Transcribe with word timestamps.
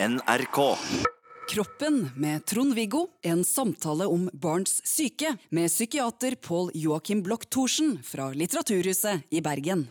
NRK. 0.00 0.76
Kroppen 1.50 2.10
med 2.16 2.46
Trond-Viggo. 2.46 3.06
En 3.22 3.44
samtale 3.44 4.06
om 4.06 4.28
barns 4.32 4.86
syke 4.86 5.32
med 5.50 5.66
psykiater 5.68 6.34
Pål 6.34 6.70
Joakim 6.74 7.22
Bloch 7.22 7.48
Thorsen 7.50 7.96
fra 8.06 8.28
Litteraturhuset 8.30 9.26
i 9.34 9.40
Bergen. 9.42 9.88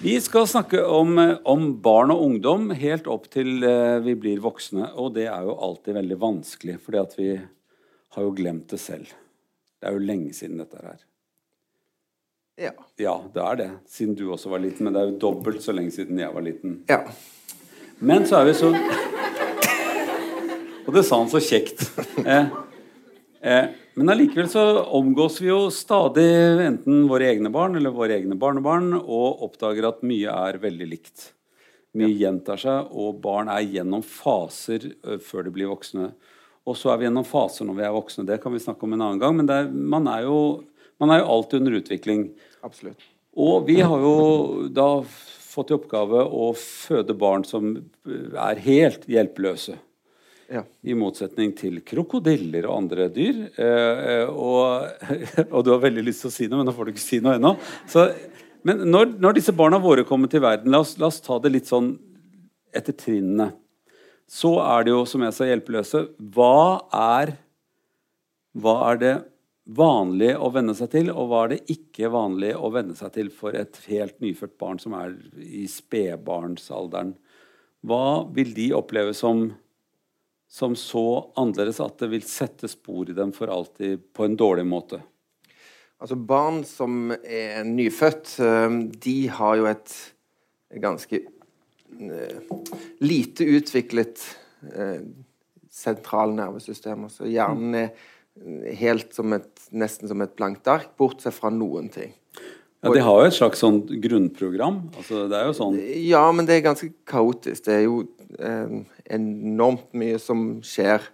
Vi 0.00 0.14
skal 0.20 0.48
snakke 0.48 0.80
om, 0.84 1.20
om, 1.44 1.66
barn 1.82 2.14
og 2.14 2.22
ungdom 2.24 2.70
helt 2.70 3.10
opp 3.12 3.28
til 3.34 3.60
eh, 3.68 3.98
vi 4.00 4.14
blir 4.16 4.40
voksne. 4.40 4.88
Og 4.96 5.12
det 5.18 5.26
er 5.28 5.44
jo 5.44 5.58
alltid 5.68 5.98
veldig 5.98 6.18
vanskelig, 6.24 6.78
fordi 6.80 7.02
at 7.02 7.18
vi 7.18 7.28
har 8.16 8.26
jo 8.30 8.32
glemt 8.40 8.72
det 8.72 8.80
selv. 8.80 9.12
Det 9.76 9.90
er 9.90 9.98
jo 9.98 10.06
lenge 10.08 10.32
siden 10.32 10.64
dette 10.64 10.80
her. 10.80 11.04
Ja. 12.64 12.72
Ja, 12.96 13.18
det 13.36 13.44
er 13.44 13.60
det. 13.60 13.70
Siden 13.92 14.16
du 14.16 14.30
også 14.32 14.56
var 14.56 14.64
liten. 14.64 14.88
Men 14.88 14.96
det 14.96 15.04
er 15.04 15.12
jo 15.12 15.20
dobbelt 15.28 15.60
så 15.60 15.76
lenge 15.76 15.92
siden 15.92 16.24
jeg 16.24 16.32
var 16.32 16.48
liten. 16.48 16.80
ja. 16.88 17.04
Men 18.02 18.24
så 18.26 18.40
er 18.40 18.48
vi 18.48 18.54
så 18.58 18.68
Og 20.82 20.90
det 20.96 21.04
sa 21.06 21.20
han 21.20 21.30
så 21.30 21.38
kjekt. 21.42 21.84
Eh, 22.22 22.48
eh, 23.42 23.68
men 23.94 24.10
allikevel 24.12 24.48
så 24.50 24.62
omgås 24.94 25.40
vi 25.42 25.48
jo 25.48 25.68
stadig 25.74 26.26
enten 26.64 27.04
våre 27.10 27.28
egne 27.30 27.50
barn 27.54 27.74
eller 27.78 27.94
våre 27.94 28.16
egne 28.18 28.36
barnebarn 28.38 28.92
og 28.98 29.42
oppdager 29.46 29.86
at 29.88 30.04
mye 30.06 30.30
er 30.30 30.58
veldig 30.62 30.88
likt. 30.90 31.28
Mye 31.98 32.10
gjentar 32.14 32.60
seg, 32.62 32.90
og 32.90 33.18
barn 33.24 33.50
er 33.52 33.66
gjennom 33.66 34.04
faser 34.06 34.86
før 35.22 35.46
de 35.46 35.54
blir 35.54 35.70
voksne. 35.70 36.12
Og 36.62 36.78
så 36.78 36.92
er 36.92 37.00
vi 37.00 37.08
gjennom 37.08 37.26
faser 37.26 37.68
når 37.68 37.78
vi 37.78 37.86
er 37.88 37.94
voksne. 37.94 38.26
Det 38.28 38.38
kan 38.42 38.54
vi 38.54 38.62
snakke 38.62 38.86
om 38.86 38.96
en 38.96 39.02
annen 39.02 39.22
gang. 39.22 39.36
Men 39.38 39.50
er, 39.50 39.70
man, 39.70 40.08
er 40.10 40.26
jo, 40.28 40.38
man 41.02 41.14
er 41.14 41.22
jo 41.22 41.30
alltid 41.36 41.62
under 41.62 41.78
utvikling. 41.82 42.26
Absolutt. 42.66 43.06
Og 43.34 43.66
vi 43.66 43.80
har 43.82 44.02
jo 44.02 44.16
da 44.74 44.88
fått 45.52 45.72
i 45.72 45.76
oppgave 45.76 46.24
å 46.24 46.50
føde 46.58 47.16
barn 47.18 47.44
som 47.46 47.74
er 48.06 48.60
helt 48.64 49.08
hjelpeløse. 49.10 49.76
Ja. 50.52 50.64
I 50.84 50.94
motsetning 50.98 51.54
til 51.56 51.78
krokodiller 51.86 52.66
og 52.68 52.82
andre 52.82 53.06
dyr. 53.12 53.38
Eh, 53.56 54.28
og, 54.28 55.06
og 55.54 55.64
du 55.64 55.72
har 55.72 55.82
veldig 55.84 56.04
lyst 56.04 56.26
til 56.26 56.32
å 56.32 56.34
si 56.34 56.48
noe, 56.48 56.60
men 56.60 56.68
nå 56.68 56.76
får 56.76 56.88
du 56.88 56.92
ikke 56.92 57.04
si 57.04 57.20
noe 57.24 57.38
ennå. 57.38 57.54
Så, 57.88 58.10
men 58.68 58.84
når, 58.92 59.14
når 59.22 59.38
disse 59.38 59.54
barna 59.56 59.80
våre 59.82 60.04
kommer 60.08 60.30
til 60.32 60.44
verden, 60.44 60.72
la 60.74 60.82
oss, 60.84 60.98
la 61.00 61.08
oss 61.08 61.22
ta 61.24 61.38
det 61.40 61.54
litt 61.54 61.70
sånn 61.70 61.94
etter 62.72 62.96
trinnene. 62.96 63.52
Så 64.32 64.54
er 64.64 64.84
det 64.84 64.92
jo, 64.94 65.02
som 65.08 65.24
jeg 65.24 65.36
sa, 65.36 65.48
hjelpeløse. 65.48 66.04
Hva 66.36 66.84
er, 66.96 67.34
hva 68.56 68.76
er 68.90 69.00
det 69.00 69.14
vanlig 69.64 70.32
å 70.36 70.50
venne 70.52 70.74
seg 70.74 70.90
til, 70.94 71.10
og 71.12 71.28
hva 71.30 71.44
er 71.44 71.52
det 71.54 71.74
ikke 71.74 72.10
vanlig 72.12 72.52
å 72.58 72.70
venne 72.74 72.96
seg 72.98 73.12
til 73.14 73.30
for 73.34 73.54
et 73.58 73.78
helt 73.86 74.18
nyfødt 74.22 74.56
barn 74.60 74.80
som 74.82 74.96
er 74.98 75.14
i 75.38 75.64
spedbarnsalderen? 75.70 77.14
Hva 77.86 78.24
vil 78.34 78.52
de 78.54 78.68
oppleve 78.78 79.14
som, 79.14 79.48
som 80.50 80.74
så 80.78 81.06
annerledes 81.38 81.80
at 81.82 81.98
det 82.02 82.10
vil 82.12 82.26
sette 82.26 82.70
spor 82.70 83.10
i 83.10 83.16
dem 83.16 83.34
for 83.34 83.50
alltid 83.50 84.02
på 84.14 84.26
en 84.26 84.38
dårlig 84.38 84.66
måte? 84.66 85.02
Altså 86.02 86.18
Barn 86.18 86.64
som 86.66 87.12
er 87.14 87.62
nyfødt, 87.66 88.36
eh, 88.42 88.78
de 89.04 89.18
har 89.30 89.58
jo 89.60 89.68
et 89.70 89.92
ganske 90.82 91.20
eh, 91.22 92.56
lite 93.06 93.46
utviklet 93.46 94.24
eh, 94.74 95.04
sentralnervesystem. 95.70 97.06
Altså 97.06 97.30
hjernen 97.30 97.78
er 97.78 97.92
helt 98.78 99.12
som 99.14 99.32
et, 99.36 99.48
nesten 99.70 100.08
som 100.10 100.22
et 100.24 100.34
blankt 100.38 100.68
ark, 100.70 100.92
bortsett 100.98 101.36
fra 101.36 101.50
noen 101.52 101.90
ting. 101.92 102.14
Ja, 102.82 102.90
De 102.90 103.02
har 103.04 103.20
jo 103.20 103.28
et 103.28 103.36
slags 103.36 103.60
sånn 103.62 103.82
grunnprogram. 104.02 104.80
altså 104.96 105.28
Det 105.30 105.38
er 105.38 105.46
jo 105.46 105.54
sånn 105.54 105.76
Ja, 106.02 106.24
men 106.34 106.48
det 106.48 106.56
er 106.56 106.64
ganske 106.64 106.88
kaotisk. 107.06 107.64
Det 107.68 107.76
er 107.76 107.84
jo 107.84 108.00
eh, 108.40 108.80
enormt 109.06 109.92
mye 109.94 110.18
som 110.18 110.56
skjer. 110.66 111.04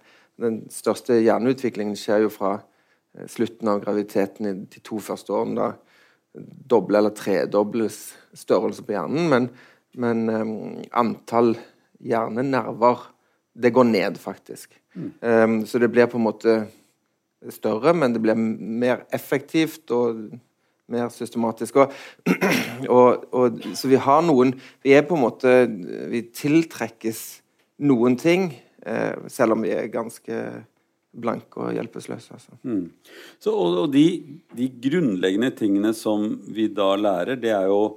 Den 0.41 0.63
største 0.73 1.19
hjerneutviklingen 1.19 1.99
skjer 1.99 2.25
jo 2.25 2.31
fra 2.33 2.55
eh, 3.13 3.27
slutten 3.29 3.69
av 3.69 3.83
graviditeten 3.83 4.49
i 4.49 4.55
de 4.65 4.81
to 4.81 4.97
første 5.03 5.35
årene. 5.35 5.59
Da 5.59 5.75
doble 6.69 6.99
eller 6.99 7.13
tredobles 7.15 7.99
størrelse 8.37 8.83
på 8.85 8.95
hjernen. 8.95 9.29
Men, 9.29 9.47
men 9.99 10.25
eh, 10.33 10.89
antall 10.97 11.55
hjernenerver 11.99 13.07
det 13.59 13.73
går 13.75 13.89
ned, 13.89 14.19
faktisk. 14.21 14.73
Eh, 14.95 15.47
så 15.65 15.81
det 15.81 15.91
blir 15.93 16.09
på 16.09 16.17
en 16.17 16.27
måte 16.27 16.59
større, 17.47 17.93
men 17.95 18.13
det 18.13 18.21
blir 18.23 18.37
mer 18.37 19.05
effektivt 19.15 19.91
og 19.95 20.19
mer 20.89 21.11
systematisk. 21.13 21.77
Og, 21.83 21.93
og, 22.97 23.27
og, 23.31 23.61
så 23.77 23.91
vi 23.91 23.99
har 24.01 24.23
noen 24.25 24.55
Vi 24.83 24.95
er 24.97 25.05
på 25.05 25.17
en 25.17 25.23
måte 25.27 25.53
Vi 26.09 26.23
tiltrekkes 26.33 27.21
noen 27.85 28.17
ting, 28.19 28.49
eh, 28.83 29.15
selv 29.31 29.55
om 29.55 29.63
vi 29.63 29.71
er 29.71 29.85
ganske 29.93 30.35
blanke 31.15 31.61
og 31.63 31.77
hjelpeløse. 31.77 32.35
Altså. 32.35 32.57
Mm. 32.67 32.89
Så, 33.39 33.53
og, 33.53 33.77
og 33.85 33.93
de, 33.93 34.03
de, 34.51 34.67
grunnleggende 34.83 35.53
tingene 35.55 35.93
som 35.95 36.33
vi 36.51 36.67
da 36.75 36.91
lærer, 36.99 37.39
det 37.39 37.53
er 37.55 37.69
jo 37.71 37.95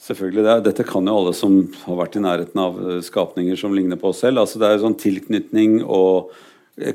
selvfølgelig 0.00 0.44
det, 0.46 0.54
Dette 0.68 0.86
kan 0.86 1.10
jo 1.10 1.16
alle 1.18 1.34
som 1.34 1.58
har 1.84 1.98
vært 2.04 2.20
i 2.20 2.22
nærheten 2.22 2.62
av 2.62 2.78
eh, 2.84 3.02
skapninger 3.02 3.58
som 3.58 3.74
ligner 3.74 3.98
på 3.98 4.12
oss 4.12 4.22
selv. 4.22 4.44
altså 4.44 4.62
Det 4.62 4.68
er 4.68 4.78
jo 4.78 4.84
sånn 4.86 5.00
tilknytning 5.02 5.80
og 5.82 6.30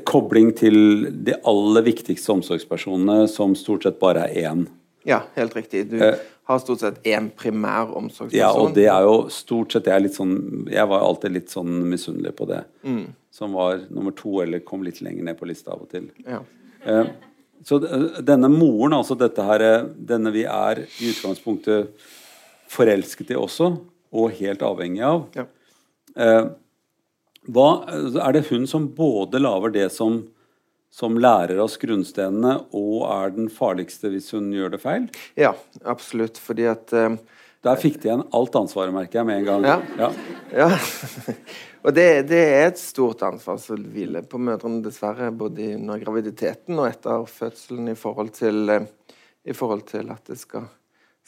kobling 0.04 0.50
til 0.56 1.06
de 1.24 1.34
aller 1.48 1.82
viktigste 1.86 2.32
omsorgspersonene, 2.34 3.24
som 3.32 3.54
stort 3.56 3.86
sett 3.86 3.98
bare 4.02 4.26
er 4.28 4.50
én. 4.50 4.66
Ja, 5.08 5.22
helt 5.36 5.54
riktig. 5.56 5.86
Du 5.90 5.96
Eh, 5.96 6.18
har 6.44 6.58
stort 6.58 6.80
sett 6.80 7.02
én 7.06 7.30
primær 7.30 7.94
omsorgsperson. 7.96 8.36
Ja, 8.38 8.50
og 8.52 8.74
det 8.74 8.86
er 8.90 9.02
jo 9.06 9.28
stort 9.30 9.72
sett 9.72 9.86
Jeg, 9.86 10.04
er 10.04 10.08
sånn, 10.08 10.66
jeg 10.68 10.86
var 10.88 11.00
alltid 11.00 11.32
litt 11.32 11.48
sånn 11.48 11.88
misunnelig 11.88 12.34
på 12.36 12.46
det. 12.50 12.64
Som 13.30 13.52
var 13.54 13.80
nummer 13.88 14.10
to, 14.12 14.40
eller 14.42 14.58
kom 14.58 14.82
litt 14.82 15.00
lenger 15.00 15.24
ned 15.24 15.38
på 15.38 15.46
lista 15.46 15.72
av 15.72 15.82
og 15.82 15.90
til. 15.90 16.10
Ja. 16.26 16.42
Eh, 16.84 17.06
så 17.64 17.78
denne 18.24 18.48
moren, 18.48 18.92
altså 18.98 19.16
dette 19.16 19.42
her, 19.44 19.60
eh, 19.60 19.86
denne 19.96 20.32
vi 20.32 20.44
er 20.44 20.82
i 21.00 21.10
utgangspunktet 21.12 21.88
forelsket 22.68 23.30
i 23.30 23.34
også, 23.38 23.78
og 24.12 24.32
helt 24.32 24.60
avhengig 24.60 25.02
av 25.06 25.26
Ja. 25.36 25.46
Hva, 27.52 27.68
Er 28.26 28.32
det 28.36 28.46
hun 28.50 28.66
som 28.70 28.88
både 28.94 29.40
lager 29.42 29.72
det 29.74 29.88
som, 29.92 30.22
som 30.90 31.18
lærer 31.18 31.58
oss 31.62 31.76
grunnstenene, 31.80 32.56
og 32.76 33.04
er 33.10 33.30
den 33.36 33.48
farligste 33.52 34.10
hvis 34.12 34.30
hun 34.36 34.50
gjør 34.54 34.70
det 34.76 34.80
feil? 34.82 35.08
ja, 35.36 35.52
absolutt. 35.84 36.38
Fordi 36.38 36.66
at 36.70 36.92
eh, 36.92 37.16
Der 37.62 37.76
fikk 37.76 38.00
de 38.02 38.08
igjen 38.08 38.22
alt 38.32 38.54
ansvaret, 38.56 38.92
merker 38.94 39.20
jeg 39.20 39.26
med 39.28 39.42
en 39.42 39.44
gang. 39.44 39.64
Ja. 39.98 40.10
Ja. 40.56 40.68
og 41.84 41.94
det, 41.96 42.06
det 42.30 42.40
er 42.56 42.66
et 42.70 42.80
stort 42.80 43.22
ansvar 43.26 43.58
som 43.60 43.82
hviler 43.92 44.24
på 44.28 44.38
mødrene, 44.40 44.80
dessverre. 44.84 45.30
Både 45.32 45.74
under 45.76 46.00
graviditeten 46.00 46.78
og 46.80 46.88
etter 46.88 47.26
fødselen 47.28 47.90
i 47.92 47.96
forhold 48.00 48.32
til, 48.36 48.68
eh, 48.72 48.86
i 49.44 49.52
forhold 49.56 49.84
til 49.90 50.08
at 50.12 50.24
det 50.32 50.38
skal, 50.40 50.64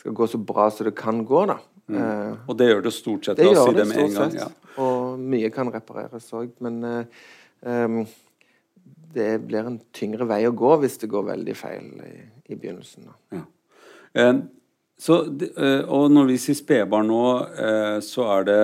skal 0.01 0.17
gå 0.17 0.27
så 0.33 0.41
bra 0.41 0.71
som 0.73 0.89
det 0.89 0.95
kan 0.99 1.21
gå. 1.29 1.45
da. 1.53 1.59
Eh, 1.93 2.35
Og 2.49 2.57
det 2.57 2.71
gjør 2.71 2.83
det 2.89 2.93
stort 2.97 3.25
sett. 3.29 3.37
det 3.37 3.47
La 3.51 3.53
oss 3.53 3.69
si 3.69 3.75
det 3.77 3.83
det 3.85 3.89
med 3.93 4.03
en 4.07 4.15
gang. 4.17 4.33
sett. 4.33 4.41
Ja. 4.41 4.49
Og 4.81 5.19
mye 5.21 5.51
kan 5.53 5.69
repareres 5.73 6.31
òg. 6.33 6.51
Men 6.65 6.79
em, 7.67 8.07
det 9.13 9.31
blir 9.47 9.67
en 9.69 9.81
tyngre 9.93 10.25
vei 10.31 10.47
å 10.49 10.55
gå 10.57 10.71
hvis 10.81 10.99
det 11.03 11.11
går 11.13 11.27
veldig 11.35 11.57
feil 11.59 11.91
i, 12.07 12.15
i 12.53 12.57
begynnelsen. 12.57 13.11
da. 13.33 13.43
Eh, 14.15 14.35
så, 15.03 15.19
eh, 15.27 15.83
og 15.89 16.11
når 16.15 16.27
vi 16.31 16.39
sier 16.41 16.55
spedbarn 16.57 17.09
nå, 17.11 17.23
så 18.05 18.27
er 18.39 18.45
det 18.49 18.59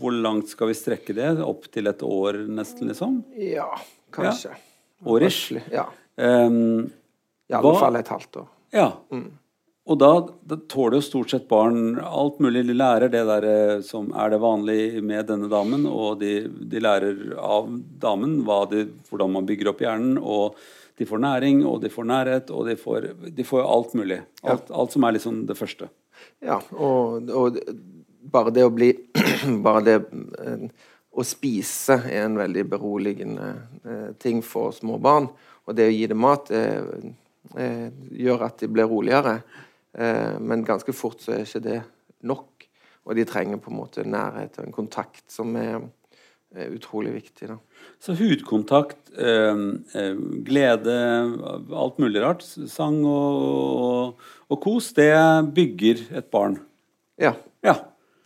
Hvor 0.00 0.12
langt 0.12 0.50
skal 0.52 0.68
vi 0.68 0.74
strekke 0.76 1.14
det? 1.16 1.30
Opp 1.40 1.64
til 1.72 1.86
et 1.88 2.02
år, 2.04 2.36
nesten, 2.52 2.88
liksom? 2.90 3.22
Ja, 3.40 3.70
kanskje. 4.12 4.50
Årish? 5.06 5.54
Ja. 5.72 5.86
Um, 6.18 6.90
I 7.48 7.54
alle 7.56 7.70
Hva- 7.70 7.78
fall 7.80 7.96
et 7.96 8.08
halvt 8.12 8.36
år. 8.42 8.48
ja. 8.74 8.88
Og 9.84 9.98
da, 10.00 10.12
da 10.48 10.56
tåler 10.70 10.96
jo 10.96 11.04
stort 11.04 11.32
sett 11.34 11.48
barn 11.48 11.98
alt 12.00 12.38
mulig. 12.40 12.62
De 12.64 12.76
lærer 12.76 13.10
det 13.12 13.20
der 13.28 13.46
eh, 13.48 13.80
som 13.84 14.08
er 14.16 14.32
det 14.32 14.40
vanlige 14.40 15.02
med 15.04 15.28
denne 15.28 15.50
damen, 15.52 15.84
og 15.90 16.22
de, 16.22 16.46
de 16.48 16.80
lærer 16.80 17.34
av 17.36 17.68
damen 18.00 18.38
de, 18.70 18.86
hvordan 19.10 19.34
man 19.34 19.48
bygger 19.48 19.74
opp 19.74 19.84
hjernen. 19.84 20.16
og 20.18 20.56
de 20.94 21.06
får 21.06 21.18
næring, 21.18 21.64
og 21.66 21.80
de 21.82 21.90
får 21.90 22.06
nærhet, 22.06 22.50
og 22.54 22.68
de 22.68 22.76
får, 22.78 23.08
de 23.34 23.44
får 23.44 23.64
alt 23.66 23.94
mulig. 23.98 24.20
Alt, 24.46 24.70
alt 24.70 24.92
som 24.94 25.04
er 25.04 25.16
liksom 25.16 25.40
det 25.48 25.56
første. 25.58 25.88
Ja, 26.38 26.60
og, 26.70 27.30
og 27.34 27.58
bare 28.30 28.52
det 28.54 28.64
å 28.64 28.72
bli 28.72 28.92
Bare 29.66 29.82
det 29.84 29.96
eh, 29.98 30.68
å 31.14 31.24
spise 31.26 31.98
er 32.08 32.24
en 32.24 32.38
veldig 32.38 32.64
beroligende 32.70 33.50
eh, 33.82 34.08
ting 34.22 34.40
for 34.42 34.72
små 34.74 35.00
barn. 35.02 35.28
Og 35.66 35.76
det 35.76 35.90
å 35.90 35.94
gi 35.94 36.06
dem 36.10 36.22
mat 36.22 36.50
det, 36.50 36.64
gjør 38.24 38.46
at 38.46 38.62
de 38.62 38.68
blir 38.72 38.88
roligere. 38.88 39.34
Eh, 39.94 40.38
men 40.40 40.64
ganske 40.66 40.94
fort 40.96 41.22
så 41.22 41.34
er 41.34 41.44
ikke 41.44 41.62
det 41.64 41.80
nok. 42.26 42.66
Og 43.04 43.18
de 43.18 43.26
trenger 43.28 43.60
på 43.60 43.70
en 43.70 43.78
måte 43.82 44.06
nærhet 44.08 44.58
og 44.58 44.66
en 44.66 44.74
kontakt 44.74 45.24
som 45.32 45.54
er, 45.60 45.82
er 46.56 46.74
utrolig 46.74 47.12
viktig. 47.14 47.50
da. 47.52 47.58
Så 48.02 48.16
hudkontakt, 48.18 49.12
eh, 49.18 49.64
eh, 49.94 50.20
glede, 50.46 50.98
alt 51.70 51.98
mulig 52.02 52.22
rart, 52.24 52.44
sang 52.44 53.02
og, 53.04 53.42
og, 53.88 54.30
og 54.48 54.62
kos, 54.64 54.92
det 54.96 55.12
bygger 55.54 56.06
et 56.16 56.30
barn. 56.32 56.58
Ja. 57.20 57.36
Ja. 57.64 57.76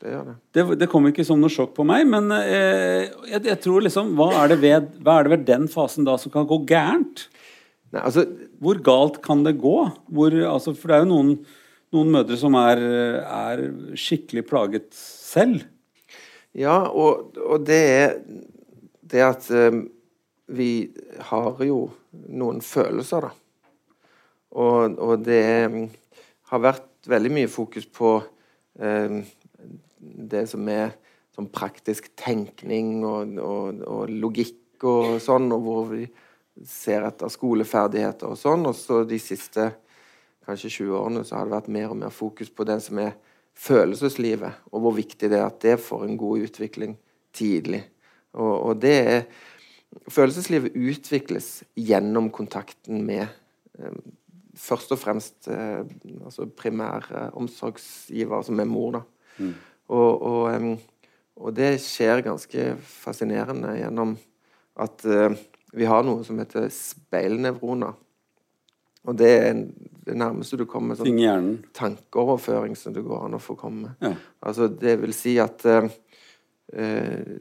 det 0.00 0.14
gjør 0.14 0.30
det. 0.30 0.36
Det, 0.54 0.64
det 0.78 0.88
kom 0.90 1.10
ikke 1.10 1.26
som 1.26 1.42
noe 1.42 1.52
sjokk 1.52 1.74
på 1.74 1.84
meg, 1.86 2.06
men 2.06 2.30
jeg, 2.30 3.42
jeg, 3.42 3.58
tror 3.60 3.82
liksom 3.82 4.14
hva 4.18 4.30
er, 4.44 4.54
ved, 4.54 4.92
hva 5.02 5.18
er, 5.18 5.26
det 5.26 5.32
ved, 5.34 5.44
den 5.50 5.66
fasen 5.70 6.06
da 6.06 6.14
som 6.22 6.32
kan 6.32 6.46
gå 6.48 6.62
gærent? 6.70 7.26
Nei, 7.90 8.02
altså, 8.04 8.24
Hvor 8.58 8.80
galt 8.84 9.20
kan 9.24 9.44
det 9.46 9.58
gå? 9.62 9.76
Hvor, 10.10 10.36
altså, 10.50 10.74
for 10.74 10.90
det 10.90 10.98
er 10.98 11.04
jo 11.04 11.10
noen, 11.12 11.32
noen 11.94 12.12
mødre 12.14 12.38
som 12.40 12.56
er, 12.58 12.82
er, 13.22 13.64
skikkelig 13.98 14.44
plaget 14.48 14.88
selv. 14.94 15.62
Ja, 16.58 16.80
og, 16.88 17.36
og 17.38 17.66
det 17.68 17.82
er 17.92 18.16
det 19.08 19.24
at 19.24 19.46
um, 19.54 19.84
vi 20.52 20.88
har 21.30 21.62
jo 21.64 21.84
noen 22.28 22.60
følelser, 22.64 23.28
da. 23.28 23.32
Og, 24.58 24.96
og 24.96 25.24
det 25.26 25.42
um, 25.68 25.82
har 26.50 26.64
vært 26.64 27.08
veldig 27.08 27.32
mye 27.36 27.50
fokus 27.52 27.86
på 27.86 28.16
um, 28.80 29.20
det 29.98 30.44
som 30.50 30.66
er 30.72 30.96
sånn 31.36 31.50
praktisk 31.54 32.10
tenkning 32.18 33.04
og, 33.06 33.36
og, 33.38 33.82
og, 33.86 34.10
logikk 34.10 34.86
og 34.88 35.18
sånn, 35.22 35.50
og 35.54 35.62
hvor 35.62 35.86
vi 35.92 36.06
ser 36.66 37.06
etter 37.06 37.30
skoleferdigheter 37.32 38.32
og 38.32 38.38
sånn. 38.40 38.66
Og 38.70 38.76
så 38.76 39.02
de 39.08 39.18
siste 39.22 39.70
kanskje 40.48 40.72
20 40.80 40.96
årene 40.98 41.24
så 41.26 41.38
har 41.38 41.48
det 41.48 41.56
vært 41.56 41.72
mer 41.74 41.92
og 41.92 42.00
mer 42.00 42.14
fokus 42.14 42.50
på 42.50 42.66
det 42.68 42.80
som 42.84 43.00
er 43.02 43.14
følelseslivet, 43.58 44.66
og 44.70 44.84
hvor 44.84 44.94
viktig 44.94 45.30
det 45.30 45.38
er 45.40 45.48
at 45.48 45.58
det 45.64 45.80
får 45.82 46.04
en 46.06 46.18
god 46.18 46.44
utvikling 46.46 46.94
tidlig. 47.34 47.82
Og, 48.38 48.54
og 48.70 48.82
det 48.82 48.98
er 48.98 49.22
Følelseslivet 50.12 50.76
utvikles 50.76 51.62
gjennom 51.80 52.28
kontakten 52.32 53.00
med 53.08 53.24
eh, 53.24 53.94
først 54.58 54.92
og 54.92 55.00
fremst 55.00 55.48
eh, 55.48 55.80
altså 56.24 56.44
primær 56.52 57.08
eh, 57.08 57.30
omsorgsgiver, 57.40 58.44
som 58.44 58.60
er 58.60 58.68
mor. 58.68 58.98
da. 58.98 59.02
Mm. 59.38 59.54
Og, 59.88 60.22
og, 60.28 60.68
og, 61.38 61.48
det 61.56 61.70
skjer 61.80 62.20
ganske 62.26 62.68
fascinerende 62.84 63.72
gjennom 63.78 64.12
at 64.78 65.06
uh, 65.08 65.32
vi 65.72 65.88
har 65.88 66.04
noe 66.06 66.24
som 66.24 66.38
heter 66.40 66.68
speilnevroner. 66.72 67.96
Og 69.08 69.16
det 69.16 69.30
er 69.40 69.62
det 70.08 70.16
nærmeste 70.16 70.58
du 70.60 70.64
kommer 70.68 70.98
sånn 70.98 71.58
tankeoverføring 71.76 72.74
som 72.76 72.94
det 72.96 73.04
går 73.06 73.26
an 73.26 73.36
å 73.36 73.42
få 73.42 73.56
komme. 73.60 73.94
Ja. 74.04 74.14
Altså, 74.44 74.68
det 74.68 74.98
vil 75.02 75.14
si 75.16 75.36
at 75.40 75.64
uh, 75.68 75.88
uh, 76.76 77.36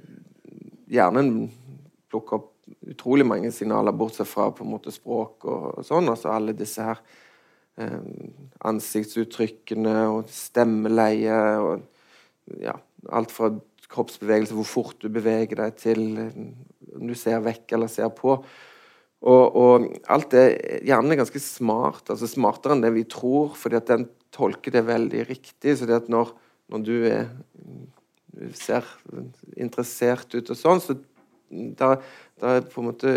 hjernen 0.92 1.48
plukker 2.12 2.40
opp 2.40 2.54
utrolig 2.88 3.26
mange 3.28 3.52
signaler, 3.52 3.96
bortsett 3.96 4.28
fra 4.28 4.50
på 4.52 4.66
en 4.66 4.74
måte 4.74 4.92
språk 4.92 5.48
og, 5.48 5.66
og 5.80 5.88
sånn. 5.88 6.10
Altså 6.12 6.32
alle 6.34 6.56
disse 6.58 6.84
her 6.84 7.00
eh, 7.80 8.00
ansiktsuttrykkene 8.68 9.96
og 10.12 10.32
stemmeleie 10.32 11.40
og 11.64 11.86
ja, 12.64 12.76
alt 13.12 13.32
fra 13.32 13.52
kroppsbevegelse, 13.92 14.56
hvor 14.58 14.68
fort 14.68 15.00
du 15.04 15.08
beveger 15.14 15.62
deg, 15.62 15.78
til 15.80 16.04
om 16.98 17.08
du 17.10 17.16
ser 17.18 17.44
vekk 17.46 17.78
eller 17.78 17.92
ser 17.92 18.10
på. 18.16 18.38
Og, 19.26 19.56
og 19.58 19.88
alt 20.14 20.36
er 20.38 20.84
ganske 20.92 21.42
smart, 21.42 22.06
altså 22.14 22.30
smartere 22.30 22.76
enn 22.76 22.84
det 22.86 22.94
vi 22.94 23.06
tror, 23.10 23.56
fordi 23.58 23.80
at 23.80 23.90
den 23.90 24.06
tolker 24.36 24.76
det 24.76 24.86
veldig 24.86 25.26
riktig. 25.30 25.78
så 25.78 25.88
det 25.90 26.04
at 26.04 26.10
når, 26.10 26.34
når 26.70 26.86
du 26.86 26.96
er, 27.10 27.32
ser 28.54 28.86
interessert 29.58 30.36
ut 30.36 30.54
og 30.54 30.60
sånn, 30.60 30.84
så 30.84 30.98
da, 31.50 31.96
da 32.38 32.60
på 32.62 32.82
en 32.82 32.90
måte 32.92 33.14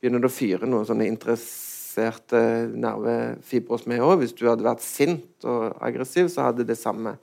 begynner 0.00 0.24
det 0.24 0.30
å 0.30 0.34
fyre 0.34 0.66
noen 0.66 0.88
sånne 0.88 1.06
interesserte 1.06 2.42
nervefibre 2.72 3.76
hos 3.76 3.86
meg 3.90 4.02
òg. 4.02 4.18
Hvis 4.22 4.34
du 4.34 4.46
hadde 4.48 4.66
vært 4.66 4.82
sint 4.82 5.46
og 5.46 5.76
aggressiv, 5.84 6.32
så 6.32 6.48
hadde 6.48 6.66
det 6.66 6.78
samme 6.80 7.18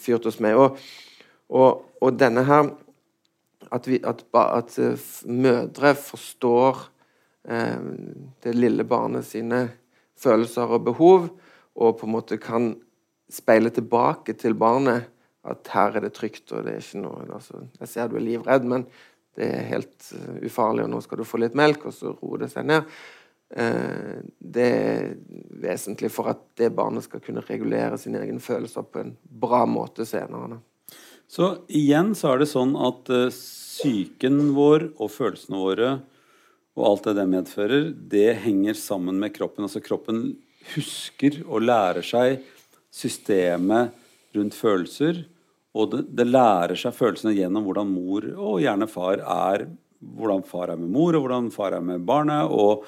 fyrt 0.00 0.28
hos 0.28 0.40
meg. 0.44 0.56
Og, 0.56 0.78
og, 1.52 1.84
og 2.00 2.16
denne 2.20 2.46
her 2.48 2.72
At, 3.74 3.88
vi, 3.88 4.00
at, 4.06 4.24
at 4.32 4.78
uh, 4.80 5.08
mødre 5.28 5.92
forstår 5.98 6.86
eh, 7.48 7.84
det 8.44 8.54
lille 8.56 8.84
barnet 8.88 9.26
sine 9.28 9.66
følelser 10.18 10.72
og 10.74 10.86
behov, 10.88 11.28
og 11.78 11.98
på 11.98 12.08
en 12.08 12.14
måte 12.14 12.40
kan 12.42 12.72
speile 13.30 13.70
tilbake 13.74 14.34
til 14.40 14.56
barnet 14.58 15.10
at 15.48 15.70
her 15.72 15.96
er 15.96 16.06
det 16.06 16.14
trygt, 16.16 16.50
og 16.52 16.64
det 16.64 16.74
er 16.74 16.82
ikke 16.82 17.02
noe 17.04 17.28
altså, 17.28 17.60
Jeg 17.78 17.88
ser 17.92 18.08
du 18.08 18.16
er 18.18 18.24
livredd, 18.24 18.66
men 18.68 18.88
det 19.38 19.52
er 19.52 19.68
helt 19.68 20.10
uh, 20.16 20.40
ufarlig, 20.42 20.86
og 20.86 20.92
nå 20.94 21.04
skal 21.04 21.20
du 21.20 21.28
få 21.28 21.40
litt 21.44 21.56
melk, 21.58 21.86
og 21.86 21.94
så 21.94 22.16
roer 22.16 22.44
det 22.46 22.52
seg 22.54 22.66
ned. 22.72 22.88
Eh, 23.48 24.18
det 24.38 24.64
er 24.68 25.14
vesentlig 25.62 26.10
for 26.12 26.28
at 26.28 26.40
det 26.60 26.68
barnet 26.76 27.06
skal 27.06 27.22
kunne 27.24 27.44
regulere 27.46 27.96
sine 28.00 28.20
egne 28.20 28.42
følelser 28.44 28.84
på 28.84 29.00
en 29.00 29.14
bra 29.24 29.62
måte 29.68 30.04
senere. 30.08 30.60
Så 31.28 31.54
igjen 31.68 32.14
så 32.16 32.34
er 32.34 32.42
det 32.42 32.50
sånn 32.50 32.74
at 32.76 33.08
uh, 33.12 33.28
psyken 33.78 34.52
vår 34.56 34.90
og 34.98 35.12
følelsene 35.14 35.62
våre 35.62 35.90
og 36.78 36.84
alt 36.86 37.08
det 37.08 37.16
det 37.18 37.26
medfører, 37.30 37.88
det 37.90 38.28
henger 38.44 38.76
sammen 38.78 39.18
med 39.18 39.32
kroppen. 39.34 39.66
Altså 39.66 39.82
kroppen 39.82 40.36
husker 40.76 41.40
og 41.48 41.64
lærer 41.66 42.06
seg 42.06 42.44
systemet 42.94 43.94
rundt 44.36 44.54
følelser. 44.54 45.24
Og 45.74 45.90
det, 45.92 46.04
det 46.14 46.28
lærer 46.28 46.78
seg 46.78 46.94
følelsene 46.94 47.34
gjennom 47.34 47.66
hvordan 47.66 47.90
mor 47.90 48.26
og 48.36 48.62
gjerne 48.62 48.88
far 48.90 49.22
er 49.22 49.66
hvordan 49.98 50.44
far 50.46 50.70
er 50.70 50.78
med 50.78 50.92
mor, 50.94 51.16
og 51.16 51.24
hvordan 51.24 51.48
far 51.50 51.74
er 51.74 51.82
med 51.82 52.04
barnet, 52.06 52.46
og 52.46 52.84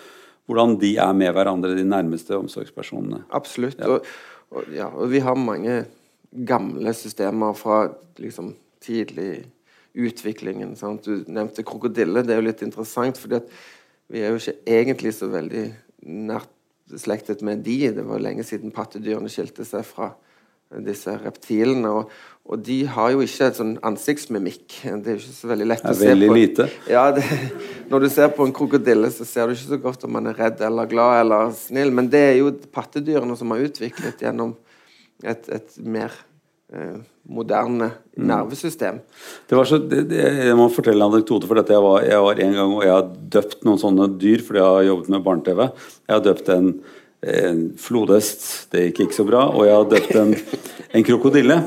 hvordan 0.47 0.77
de 0.79 0.93
er 1.03 1.15
med 1.17 1.33
hverandre, 1.35 1.75
de 1.75 1.87
nærmeste 1.87 2.37
omsorgspersonene. 2.39 3.25
Absolutt. 3.35 3.81
Ja. 3.83 3.97
Og, 3.97 4.07
og, 4.55 4.69
ja, 4.75 4.87
og 4.87 5.11
vi 5.11 5.23
har 5.25 5.39
mange 5.39 5.81
gamle 6.47 6.95
systemer 6.95 7.57
fra 7.59 7.83
liksom, 8.23 8.53
tidlig 8.83 9.43
utviklingen. 9.95 10.77
Sant? 10.79 11.07
Du 11.07 11.25
nevnte 11.31 11.65
krokodille. 11.67 12.25
Det 12.25 12.35
er 12.35 12.41
jo 12.41 12.49
litt 12.49 12.65
interessant, 12.67 13.19
fordi 13.21 13.43
vi 14.11 14.23
er 14.23 14.33
jo 14.33 14.41
ikke 14.41 14.57
egentlig 14.79 15.15
så 15.17 15.31
veldig 15.31 15.67
nært 16.11 16.51
slektet 16.99 17.45
med 17.47 17.63
de. 17.67 17.79
Det 17.95 18.05
var 18.07 18.23
lenge 18.23 18.45
siden 18.47 18.75
pattedyrene 18.75 19.31
skilte 19.31 19.67
seg 19.67 19.87
fra 19.87 20.13
disse 20.87 21.13
reptilene. 21.23 21.91
Og, 21.91 22.11
og 22.51 22.63
de 22.67 22.79
har 22.91 23.13
jo 23.15 23.23
ikke 23.25 23.51
et 23.51 23.59
sånn 23.59 23.77
ansiktsmimikk. 23.87 24.67
Det 25.03 25.13
er 25.13 25.19
jo 25.19 25.23
ikke 25.23 25.37
så 25.37 25.51
veldig 25.51 25.69
lett 25.71 25.85
å 25.85 25.93
se 25.95 26.07
på. 26.07 26.09
Veldig 26.13 26.31
Lite. 26.35 26.67
Ja, 26.91 27.05
det, 27.15 27.27
når 27.91 28.07
du 28.07 28.09
ser 28.15 28.33
på 28.35 28.47
en 28.47 28.55
krokodille, 28.57 29.11
så 29.15 29.27
ser 29.29 29.51
du 29.51 29.57
ikke 29.57 29.75
så 29.75 29.81
godt 29.83 30.07
om 30.07 30.15
man 30.19 30.31
er 30.31 30.39
redd 30.39 30.63
eller 30.67 30.91
glad 30.91 31.21
eller 31.25 31.55
snill, 31.59 31.95
men 31.95 32.11
det 32.13 32.25
er 32.33 32.37
jo 32.41 32.55
pattedyrene 32.75 33.39
som 33.39 33.55
har 33.55 33.63
utviklet 33.67 34.23
gjennom 34.27 34.57
et, 35.27 35.49
et 35.51 35.81
mer 35.83 36.15
moderne 37.31 37.90
mm. 37.90 38.26
nervesystem. 38.26 39.00
Det 39.49 39.58
var 39.58 39.69
så, 39.69 39.78
det, 39.78 40.05
det, 40.11 40.22
jeg 40.46 40.56
må 40.58 40.69
fortelle 40.72 41.02
en 41.02 41.12
anekdote. 41.12 41.49
for 41.50 41.58
dette. 41.58 41.75
Jeg 41.75 41.84
var, 41.84 42.06
jeg 42.06 42.22
var 42.26 42.40
en 42.46 42.56
gang 42.58 42.75
og 42.76 42.86
jeg 42.86 42.94
har 42.94 43.10
døpt 43.36 43.67
noen 43.67 43.82
sånne 43.82 44.08
dyr 44.20 44.44
fordi 44.46 44.62
jeg 44.62 44.77
har 44.77 44.89
jobbet 44.89 45.12
med 45.15 45.27
barne-TV. 45.27 45.67
Jeg 46.06 46.17
har 46.17 46.24
døpt 46.27 46.50
en, 46.55 46.72
en 47.34 47.60
flodhest, 47.81 48.48
det 48.74 48.89
gikk 48.89 49.05
ikke 49.06 49.19
så 49.19 49.29
bra. 49.29 49.44
Og 49.50 49.69
jeg 49.69 49.77
har 49.77 49.93
døpt 49.94 50.17
en, 50.22 50.34
en 50.96 51.06
krokodille. 51.10 51.60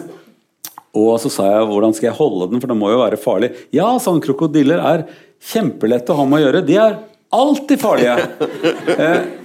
Og 0.94 1.14
så 1.22 1.32
sa 1.34 1.48
jeg 1.50 1.70
hvordan 1.70 1.96
skal 1.98 2.12
jeg 2.12 2.20
holde 2.20 2.52
den, 2.52 2.62
for 2.62 2.70
det 2.70 2.80
må 2.80 2.92
jo 2.94 3.04
være 3.04 3.22
farlig. 3.22 3.54
Ja, 3.74 3.92
sånne 4.02 4.24
krokodiller 4.24 4.84
er 4.84 5.08
kjempelette 5.44 6.14
å 6.14 6.20
ha 6.22 6.28
med 6.28 6.42
å 6.42 6.46
gjøre. 6.48 6.66
De 6.68 6.78
er 6.80 7.00
alltid 7.34 7.82
farlige. 7.82 8.20
eh, 8.98 9.24
Eh, 9.24 9.43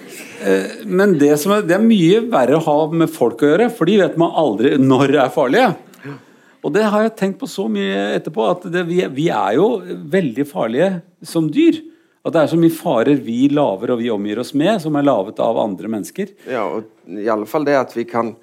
men 0.87 1.17
det, 1.19 1.33
er, 1.35 1.63
det, 1.67 1.75
er, 1.75 1.83
mye 1.83 2.23
verre 2.31 2.59
å 2.59 2.65
ha 2.65 2.77
med 2.95 3.11
folk 3.13 3.43
å 3.43 3.53
gjøre, 3.53 3.69
for 3.75 3.91
de 3.91 3.99
vet 4.01 4.19
man 4.21 4.35
aldri 4.39 4.77
når 4.81 5.17
er 5.25 5.35
farlige. 5.35 5.71
Og 6.67 6.75
det 6.75 6.89
har 6.91 7.05
jeg 7.05 7.15
tenkt 7.19 7.39
på 7.41 7.49
så 7.51 7.69
mye 7.71 8.17
etterpå, 8.17 8.49
at 8.51 8.67
det, 8.73 8.83
vi, 8.89 8.99
vi, 9.15 9.29
er 9.31 9.59
jo 9.59 9.69
veldig 10.11 10.47
farlige 10.49 10.91
som 11.27 11.47
dyr. 11.53 11.79
At 12.27 12.35
det 12.35 12.43
er 12.43 12.51
så 12.51 12.59
mye 12.61 12.75
farer 12.75 13.21
vi 13.25 13.45
lager 13.53 13.95
og 13.95 14.03
vi 14.03 14.11
omgir 14.13 14.41
oss 14.43 14.51
med, 14.59 14.81
som 14.83 14.97
er 14.99 15.07
laget 15.07 15.39
av 15.43 15.61
andre 15.63 15.91
mennesker. 15.95 16.35
Ja, 16.51 16.67
og 16.67 17.15
i 17.15 17.29
alle 17.31 17.47
fall 17.49 17.67
det 17.69 17.79
at 17.79 17.95
vi 17.97 18.05
kan, 18.11 18.35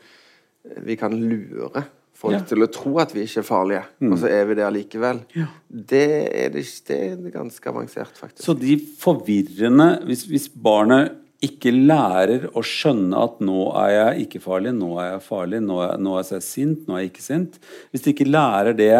vi 0.88 0.96
kan 1.00 1.14
lure 1.14 1.84
folk 2.16 2.38
ja. 2.38 2.42
til 2.48 2.64
å 2.64 2.70
tro 2.72 2.96
at 3.04 3.12
vi 3.14 3.26
ikke 3.28 3.42
er 3.44 3.46
farlige, 3.46 3.84
mm. 4.00 4.14
og 4.14 4.22
så 4.22 4.32
er 4.32 4.48
vi 4.48 4.56
det 4.58 4.66
allikevel. 4.66 5.20
Ja. 5.36 5.50
Det, 5.68 6.06
er 6.32 6.56
det, 6.56 6.64
det, 6.88 7.00
er 7.12 7.36
ganske 7.36 7.72
avansert, 7.74 8.16
faktisk. 8.16 8.46
Så 8.48 8.56
de 8.58 8.78
forvirrende 9.02 9.90
Hvis, 10.08 10.24
hvis 10.32 10.48
barnet 10.50 11.20
ikke 11.48 11.74
lærer 11.74 12.48
å 12.56 12.64
skjønne 12.66 13.20
at 13.28 13.42
nå 13.44 13.68
er 13.82 13.92
jeg 13.94 14.26
ikke 14.26 14.42
farlig, 14.44 14.74
nå 14.78 14.96
er 15.02 15.14
jeg 15.14 15.26
farlig, 15.26 15.62
nå 15.66 15.82
er, 15.86 15.94
nå 16.02 16.16
er 16.20 16.32
jeg 16.36 16.46
sint, 16.46 16.88
nå 16.88 16.96
er 16.96 17.06
jeg 17.06 17.14
ikke 17.14 17.26
sint 17.26 17.60
Hvis 17.92 18.06
de 18.06 18.14
ikke 18.14 18.28
lærer 18.30 18.78
det, 18.78 18.96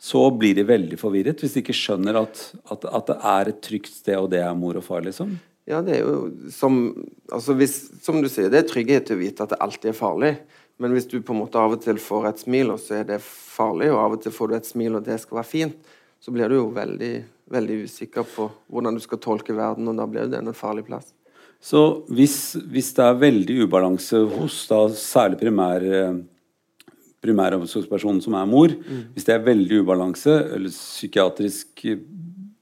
så 0.00 0.22
blir 0.32 0.56
de 0.56 0.64
veldig 0.64 0.96
forvirret. 1.00 1.42
Hvis 1.42 1.54
de 1.56 1.60
ikke 1.60 1.76
skjønner 1.76 2.22
at, 2.22 2.40
at, 2.72 2.86
at 2.88 3.10
det 3.10 3.18
er 3.34 3.50
et 3.52 3.60
trygt 3.66 3.92
sted, 3.92 4.16
og 4.16 4.30
det 4.32 4.40
er 4.40 4.56
mor 4.56 4.78
og 4.80 4.86
far, 4.86 5.04
liksom. 5.04 5.34
Ja, 5.68 5.82
det 5.84 5.98
er 5.98 6.06
jo 6.06 6.50
som 6.50 6.80
altså 7.30 7.54
hvis, 7.54 7.76
Som 8.02 8.22
du 8.24 8.30
sier, 8.32 8.48
det 8.50 8.64
er 8.64 8.70
trygghet 8.70 9.06
til 9.06 9.18
å 9.18 9.20
vite 9.20 9.44
at 9.44 9.52
det 9.52 9.60
alltid 9.60 9.92
er 9.92 9.98
farlig. 9.98 10.32
Men 10.80 10.96
hvis 10.96 11.10
du 11.10 11.18
på 11.20 11.34
en 11.34 11.42
måte 11.42 11.60
av 11.60 11.76
og 11.76 11.82
til 11.84 12.00
får 12.00 12.30
et 12.30 12.42
smil, 12.46 12.72
og 12.72 12.80
så 12.80 13.02
er 13.02 13.08
det 13.10 13.20
farlig, 13.20 13.90
og 13.92 14.00
av 14.00 14.16
og 14.16 14.24
til 14.24 14.32
får 14.32 14.48
du 14.48 14.56
et 14.56 14.70
smil, 14.70 14.96
og 14.96 15.04
det 15.04 15.18
skal 15.20 15.42
være 15.42 15.50
fint, 15.50 15.90
så 16.20 16.32
blir 16.32 16.48
du 16.48 16.56
jo 16.56 16.66
veldig, 16.72 17.12
veldig 17.52 17.76
usikker 17.84 18.24
på 18.24 18.48
hvordan 18.72 18.96
du 18.96 19.04
skal 19.04 19.20
tolke 19.20 19.56
verden, 19.56 19.92
og 19.92 20.00
da 20.00 20.08
blir 20.08 20.32
det 20.32 20.40
en 20.40 20.56
farlig 20.56 20.86
plass. 20.88 21.12
Så 21.60 21.80
hvis, 22.08 22.56
hvis, 22.72 22.92
det 22.96 23.04
er 23.04 23.18
veldig 23.20 23.56
ubalanse 23.66 24.22
hos 24.32 24.62
da, 24.70 24.78
særlig 24.96 25.40
primær, 25.42 25.84
primæromsorgspersonen 27.20 28.22
som 28.24 28.36
er 28.38 28.48
mor, 28.48 28.72
hvis 29.12 29.26
det 29.28 29.34
er 29.34 29.44
veldig 29.44 29.82
ubalanse 29.82 30.38
eller 30.56 30.72
psykiatriske 30.72 31.98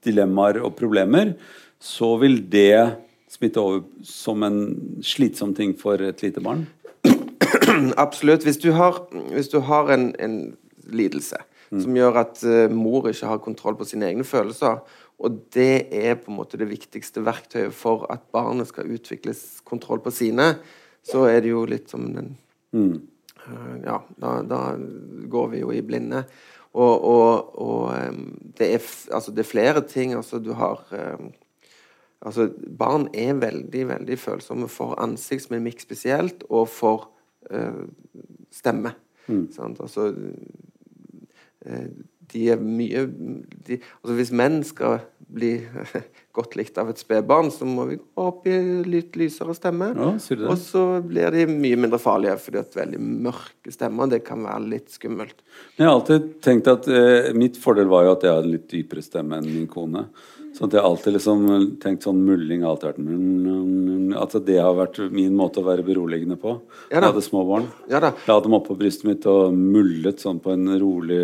dilemmaer 0.03 0.59
og 0.63 0.75
problemer, 0.75 1.33
så 1.79 2.11
vil 2.19 2.41
det 2.51 2.97
smitte 3.29 3.61
over 3.61 3.85
som 4.03 4.43
en 4.43 4.59
slitsom 5.05 5.53
ting 5.55 5.75
for 5.79 6.01
et 6.03 6.23
lite 6.25 6.43
barn? 6.43 6.65
Absolutt. 8.05 8.43
Hvis 8.43 8.59
du 8.59 8.71
har, 8.75 8.99
hvis 9.33 9.51
du 9.51 9.59
har 9.63 9.91
en, 9.93 10.11
en 10.19 10.39
lidelse 10.91 11.37
mm. 11.71 11.81
som 11.83 11.95
gjør 11.97 12.23
at 12.23 12.41
uh, 12.43 12.65
mor 12.73 13.09
ikke 13.09 13.29
har 13.29 13.43
kontroll 13.43 13.77
på 13.79 13.87
sine 13.87 14.09
egne 14.09 14.25
følelser, 14.27 14.81
og 15.19 15.39
det 15.51 15.89
er 15.91 16.15
på 16.15 16.31
en 16.31 16.37
måte 16.39 16.59
det 16.59 16.69
viktigste 16.69 17.23
verktøyet 17.25 17.75
for 17.75 18.05
at 18.11 18.23
barnet 18.31 18.69
skal 18.69 18.87
utvikle 18.95 19.33
kontroll 19.67 19.99
på 20.03 20.13
sine, 20.15 20.53
så 21.03 21.25
er 21.27 21.41
det 21.43 21.51
jo 21.51 21.65
litt 21.67 21.91
som 21.91 22.05
den 22.15 22.31
mm. 22.75 22.93
uh, 23.43 23.75
Ja, 23.83 23.99
da, 24.21 24.39
da, 24.47 24.61
går 25.31 25.51
vi 25.51 25.61
jo 25.63 25.73
i 25.75 25.83
blinde. 25.83 26.23
Og, 26.69 27.03
og, 27.03 27.51
og 27.59 27.83
um, 27.97 28.23
det, 28.55 28.71
er, 28.77 28.87
altså, 29.11 29.33
det, 29.33 29.43
er, 29.43 29.51
flere 29.51 29.83
ting. 29.87 30.13
Altså, 30.15 30.39
du 30.39 30.53
har 30.57 30.83
um, 30.91 31.31
Altså, 32.19 32.49
barn 32.77 33.05
er 33.15 33.37
veldig 33.39 33.85
veldig 33.87 34.17
følsomme 34.19 34.67
for 34.67 34.97
ansiktsmimikk 34.99 35.79
spesielt, 35.79 36.41
og 36.51 36.65
for 36.67 37.05
uh, 37.47 37.85
stemme. 38.51 38.91
Mm. 39.27 39.45
Altså, 39.79 40.09
uh, 41.65 41.85
de 42.33 42.45
er 42.53 42.61
mye 42.61 43.05
de, 43.09 43.79
altså 44.01 44.15
Hvis 44.17 44.31
menn 44.35 44.59
skal 44.67 44.99
bli 45.29 45.51
godt 46.37 46.55
likt 46.57 46.77
av 46.81 46.89
et 46.91 47.01
spedbarn, 47.01 47.51
så 47.53 47.67
må 47.67 47.85
vi 47.89 47.99
gå 47.99 48.23
opp 48.23 48.47
i 48.49 48.55
litt 48.87 49.17
lysere 49.19 49.53
stemme. 49.57 49.91
Ja, 49.93 50.11
og 50.49 50.57
så 50.61 50.83
blir 51.05 51.33
de 51.35 51.45
mye 51.49 51.77
mindre 51.79 51.99
farlige, 52.01 52.37
fordi 52.41 52.61
at 52.61 52.77
veldig 52.77 53.01
mørke 53.01 53.73
stemmer 53.73 54.09
det 54.09 54.23
kan 54.27 54.41
være 54.45 54.71
litt 54.73 54.89
skummelt. 54.93 55.43
Jeg 55.77 55.85
har 55.85 55.95
alltid 55.97 56.31
tenkt 56.45 56.69
at 56.71 56.89
eh, 56.89 57.31
Mitt 57.37 57.59
fordel 57.61 57.91
var 57.91 58.07
jo 58.07 58.15
at 58.15 58.25
jeg 58.25 58.35
hadde 58.35 58.49
en 58.49 58.55
litt 58.57 58.69
dypere 58.71 59.05
stemme 59.05 59.37
enn 59.39 59.49
min 59.49 59.69
kone. 59.69 60.07
Så 60.57 60.65
at 60.65 60.73
jeg 60.75 60.83
alltid 60.83 61.15
liksom 61.15 61.43
tenkt 61.81 62.05
sånn 62.07 62.19
mulling 62.25 62.63
har 62.65 62.73
alltid 62.73 63.05
vært 63.05 64.15
At 64.19 64.35
det 64.47 64.57
har 64.59 64.73
vært 64.75 64.97
min 65.13 65.35
måte 65.37 65.61
å 65.61 65.67
være 65.67 65.85
beroligende 65.87 66.39
på. 66.41 66.55
Ja, 66.89 66.97
jeg 66.97 67.05
hadde 67.05 67.23
små 67.23 67.45
barn. 67.47 67.69
Ja, 67.91 68.01
La 68.01 68.39
dem 68.43 68.57
oppå 68.57 68.75
brystet 68.79 69.07
mitt 69.07 69.27
og 69.29 69.53
mullet 69.55 70.19
sånn 70.23 70.41
på 70.43 70.51
en 70.55 70.67
rolig, 70.81 71.21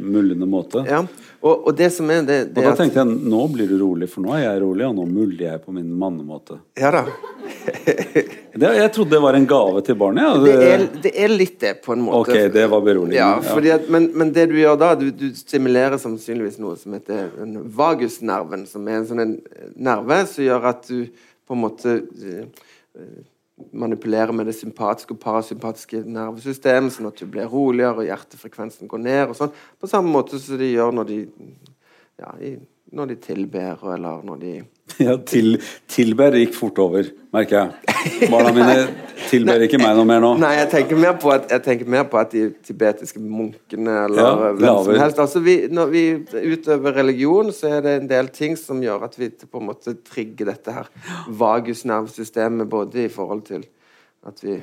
mullende 0.00 0.48
måte. 0.48 0.84
Ja, 0.88 1.02
og, 1.40 1.66
og, 1.66 1.74
det 1.76 1.88
som 1.94 2.10
er 2.12 2.20
det, 2.28 2.38
det 2.52 2.60
Og 2.60 2.66
da 2.68 2.76
tenkte 2.76 3.00
jeg 3.00 3.28
nå 3.32 3.44
blir 3.48 3.68
du 3.70 3.78
rolig, 3.80 4.10
for 4.12 4.20
nå 4.24 4.34
er 4.36 4.42
jeg 4.44 4.60
rolig, 4.60 4.84
og 4.90 4.98
nå 4.98 5.06
muller 5.08 5.44
jeg 5.46 5.62
på 5.64 5.72
min 5.72 5.88
mannemåte. 5.96 6.58
Ja 6.76 6.90
da. 6.92 7.06
det, 8.60 8.72
jeg 8.76 8.90
trodde 8.92 9.14
det 9.14 9.20
var 9.24 9.38
en 9.38 9.46
gave 9.48 9.80
til 9.86 9.96
barnet. 10.02 10.26
Ja. 10.26 10.34
Det, 10.44 10.66
er, 10.66 10.84
det, 11.06 11.12
er, 11.16 11.32
litt 11.32 11.56
det, 11.62 11.72
på 11.86 11.94
en 11.96 12.04
måte. 12.04 12.34
Ok, 12.34 12.52
det 12.52 12.66
var 12.68 12.84
beroligende. 12.84 13.16
Ja, 13.16 13.72
at, 13.78 13.88
men, 13.88 14.10
men, 14.12 14.34
det 14.36 14.50
du 14.52 14.58
gjør 14.60 14.76
da, 14.80 14.92
du, 15.00 15.08
du, 15.16 15.30
stimulerer 15.36 15.96
sannsynligvis 16.02 16.60
noe 16.60 16.76
som 16.80 16.98
heter 16.98 17.32
vagusnerven, 17.80 18.59
som 18.68 18.88
er 18.88 19.00
en 19.00 19.08
sånn 19.08 19.36
nerve 19.76 20.22
som 20.28 20.44
gjør 20.44 20.70
at 20.72 20.88
du 20.88 21.06
på 21.46 21.56
en 21.56 21.62
måte 21.64 21.96
uh, 22.00 22.64
manipulerer 23.72 24.32
med 24.32 24.48
det 24.48 24.56
sympatiske 24.56 25.14
og 25.14 25.20
parasympatiske 25.22 26.02
nervesystemet, 26.08 26.94
sånn 26.94 27.10
at 27.10 27.20
du 27.20 27.26
blir 27.30 27.50
roligere 27.50 28.02
og 28.02 28.08
hjertefrekvensen 28.08 28.90
går 28.90 29.02
ned. 29.04 29.22
og 29.28 29.36
sånn, 29.36 29.52
På 29.80 29.90
samme 29.90 30.12
måte 30.12 30.38
som 30.40 30.58
de 30.58 30.70
gjør 30.70 30.94
når 30.96 31.10
de, 31.10 31.18
ja, 32.20 32.34
når 32.92 33.12
de 33.12 33.16
tilber, 33.16 33.78
eller 33.94 34.24
når 34.26 34.40
de 34.40 34.54
Ja, 35.06 35.14
til, 35.26 35.56
tilber 35.90 36.34
gikk 36.38 36.54
fort 36.56 36.78
over, 36.82 37.08
merker 37.34 37.56
jeg. 37.60 38.28
Barna 38.32 38.52
mine 38.56 38.74
tilber 39.28 39.62
ikke 39.64 39.80
meg 39.80 39.96
noe 39.98 40.08
mer 40.08 40.22
nå. 40.24 40.32
Nei, 40.42 40.52
jeg 40.58 40.68
tenker 40.72 41.00
mer 41.00 41.16
på 41.20 41.32
at, 41.34 41.52
mer 41.88 42.06
på 42.10 42.20
at 42.20 42.34
de 42.34 42.46
tibetiske 42.66 43.22
munkene 43.22 43.96
eller 44.06 44.22
ja, 44.22 44.50
hvem 44.56 44.82
som 44.86 45.00
helst 45.02 45.22
altså 45.22 45.42
vi, 45.44 45.56
Når 45.70 45.92
vi 45.92 46.04
utøver 46.54 46.96
religion, 47.00 47.52
så 47.54 47.76
er 47.76 47.86
det 47.86 47.96
en 48.00 48.10
del 48.10 48.30
ting 48.34 48.58
som 48.60 48.82
gjør 48.82 49.06
at 49.08 49.18
vi 49.20 49.30
på 49.30 49.60
en 49.60 49.68
måte 49.70 49.96
trigger 50.06 50.52
dette 50.52 50.74
her 50.74 50.90
vagusnervesystemet, 51.40 52.68
både 52.70 53.06
i 53.06 53.12
forhold 53.12 53.46
til 53.50 53.66
at 54.26 54.44
vi 54.44 54.60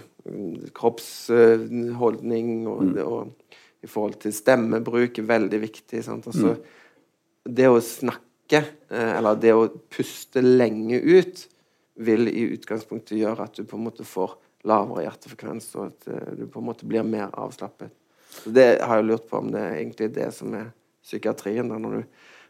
Kroppsholdning 0.76 2.50
og, 2.68 2.84
mm. 2.84 2.98
og, 3.06 3.54
i 3.84 3.88
forhold 3.88 4.18
til 4.20 4.34
stemmebruk 4.34 5.20
er 5.22 5.28
veldig 5.30 5.60
viktig. 5.62 6.02
Sant? 6.04 6.28
Altså, 6.28 6.56
mm. 6.58 7.54
Det 7.58 7.68
å 7.72 7.78
snakke 7.80 8.27
trekke, 8.48 8.66
eh, 8.90 9.18
eller 9.18 9.36
det 9.36 9.54
å 9.54 9.68
puste 9.90 10.42
lenge 10.42 11.00
ut, 11.00 11.48
vil 11.96 12.28
i 12.28 12.54
utgangspunktet 12.54 13.18
gjøre 13.18 13.44
at 13.44 13.56
du 13.56 13.64
på 13.64 13.78
en 13.78 13.88
måte 13.88 14.06
får 14.06 14.38
lavere 14.68 15.08
hjertefrekvens, 15.08 15.76
og 15.76 15.88
at 15.88 16.08
eh, 16.08 16.34
du 16.38 16.48
på 16.48 16.60
en 16.60 16.68
måte 16.68 16.86
blir 16.86 17.04
mer 17.04 17.30
avslappet. 17.34 17.90
Så 18.44 18.52
Det 18.54 18.82
har 18.82 18.98
jeg 18.98 19.06
lurt 19.06 19.30
på 19.30 19.38
om 19.40 19.52
det 19.52 19.62
er 19.62 19.78
egentlig 19.80 20.14
det 20.14 20.34
som 20.34 20.54
er 20.54 20.72
psykiatrien. 21.04 21.68
da, 21.68 21.78
når 21.78 22.02
du 22.02 22.04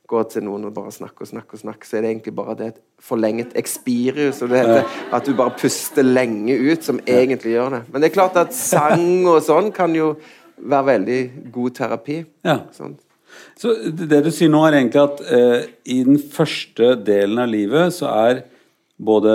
går 0.07 0.23
til 0.23 0.43
noen 0.43 0.65
og 0.65 0.73
bare 0.73 0.91
snakker 0.91 1.21
og 1.21 1.27
snakker, 1.27 1.53
og 1.53 1.59
snakker, 1.59 1.87
så 1.87 1.97
er 1.97 2.01
det 2.01 2.09
egentlig 2.09 2.35
bare 2.35 2.55
det 2.55 2.67
et 2.67 2.81
forlenget 2.99 3.55
ekspirus, 3.55 4.37
som 4.39 4.49
det 4.49 4.63
heter 4.63 4.85
at 5.13 5.25
du 5.25 5.35
bare 5.35 5.55
puster 5.59 6.03
lenge 6.03 6.55
ut, 6.55 6.83
som 6.83 6.99
egentlig 7.05 7.53
gjør 7.53 7.69
det. 7.75 7.81
Men 7.91 8.01
det 8.01 8.09
er 8.09 8.15
klart 8.15 8.39
at 8.39 8.55
sang 8.55 9.25
og 9.27 9.41
sånn 9.43 9.71
kan 9.75 9.95
jo 9.95 10.15
være 10.57 10.85
veldig 10.85 11.19
god 11.53 11.75
terapi. 11.77 12.21
Ja. 12.47 12.61
Sånn. 12.73 12.97
Så 13.57 13.73
det 13.89 14.21
du 14.25 14.29
sier 14.33 14.51
nå, 14.51 14.61
er 14.65 14.79
egentlig 14.79 15.03
at 15.03 15.23
eh, 15.33 15.67
i 15.93 16.01
den 16.07 16.19
første 16.21 16.93
delen 17.07 17.41
av 17.41 17.51
livet 17.51 17.95
så 17.95 18.11
er 18.13 18.43
både 18.97 19.33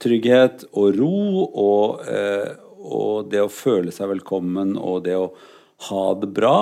trygghet 0.00 0.66
og 0.72 0.96
ro 0.96 1.46
og, 1.46 2.04
eh, 2.08 2.52
og 2.80 3.30
det 3.32 3.42
å 3.44 3.52
føle 3.52 3.92
seg 3.94 4.12
velkommen 4.14 4.76
og 4.78 5.04
det 5.06 5.16
å 5.18 5.30
ha 5.90 6.04
det 6.20 6.30
bra 6.36 6.56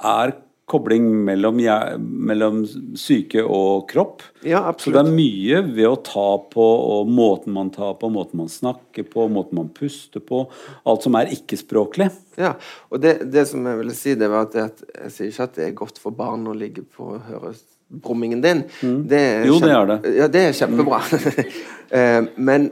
er 0.00 0.34
kobling 0.64 1.24
mellom, 1.24 1.58
mellom 2.00 2.62
syke 2.96 3.42
og 3.44 3.88
kropp. 3.90 4.22
Ja, 4.46 4.62
absolutt. 4.70 4.84
Så 4.84 4.92
det 4.96 5.02
er 5.02 5.16
mye 5.18 5.60
ved 5.66 5.88
å 5.90 5.98
ta 6.06 6.28
på, 6.50 6.64
og 6.64 7.10
måten 7.12 7.52
man 7.56 7.68
tar 7.74 7.98
på, 8.00 8.08
måten 8.12 8.40
man 8.40 8.48
snakker 8.52 9.04
på, 9.10 9.26
måten 9.32 9.60
man 9.60 9.68
puster 9.76 10.24
på. 10.24 10.46
Alt 10.88 11.04
som 11.04 11.18
er 11.20 11.32
ikke-språklig. 11.36 12.08
Ja, 12.40 12.54
og 12.88 13.04
det, 13.04 13.18
det, 13.34 13.44
som 13.50 13.66
jeg 13.68 13.80
ville 13.82 13.96
si, 13.98 14.16
det 14.18 14.30
var 14.32 14.48
at 14.48 14.56
jeg, 14.58 14.88
jeg 14.96 15.14
sier 15.14 15.32
ikke 15.34 15.48
at 15.50 15.60
det 15.60 15.68
er 15.68 15.78
godt 15.84 16.00
for 16.02 16.16
barn 16.16 16.48
å 16.48 16.56
ligge 16.56 16.86
på 16.88 17.12
og 17.12 17.28
høre 17.28 17.52
brummingen 18.04 18.40
din. 18.42 18.64
Mm. 18.80 19.00
Det 19.08 19.24
jo, 19.50 19.60
det 19.62 19.74
er 19.74 19.90
det. 19.92 19.98
Ja, 20.16 20.30
det 20.32 20.46
er 20.48 20.56
kjempebra. 20.62 21.02
Mm. 21.92 22.30
men, 22.48 22.70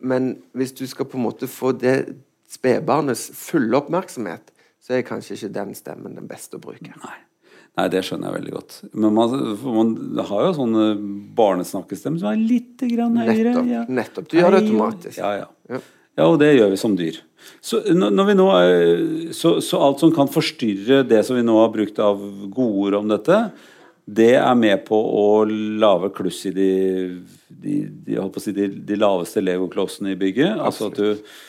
men 0.00 0.32
hvis 0.56 0.72
du 0.80 0.86
skal 0.88 1.06
på 1.10 1.20
en 1.20 1.28
måte 1.28 1.50
få 1.50 1.76
det 1.76 1.98
spedbarnets 2.48 3.28
fulle 3.36 3.76
oppmerksomhet, 3.76 4.48
så 4.88 4.96
er 4.96 5.02
kanskje 5.04 5.36
ikke 5.36 5.50
den 5.52 5.74
stemmen 5.76 6.14
den 6.16 6.28
beste 6.30 6.56
å 6.56 6.62
bruke. 6.62 6.94
Nei. 7.02 7.16
Nei, 7.76 7.84
det 7.92 8.00
skjønner 8.08 8.30
jeg 8.30 8.40
veldig 8.40 8.52
godt. 8.54 8.76
Men 8.96 9.12
man, 9.14 9.34
man 9.62 9.90
har 10.30 10.46
jo 10.46 10.54
sånne 10.56 10.86
barnesnakkestemmer 11.36 12.22
som 12.22 12.30
er 12.32 12.40
litt 12.40 12.80
grann 12.88 13.20
høyere. 13.20 13.52
Nettopp. 13.52 13.68
Ja. 13.68 13.82
nettopp. 14.00 14.30
Du 14.32 14.38
gjør 14.38 14.56
det 14.56 14.62
automatisk. 14.64 15.18
Ja, 15.20 15.34
ja. 15.36 15.48
ja. 15.68 15.80
ja, 16.16 16.24
og 16.24 16.38
det 16.40 16.48
gjør 16.56 16.72
vi 16.72 16.78
som 16.80 16.96
dyr. 16.98 17.20
Så, 17.60 17.82
når 17.92 18.30
vi 18.30 18.36
nå 18.40 18.46
er, 18.56 19.02
så, 19.36 19.58
så, 19.62 19.82
alt 19.84 20.00
som 20.00 20.14
kan 20.16 20.32
forstyrre 20.32 21.02
det 21.06 21.20
som 21.28 21.36
vi 21.36 21.44
nå 21.44 21.58
har 21.60 21.68
brukt 21.76 22.00
av 22.02 22.24
godord 22.48 22.96
om 23.02 23.12
dette, 23.12 23.42
det 24.08 24.32
er 24.40 24.56
med 24.56 24.86
på 24.88 24.96
å 24.96 25.28
lage 25.44 26.10
kluss 26.16 26.40
i 26.48 26.54
de, 26.56 26.72
de, 27.52 27.76
de, 28.08 28.18
si, 28.40 28.56
de 28.56 28.98
laveste 28.98 29.44
legoklossene 29.44 30.16
i 30.16 30.18
bygget. 30.18 30.56
Absolutt. 30.56 30.64
Altså 30.64 30.88
at 30.88 30.98
du 30.98 31.47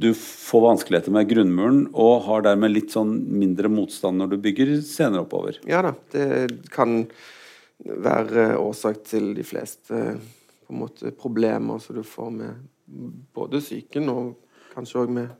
du 0.00 0.14
får 0.16 0.62
vanskeligheter 0.64 1.12
med 1.12 1.28
grunnmuren 1.28 1.82
og 1.92 2.24
har 2.28 2.46
dermed 2.46 2.72
litt 2.72 2.94
sånn 2.94 3.12
mindre 3.40 3.68
motstand 3.72 4.20
når 4.20 4.32
du 4.32 4.38
bygger 4.46 4.72
senere 4.86 5.26
oppover. 5.26 5.58
Ja 5.68 5.82
da, 5.84 5.92
det 6.14 6.70
kan 6.72 7.02
være 7.80 8.54
årsak 8.60 9.02
til 9.08 9.32
de 9.36 9.44
fleste 9.44 10.16
måte, 10.72 11.12
problemer 11.16 11.82
som 11.82 11.98
du 11.98 12.04
får 12.06 12.32
med 12.32 12.66
både 13.36 13.60
psyken 13.62 14.08
og 14.12 14.34
kanskje 14.74 15.04
òg 15.04 15.14
med 15.14 15.30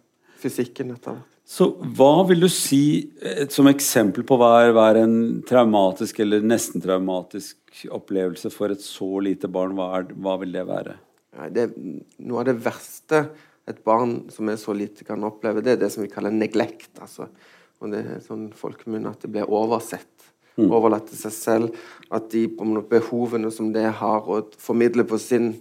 fysikken 0.40 0.92
etter 0.94 1.16
hvert. 1.16 1.36
Så 1.50 1.66
hva 1.98 2.22
vil 2.28 2.44
du 2.44 2.48
si 2.52 3.10
eh, 3.26 3.46
som 3.50 3.66
eksempel 3.66 4.22
på 4.26 4.36
hva 4.38 4.52
er, 4.62 5.00
en 5.00 5.40
traumatisk 5.46 6.20
eller 6.22 6.44
nesten 6.46 6.82
traumatisk 6.84 7.86
opplevelse 7.90 8.52
for 8.54 8.70
et 8.70 8.84
så 8.84 9.08
lite 9.24 9.50
barn? 9.50 9.74
Hva, 9.78 9.88
er, 9.98 10.12
hva 10.14 10.36
vil 10.44 10.54
det 10.54 10.62
være? 10.68 10.94
Ja, 11.34 11.48
det, 11.50 11.70
noe 12.22 12.44
av 12.44 12.50
det 12.52 12.60
verste 12.62 13.24
et 13.68 13.80
barn 13.84 14.30
som 14.32 14.48
er 14.50 14.58
så 14.60 14.74
lite, 14.76 15.04
kan 15.06 15.24
oppleve, 15.26 15.62
det 15.64 15.74
er 15.74 15.82
det 15.82 15.90
som 15.92 16.04
vi 16.04 16.10
kaller 16.12 16.34
neglekt. 16.34 16.92
Altså. 17.00 17.28
Og 17.80 17.92
det 17.92 18.00
er 18.04 18.24
sånn 18.24 18.50
folkemunne 18.56 19.12
at 19.12 19.24
det 19.24 19.32
blir 19.34 19.50
oversett. 19.52 20.08
Mm. 20.56 20.68
Overlatt 20.68 21.08
til 21.08 21.20
seg 21.20 21.34
selv. 21.36 21.82
At 22.12 22.30
de 22.32 22.46
behovene 22.50 23.52
som 23.54 23.70
det 23.74 23.86
har, 24.00 24.26
å 24.26 24.42
formidle 24.60 25.06
på 25.08 25.20
sin 25.20 25.52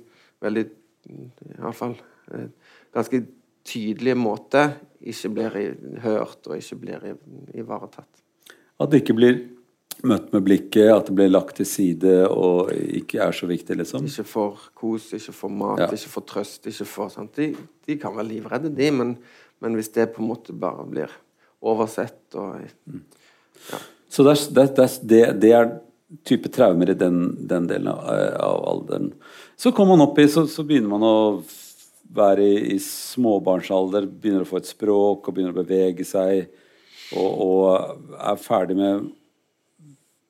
veldig 0.44 0.66
Iallfall 1.10 1.96
eh, 2.36 2.50
ganske 2.94 3.22
tydelige 3.66 4.18
måte, 4.20 4.66
ikke 5.00 5.32
blir 5.32 5.56
hørt 6.04 6.48
og 6.50 6.58
ikke 6.58 6.80
blir 6.82 7.06
ivaretatt. 7.56 8.24
At 8.80 8.92
det 8.92 9.04
ikke 9.04 9.16
blir 9.18 9.40
møtt 10.08 10.32
med 10.34 10.46
blikket, 10.46 10.90
at 10.94 11.10
det 11.10 11.16
blir 11.18 11.32
lagt 11.32 11.58
til 11.60 11.68
side 11.68 12.14
og 12.30 12.72
ikke 12.72 13.20
er 13.26 13.36
så 13.36 13.50
viktig, 13.50 13.76
liksom. 13.82 14.06
Ikke 14.08 14.26
for 14.28 14.70
kos, 14.78 15.10
ikke 15.18 15.36
for 15.36 15.54
mat, 15.54 15.84
ja. 15.84 15.90
ikke 15.96 16.14
for 16.14 16.28
trøst. 16.30 16.68
ikke 16.72 16.88
for 16.88 17.12
sånt. 17.14 17.36
De, 17.36 17.52
de 17.88 17.98
kan 18.00 18.16
være 18.16 18.30
livredde, 18.30 18.72
de, 18.76 18.90
men, 18.96 19.18
men, 19.60 19.76
hvis 19.76 19.92
det 19.96 20.12
på 20.16 20.24
en 20.24 20.32
måte 20.32 20.56
bare 20.56 20.88
blir 20.88 21.14
oversett 21.60 22.38
og 22.40 22.62
Så 24.10 24.24
det 24.24 24.32
er, 24.32 24.74
det, 25.04 25.20
er, 25.20 25.34
det 25.36 25.52
er 25.54 25.72
type 26.26 26.50
traumer 26.50 26.90
i 26.90 26.98
den, 26.98 27.36
den 27.48 27.68
delen 27.70 27.92
av, 27.92 28.08
av 28.40 28.64
alderen. 28.72 29.12
Så 29.60 29.74
kommer 29.76 29.98
man 29.98 30.08
opp 30.08 30.20
i, 30.20 30.28
så, 30.32 30.48
så 30.48 30.64
begynner 30.64 30.90
man 30.96 31.06
å 31.06 31.18
være 32.16 32.48
i, 32.48 32.56
i, 32.74 32.80
småbarnsalder, 32.82 34.08
begynner 34.08 34.48
å 34.48 34.50
få 34.50 34.62
et 34.62 34.72
språk 34.72 35.28
og 35.28 35.36
begynner 35.36 35.54
å 35.54 35.62
bevege 35.62 36.08
seg, 36.08 36.48
og, 37.20 37.30
og 37.44 38.16
er 38.18 38.42
ferdig 38.42 38.78
med 38.80 39.10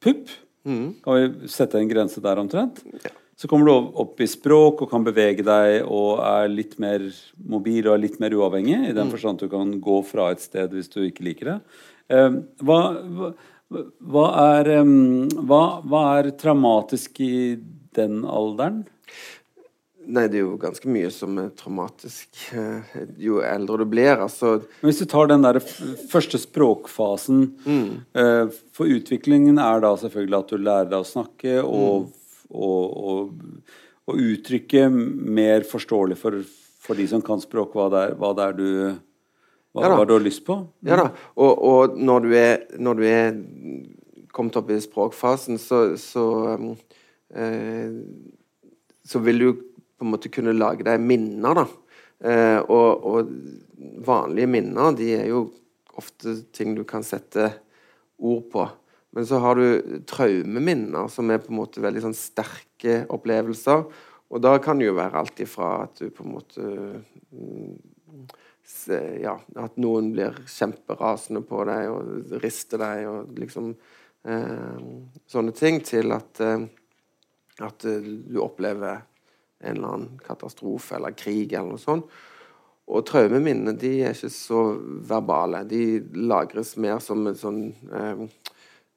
pupp. 0.04 0.32
Mm. 0.68 0.86
Kan 1.04 1.18
vi 1.18 1.50
sette 1.52 1.80
en 1.80 1.90
grense 1.90 2.22
der 2.24 2.42
omtrent? 2.42 2.84
Ja. 3.04 3.14
Så 3.40 3.48
kommer 3.48 3.70
du 3.70 4.00
opp 4.02 4.20
i 4.20 4.28
språk 4.28 4.82
og 4.84 4.90
kan 4.92 5.06
bevege 5.06 5.46
deg 5.48 5.86
og 5.88 6.20
er 6.28 6.50
litt 6.52 6.76
mer 6.82 7.06
mobil 7.40 7.88
og 7.88 7.94
er 7.94 8.02
litt 8.04 8.18
mer 8.20 8.36
uavhengig, 8.36 8.82
i 8.90 8.96
den 8.96 9.08
mm. 9.08 9.14
forstand 9.14 9.40
at 9.40 9.46
du 9.48 9.54
kan 9.54 9.72
gå 9.80 10.02
fra 10.08 10.28
et 10.34 10.44
sted 10.44 10.76
hvis 10.76 10.92
du 10.92 11.00
ikke 11.06 11.24
liker 11.30 11.54
det. 11.54 11.60
Uh, 12.12 12.42
hva, 12.66 12.82
hva 13.00 13.32
hva 13.70 14.26
er, 14.58 14.72
hva, 15.46 15.64
hva 15.86 16.06
er, 16.18 16.32
traumatisk 16.42 17.22
i 17.22 17.34
den 17.96 18.24
alderen? 18.26 18.82
Nei, 20.10 20.26
det 20.32 20.40
er 20.40 20.46
jo 20.48 20.56
ganske 20.58 20.90
mye 20.90 21.10
som 21.14 21.36
er 21.38 21.52
traumatisk 21.58 22.40
eh, 22.58 22.94
jo 23.22 23.44
eldre 23.46 23.84
du 23.84 23.90
blir. 23.92 24.16
Altså. 24.18 24.56
Men 24.82 24.90
hvis 24.90 25.02
du 25.04 25.10
tar 25.10 25.30
den 25.30 25.46
der 25.46 25.60
første 26.10 26.40
språkfasen 26.42 27.44
mm. 27.66 27.92
Eh, 28.18 28.56
for 28.74 28.90
utviklingen 28.90 29.62
er 29.62 29.84
da 29.84 29.92
selvfølgelig 30.02 30.40
at 30.40 30.54
du 30.54 30.58
lærer 30.58 30.90
deg 30.90 31.04
å 31.04 31.08
snakke 31.08 31.60
og, 31.62 32.08
mm. 32.08 32.50
og, 32.50 32.98
og, 33.12 33.78
og 34.10 34.24
uttrykke 34.32 34.88
mer 34.90 35.68
forståelig 35.70 36.18
for, 36.18 36.42
for, 36.82 36.98
de 36.98 37.06
som 37.12 37.22
kan 37.26 37.44
språk, 37.44 37.78
hva 37.78 37.88
det 37.94 38.04
er, 38.08 38.18
hva 38.18 38.34
det 38.34 38.50
er 38.50 38.58
du 38.58 38.68
hva, 39.70 39.86
ja, 39.86 39.94
hva 39.94 40.10
du 40.10 40.16
har 40.16 40.26
lyst 40.26 40.42
på? 40.48 40.58
Ja 40.90 40.98
da. 41.04 41.08
Og, 41.38 41.66
og 41.70 41.98
når, 42.02 42.26
du 42.26 42.38
er, 42.40 42.54
når, 42.82 42.98
du 42.98 43.06
er, 43.06 43.40
kommet 44.34 44.58
opp 44.58 44.74
i 44.74 44.82
språkfasen, 44.82 45.62
så, 45.62 45.84
så, 46.02 46.26
eh, 47.38 47.94
så 49.06 49.22
vil 49.26 49.46
du 49.46 49.50
på 50.00 50.08
en 50.08 50.14
måte 50.16 50.32
kunne 50.34 50.56
lage 50.56 50.86
deg 50.88 51.02
minner, 51.04 51.62
da. 51.62 51.68
Eh, 52.20 52.60
og, 52.68 53.06
og, 53.08 53.34
vanlige 54.04 54.50
minner, 54.52 54.92
de 54.96 55.14
er 55.16 55.30
jo 55.32 55.46
ofte 56.00 56.34
ting 56.56 56.74
du 56.76 56.84
kan 56.88 57.04
sette 57.06 57.50
ord 58.20 58.46
på. 58.52 58.66
Men 59.16 59.26
så 59.28 59.40
har 59.44 59.60
du 59.60 60.02
traumeminner, 60.08 61.08
som 61.12 61.32
er 61.32 61.42
på 61.44 61.52
en 61.54 61.60
måte 61.62 61.84
veldig 61.84 62.04
sånn 62.04 62.18
sterke 62.18 63.02
opplevelser. 63.12 63.86
Og 64.30 64.44
da 64.44 64.54
kan 64.62 64.80
det 64.80 64.90
jo 64.90 64.98
være 65.00 65.24
alt 65.24 65.40
ifra 65.42 65.72
at 65.88 66.02
du 66.02 66.12
på 66.14 66.26
en 66.26 66.36
måte 66.36 66.66
mm, 67.34 67.80
ja, 69.24 69.34
at 69.58 69.80
noen 69.82 70.12
blir 70.14 70.38
kjemperasende 70.46 71.42
på 71.48 71.64
deg 71.68 71.90
og 71.90 72.36
rister 72.44 72.82
deg 72.84 73.08
og 73.10 73.40
liksom 73.40 73.72
eh, 73.74 74.84
Sånne 75.30 75.56
ting 75.58 75.82
til 75.86 76.14
at, 76.14 76.42
eh, 76.46 76.68
at 77.66 77.88
du 77.88 78.38
opplever 78.44 79.02
en 79.60 79.76
eller 79.76 79.94
annen 79.94 80.20
katastrofe 80.26 80.98
eller 80.98 81.16
krig 81.18 81.54
eller 81.54 81.74
noe 81.74 81.82
sånt. 81.82 82.20
Og 82.90 83.06
traumeminnene 83.06 83.76
de 83.78 83.92
er 84.02 84.16
ikke 84.16 84.32
så 84.34 84.64
verbale. 85.10 85.62
De 85.70 86.00
lagres 86.18 86.74
mer 86.82 86.98
som 87.04 87.28
sånn 87.38 87.62
eh, 87.94 88.24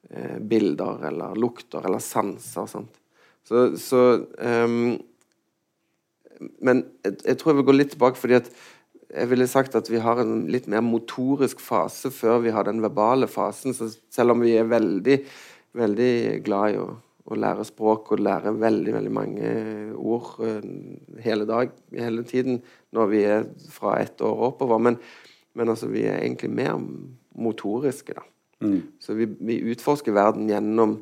eh, 0.09 0.37
bilder 0.41 1.03
eller 1.11 1.37
lukter 1.37 1.85
eller 1.85 2.01
sanser. 2.01 2.69
Sant? 2.71 3.01
Så, 3.45 3.67
så 3.77 4.03
eh, 4.39 4.77
Men 6.59 6.85
jeg, 7.03 7.19
jeg, 7.19 7.37
tror 7.37 7.53
jeg 7.53 7.59
vil 7.61 7.67
gå 7.69 7.77
litt 7.77 7.93
tilbake, 7.93 8.17
fordi 8.19 8.39
at 8.39 8.49
jeg 9.13 9.29
ville 9.29 9.45
sagt 9.47 9.75
at 9.77 9.89
vi 9.91 10.01
har 10.01 10.23
en 10.23 10.47
litt 10.49 10.65
mer 10.71 10.81
motorisk 10.81 11.59
fase 11.61 12.09
før 12.09 12.41
vi 12.47 12.53
har 12.55 12.65
den 12.65 12.81
verbale 12.81 13.29
fasen. 13.29 13.75
Så 13.77 13.91
selv 14.09 14.33
om 14.33 14.41
vi 14.41 14.55
er 14.57 14.65
veldig, 14.71 15.19
veldig 15.77 16.13
glad 16.47 16.73
i 16.73 16.79
å, 16.81 16.87
å 17.23 17.37
lære 17.39 17.65
språk 17.67 18.11
og 18.13 18.23
lære 18.23 18.51
veldig, 18.59 18.93
veldig 18.97 19.13
mange 19.13 19.51
ord 19.95 20.33
uh, 20.43 20.65
hele 21.23 21.47
dag, 21.47 21.71
hele 21.95 22.25
tiden, 22.27 22.59
når 22.95 23.09
vi 23.11 23.23
er 23.29 23.47
fra 23.71 23.97
ett 24.01 24.21
år 24.21 24.47
oppover 24.49 24.81
Men, 24.83 24.99
men 25.53 25.69
altså, 25.69 25.87
vi 25.87 26.05
er 26.09 26.19
egentlig 26.19 26.51
mer 26.51 26.75
motoriske, 27.35 28.13
da. 28.17 28.27
Mm. 28.63 28.79
Så 28.99 29.15
vi, 29.17 29.27
vi, 29.39 29.59
utforsker 29.73 30.15
verden 30.15 30.47
gjennom 30.47 31.01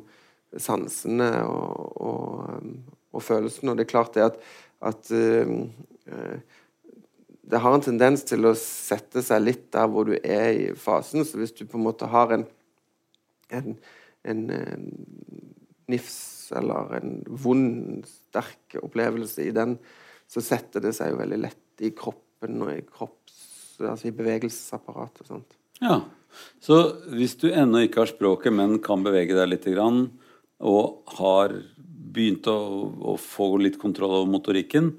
sansene 0.58 1.28
og, 1.46 1.92
og, 2.02 2.64
og, 3.12 3.22
følelsene. 3.22 3.70
Og 3.70 3.78
det 3.78 3.86
er 3.86 3.92
klart 3.92 4.16
det 4.16 4.24
at, 4.26 4.40
at 4.82 5.12
uh, 5.14 6.40
det 7.52 7.60
har 7.60 7.74
en 7.74 7.84
tendens 7.84 8.24
til 8.26 8.46
å 8.48 8.54
sette 8.58 9.22
seg 9.24 9.44
litt 9.44 9.64
der 9.74 9.88
hvor 9.90 10.08
du 10.08 10.14
er 10.16 10.48
i 10.54 10.66
fasen. 10.78 11.26
Så 11.26 11.38
hvis 11.40 11.54
du 11.54 11.64
på 11.66 11.78
en 11.78 11.86
måte 11.86 12.08
har 12.10 12.34
en, 12.34 12.46
en, 13.52 13.74
en, 14.24 14.44
en 14.50 14.86
nifs 15.90 16.52
eller 16.56 16.96
en 16.98 17.14
vond, 17.26 18.06
sterk 18.06 18.76
opplevelse 18.82 19.46
i 19.46 19.52
den, 19.56 19.76
så 20.28 20.42
setter 20.44 20.84
det 20.84 20.94
seg 20.96 21.12
jo 21.12 21.20
veldig 21.20 21.40
lett 21.42 21.84
i 21.84 21.92
kroppen 21.96 22.64
og 22.64 22.74
i 22.74 22.82
kropps... 22.86 23.40
Altså 23.82 24.12
i 24.12 24.14
bevegelsesapparatet 24.14 25.26
sånt. 25.26 25.56
Ja. 25.82 25.96
Så 26.62 26.76
hvis 27.10 27.34
du 27.40 27.48
ennå 27.50 27.80
ikke 27.82 28.04
har 28.04 28.10
språket, 28.12 28.54
men 28.54 28.76
kan 28.84 29.02
bevege 29.02 29.34
deg 29.34 29.48
litt, 29.50 29.66
og 30.62 31.16
har 31.18 31.56
begynt 32.12 32.46
å, 32.46 32.58
å 33.12 33.16
få 33.18 33.56
litt 33.58 33.80
kontroll 33.82 34.20
over 34.20 34.30
motorikken, 34.30 34.92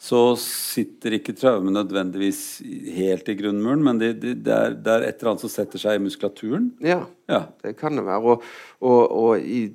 så 0.00 0.32
sitter 0.40 1.18
ikke 1.18 1.34
traumen 1.36 1.76
nødvendigvis 1.76 2.62
helt 2.96 3.28
i 3.28 3.36
grunnmuren, 3.36 3.82
men 3.84 3.98
det, 4.00 4.14
det, 4.22 4.38
det, 4.46 4.54
er, 4.54 4.76
det, 4.78 4.94
er, 4.94 5.04
et 5.04 5.20
eller 5.20 5.34
annet 5.34 5.44
som 5.44 5.52
setter 5.52 5.82
seg 5.82 5.98
i 5.98 6.02
muskulaturen? 6.06 6.70
Ja, 6.80 7.02
ja. 7.28 7.42
det 7.60 7.74
kan 7.76 8.00
det 8.00 8.06
være. 8.06 8.32
Og, 8.32 8.46
og, 8.80 9.02
og 9.04 9.44
i, 9.44 9.66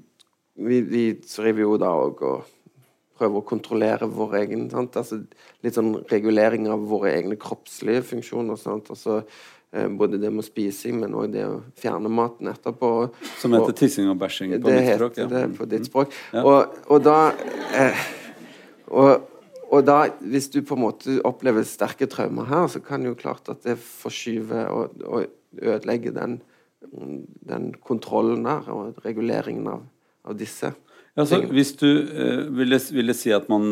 vi, 0.56 0.82
vi 0.82 1.06
driver 1.20 1.66
jo 1.66 1.80
da 1.82 1.92
og, 2.06 2.24
prøver 3.16 3.40
å 3.40 3.48
kontrollere 3.48 4.08
vår 4.12 4.34
egen 4.42 4.66
altså 4.76 5.22
Litt 5.64 5.78
sånn 5.78 5.94
regulering 6.12 6.68
av 6.68 6.82
våre 6.90 7.14
egne 7.16 7.38
kroppslige 7.40 8.04
funksjoner. 8.06 8.60
Sant? 8.60 8.92
Altså, 8.92 9.22
eh, 9.72 9.88
både 9.88 10.20
det 10.22 10.30
med 10.36 10.46
spising, 10.46 11.00
men 11.02 11.16
òg 11.18 11.32
det 11.34 11.46
å 11.48 11.62
fjerne 11.80 12.12
maten 12.12 12.52
etterpå. 12.52 12.90
Som 13.40 13.56
heter 13.56 13.78
tissing 13.80 14.12
og 14.12 14.20
bæsjing 14.22 14.58
på 14.60 14.68
mitt 14.68 14.92
språk? 14.98 15.16
Heter 15.18 15.32
det 15.32 15.46
på 15.58 15.70
ditt 15.72 15.88
språk. 15.88 16.14
Ja. 16.36 16.44
Og, 16.44 16.76
og, 16.86 17.00
da 17.08 17.32
eh, 17.80 18.04
og 18.92 19.32
og 19.74 19.86
da, 19.86 19.96
hvis 20.22 20.50
du 20.54 20.60
på 20.66 20.76
en 20.78 20.84
måte 20.86 21.16
opplever 21.26 21.66
sterke 21.68 22.08
traumer 22.10 22.48
her, 22.50 22.68
så 22.72 22.82
kan 22.84 23.06
jo 23.06 23.16
klart 23.18 23.50
at 23.52 23.64
det 23.66 23.78
forskyver 23.82 24.70
og, 24.72 25.02
og 25.04 25.26
ødelegger 25.58 26.14
den, 26.16 26.38
den, 27.50 27.72
kontrollen 27.84 28.46
der, 28.46 28.70
og 28.72 29.02
reguleringen 29.06 29.68
av, 29.72 29.84
av 30.26 30.38
disse. 30.40 30.74
Ja, 31.16 31.26
så 31.26 31.40
hvis 31.48 31.76
du 31.80 31.88
eh, 31.88 32.46
ville, 32.52 32.80
ville 32.92 33.16
si 33.16 33.32
at 33.32 33.48
man 33.52 33.66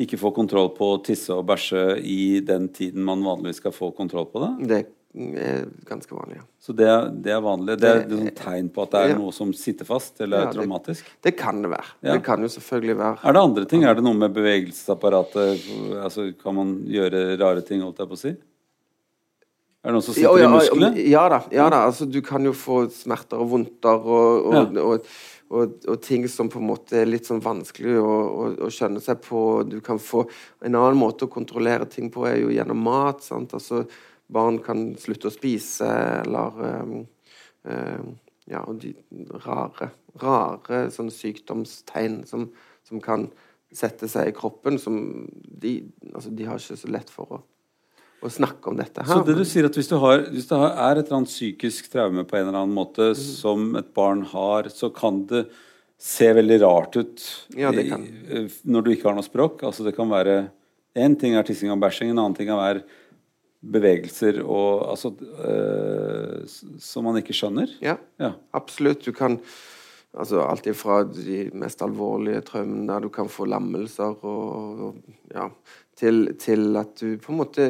ikke 0.00 0.18
får 0.20 0.34
kontroll 0.36 0.70
på 0.76 0.92
å 0.94 1.00
tisse 1.04 1.32
og 1.32 1.46
bæsje 1.48 1.98
i 2.04 2.38
den 2.44 2.68
tiden 2.72 3.04
man 3.04 3.24
vanligvis 3.24 3.60
skal 3.62 3.74
få 3.76 3.90
kontroll 3.96 4.28
på 4.32 4.42
det? 4.44 4.52
Det 4.68 4.78
er 4.80 5.62
ganske 5.88 6.12
vanlig. 6.12 6.40
Ja. 6.40 6.46
Så 6.60 6.74
det, 6.76 6.88
det, 7.24 7.32
er 7.32 7.44
vanlig? 7.44 7.78
Det 7.80 7.88
er 7.88 8.02
et 8.02 8.10
sånn 8.12 8.32
tegn 8.36 8.72
på 8.72 8.84
at 8.84 8.92
det 8.92 9.04
er 9.04 9.12
ja. 9.14 9.20
noe 9.20 9.32
som 9.32 9.52
sitter 9.56 9.88
fast, 9.88 10.18
eller 10.20 10.42
er 10.42 10.50
ja, 10.50 10.56
traumatisk? 10.58 11.06
Det, 11.08 11.30
det, 11.30 11.34
kan 11.40 11.62
det 11.64 11.70
være. 11.72 11.94
Det 12.08 12.18
kan 12.26 12.44
jo 12.44 12.50
selvfølgelig 12.52 12.98
være 13.00 13.22
Er 13.22 13.36
det 13.36 13.44
andre 13.48 13.68
ting? 13.70 13.86
Er 13.88 13.96
det 13.96 14.04
noe 14.04 14.20
med 14.20 14.36
bevegelsesapparatet? 14.36 15.64
Altså, 16.02 16.28
kan 16.42 16.58
man 16.58 16.76
gjøre 16.92 17.24
rare 17.40 17.64
ting, 17.64 17.84
holdt 17.84 18.04
jeg 18.04 18.12
på 18.12 18.18
å 18.18 18.22
si? 18.26 18.34
Er 19.86 19.94
det 19.94 20.00
noen 20.00 20.02
som 20.02 20.16
sitter 20.16 20.42
i 20.42 20.50
musklene? 20.50 21.06
Ja 21.06 21.24
da. 21.30 21.40
ja 21.54 21.70
da, 21.70 21.84
altså 21.86 22.08
Du 22.10 22.18
kan 22.26 22.44
jo 22.44 22.52
få 22.56 22.84
smerter 22.90 23.38
og 23.38 23.52
vondter 23.52 24.02
og, 24.02 24.48
og, 24.50 24.80
og, 24.82 25.10
og, 25.50 26.00
ting 26.02 26.26
som 26.28 26.48
på 26.50 26.58
en 26.58 26.68
måte 26.68 26.98
er 27.00 27.08
litt 27.08 27.28
sånn 27.28 27.42
vanskelig 27.44 27.96
å, 28.00 28.10
å, 28.10 28.46
å, 28.66 28.70
skjønne 28.72 29.02
seg 29.02 29.20
på. 29.22 29.40
Du 29.68 29.78
kan 29.84 30.00
få 30.02 30.24
En 30.64 30.74
annen 30.74 30.98
måte 30.98 31.26
å 31.26 31.32
kontrollere 31.32 31.86
ting 31.90 32.10
på 32.10 32.26
er 32.26 32.40
jo 32.40 32.52
gjennom 32.54 32.82
mat. 32.82 33.22
sant, 33.22 33.54
altså 33.54 33.84
barn 34.26 34.58
kan 34.62 34.88
slutte 34.98 35.30
å 35.30 35.34
spise, 35.34 35.88
eller 36.24 36.62
um, 36.82 36.96
um, 37.64 38.14
Ja, 38.46 38.60
og 38.62 38.78
de 38.78 38.92
rare, 39.42 39.88
rare 40.22 40.84
sånne 40.94 41.10
sykdomstegn 41.10 42.20
som, 42.30 42.44
som, 42.86 43.00
kan 43.02 43.24
sette 43.74 44.06
seg 44.06 44.30
i 44.30 44.34
kroppen, 44.36 44.78
som 44.78 45.26
de, 45.42 45.80
altså, 46.12 46.30
de 46.30 46.46
har 46.46 46.62
ikke 46.62 46.78
så 46.78 46.90
lett 46.94 47.10
for 47.10 47.34
å, 47.34 47.40
å 48.24 48.30
snakke 48.32 48.70
om 48.70 48.78
dette 48.78 49.04
her. 49.04 49.10
Så 49.10 49.26
det 49.26 49.36
du 49.36 49.44
sier 49.48 49.68
at 49.68 49.76
hvis 49.76 49.90
du, 49.90 49.96
har, 50.02 50.24
hvis 50.32 50.48
det 50.48 50.58
er 50.58 50.98
et 50.98 51.04
eller 51.04 51.18
annet 51.20 51.32
psykisk 51.32 51.90
traume 51.92 52.24
på 52.26 52.38
en 52.38 52.48
eller 52.48 52.60
annen 52.62 52.76
måte 52.76 53.10
mm. 53.12 53.22
som 53.22 53.72
et 53.80 53.88
barn 53.96 54.24
har, 54.32 54.70
så 54.72 54.90
kan 54.94 55.24
det 55.30 55.46
se 56.00 56.28
veldig 56.36 56.58
rart 56.60 56.96
ut 56.98 57.22
ja, 57.56 57.70
det 57.72 57.86
kan. 57.88 58.04
når 58.68 58.84
du 58.84 58.90
ikke 58.92 59.08
har 59.08 59.16
noe 59.16 59.26
språk. 59.26 59.64
Altså 59.66 59.86
det 59.86 59.96
kan 59.96 60.12
være 60.12 60.46
Én 60.96 61.12
ting 61.20 61.34
er 61.36 61.44
tissing 61.44 61.68
og 61.68 61.80
bæsjing, 61.82 62.08
en 62.08 62.22
annen 62.22 62.34
ting 62.36 62.48
kan 62.48 62.56
være 62.56 62.80
bevegelser 63.60 64.38
og 64.44 64.86
altså 64.94 65.10
øh, 65.12 66.46
Som 66.80 67.04
man 67.08 67.18
ikke 67.20 67.36
skjønner? 67.36 67.72
Ja, 67.84 67.98
ja, 68.20 68.30
absolutt. 68.56 69.04
Du 69.04 69.12
kan 69.12 69.36
Altså 70.16 70.40
alt 70.40 70.66
ifra 70.70 71.02
de 71.04 71.42
mest 71.60 71.82
alvorlige 71.84 72.40
traumene 72.48 73.00
du 73.04 73.10
kan 73.12 73.28
få 73.28 73.44
lammelser, 73.52 74.14
og, 74.24 74.80
og 74.86 75.34
ja, 75.34 75.50
til, 75.96 76.30
til, 76.40 76.70
at 76.80 76.94
du 77.00 77.18
på 77.20 77.34
en 77.34 77.40
måte 77.42 77.66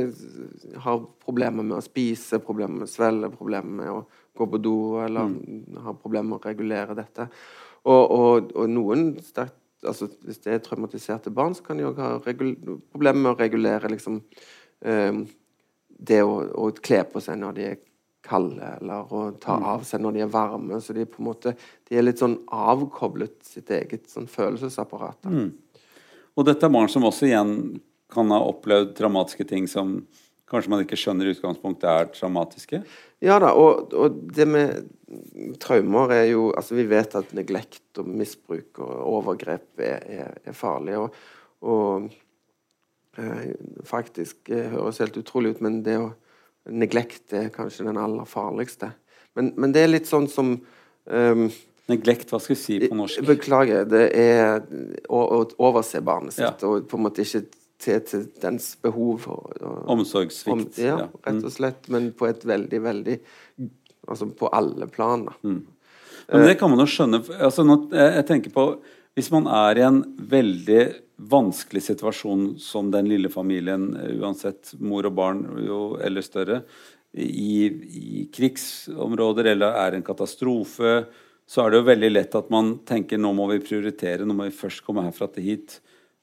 har 0.84 1.00
problemer 1.22 1.66
med 1.66 1.80
å 1.80 1.84
spise, 1.84 2.38
problemer 2.42 2.82
med 2.82 2.86
å 2.86 2.92
svelge, 2.92 3.32
problemer 3.34 3.82
med 3.82 3.90
å 3.90 4.00
gå 4.36 4.48
på 4.52 4.60
do, 4.62 4.76
eller 5.02 5.32
mm. 5.32 5.78
har 5.88 5.98
problemer 5.98 6.30
med 6.30 6.38
å 6.38 6.48
regulere 6.48 6.96
dette. 6.98 7.28
Og, 7.86 8.02
og, 8.02 8.52
og 8.54 8.70
noen 8.70 9.14
sterkt 9.24 9.62
altså 9.86 10.08
Hvis 10.24 10.40
det 10.42 10.52
er 10.52 10.62
traumatiserte 10.64 11.30
barn, 11.30 11.54
så 11.54 11.62
kan 11.62 11.78
de 11.78 11.84
òg 11.86 11.98
ha 12.00 12.14
problemer 12.18 13.20
med 13.20 13.28
å 13.30 13.38
regulere 13.38 13.90
liksom, 13.92 14.16
eh, 14.82 15.18
det 15.86 16.22
å, 16.24 16.40
å, 16.48 16.70
kle 16.82 17.02
på 17.12 17.22
seg 17.22 17.38
når 17.40 17.58
de 17.58 17.66
er 17.68 17.76
kalde, 18.26 18.74
eller 18.80 19.12
å 19.14 19.22
ta 19.42 19.56
mm. 19.56 19.66
av 19.72 19.86
seg 19.86 20.02
når 20.02 20.16
de 20.16 20.24
er 20.26 20.32
varme. 20.32 20.80
Så 20.82 20.96
de 20.96 21.04
er 21.06 21.10
på 21.10 21.22
en 21.22 21.30
måte 21.30 21.54
de 21.88 21.98
er 21.98 22.06
litt 22.06 22.22
sånn 22.22 22.40
avkoblet 22.52 23.38
sitt 23.46 23.70
eget 23.74 24.10
sånn 24.10 24.28
følelsesapparat. 24.30 25.30
Mm. 25.30 25.52
Og 26.36 26.48
dette 26.48 26.68
er 26.68 26.74
barn 26.74 26.90
som 26.92 27.06
også 27.08 27.28
igjen 27.30 27.56
kan 28.12 28.30
ha 28.34 28.42
opplevd 28.46 28.94
dramatiske 28.98 29.46
ting 29.48 29.66
som 29.70 30.00
kanskje 30.50 30.70
man 30.70 30.84
ikke 30.84 30.98
skjønner 30.98 31.26
i 31.26 31.34
utgangspunktet 31.34 31.88
er 31.90 32.10
traumatiske? 32.14 32.82
Ja 33.24 33.38
da, 33.42 33.52
og, 33.56 33.94
og, 33.96 34.20
det 34.36 34.46
med 34.50 35.56
traumer 35.62 36.12
er 36.14 36.26
jo 36.28 36.50
Altså, 36.52 36.76
vi 36.78 36.86
vet 36.90 37.16
at 37.18 37.32
neglekt 37.36 37.98
og 38.00 38.10
misbruk 38.10 38.80
og 38.84 38.92
overgrep 39.16 39.82
er, 39.82 40.04
er, 40.04 40.36
er 40.44 40.56
farlig. 40.56 40.98
Og, 41.00 41.16
og 41.66 42.06
eh, 43.18 43.50
faktisk 43.88 44.52
eh, 44.52 44.70
høres 44.74 45.00
helt 45.02 45.18
utrolig 45.18 45.56
ut, 45.56 45.64
men 45.64 45.82
det 45.86 45.98
å 46.02 46.12
neglekt 46.72 47.34
er 47.36 47.50
kanskje 47.54 47.86
den 47.88 48.00
aller 48.00 48.28
farligste. 48.28 48.92
Men, 49.36 49.52
men 49.60 49.74
det 49.74 49.84
er 49.84 49.92
litt 49.92 50.08
sånn 50.08 50.28
som 50.32 50.56
um, 50.56 51.48
Neglekt, 51.86 52.32
hva 52.32 52.40
skal 52.42 52.56
vi 52.56 52.58
si 52.58 52.76
på 52.82 52.96
norsk? 52.98 53.20
Beklager. 53.28 53.84
Det 53.86 54.08
er 54.18 54.56
å, 55.06 55.20
å 55.20 55.36
overse 55.68 56.00
barnet 56.02 56.34
sitt, 56.34 56.42
ja. 56.42 56.66
og 56.66 56.88
på 56.90 56.98
en 56.98 57.04
måte 57.04 57.22
ikke 57.22 57.44
til, 57.78 58.00
til 58.08 58.24
dens 58.42 58.72
behov. 58.82 59.28
Og, 59.30 59.52
og, 59.60 59.76
Omsorgssvikt. 59.94 60.80
Om, 60.80 60.82
ja, 60.82 60.96
rett 61.06 61.38
og 61.38 61.46
mm. 61.46 61.54
slett. 61.54 61.86
Men 61.94 62.10
på 62.18 62.26
et 62.30 62.46
veldig, 62.46 62.82
veldig 62.88 63.18
Altså 64.06 64.28
på 64.38 64.46
alle 64.54 64.86
planer. 64.86 65.34
Mm. 65.42 65.64
Men 66.30 66.44
det 66.46 66.52
kan 66.60 66.70
man 66.70 66.78
jo 66.78 66.86
skjønne. 66.90 67.18
Altså, 67.42 67.64
nå, 67.66 67.74
jeg 67.90 68.22
tenker 68.28 68.52
på 68.54 68.66
Hvis 69.16 69.30
man 69.32 69.46
er 69.48 69.78
i 69.78 69.84
en 69.86 70.02
veldig 70.28 70.82
vanskelig 71.16 71.80
situasjon 71.86 72.50
som 72.60 72.90
den 72.92 73.08
lille 73.08 73.30
familien, 73.32 73.88
uansett 74.20 74.74
mor 74.76 75.08
og 75.08 75.14
barn 75.16 75.40
jo, 75.64 75.96
eller 76.04 76.24
større, 76.24 76.60
i, 77.16 77.64
i 77.64 78.26
krigsområder 78.28 79.54
eller 79.54 79.78
er 79.80 79.96
en 79.96 80.04
katastrofe, 80.04 81.06
så 81.48 81.62
er 81.62 81.72
det 81.72 81.80
jo 81.80 81.88
veldig 81.88 82.10
lett 82.12 82.36
at 82.36 82.52
man 82.52 82.74
tenker 82.84 83.20
nå 83.22 83.30
må 83.38 83.46
vi 83.54 83.62
prioritere, 83.64 84.26
nå 84.26 84.36
må 84.36 84.50
vi 84.50 84.58
først 84.58 84.84
komme 84.84 85.06
herfra 85.06 85.30
til 85.32 85.46
hit 85.46 85.78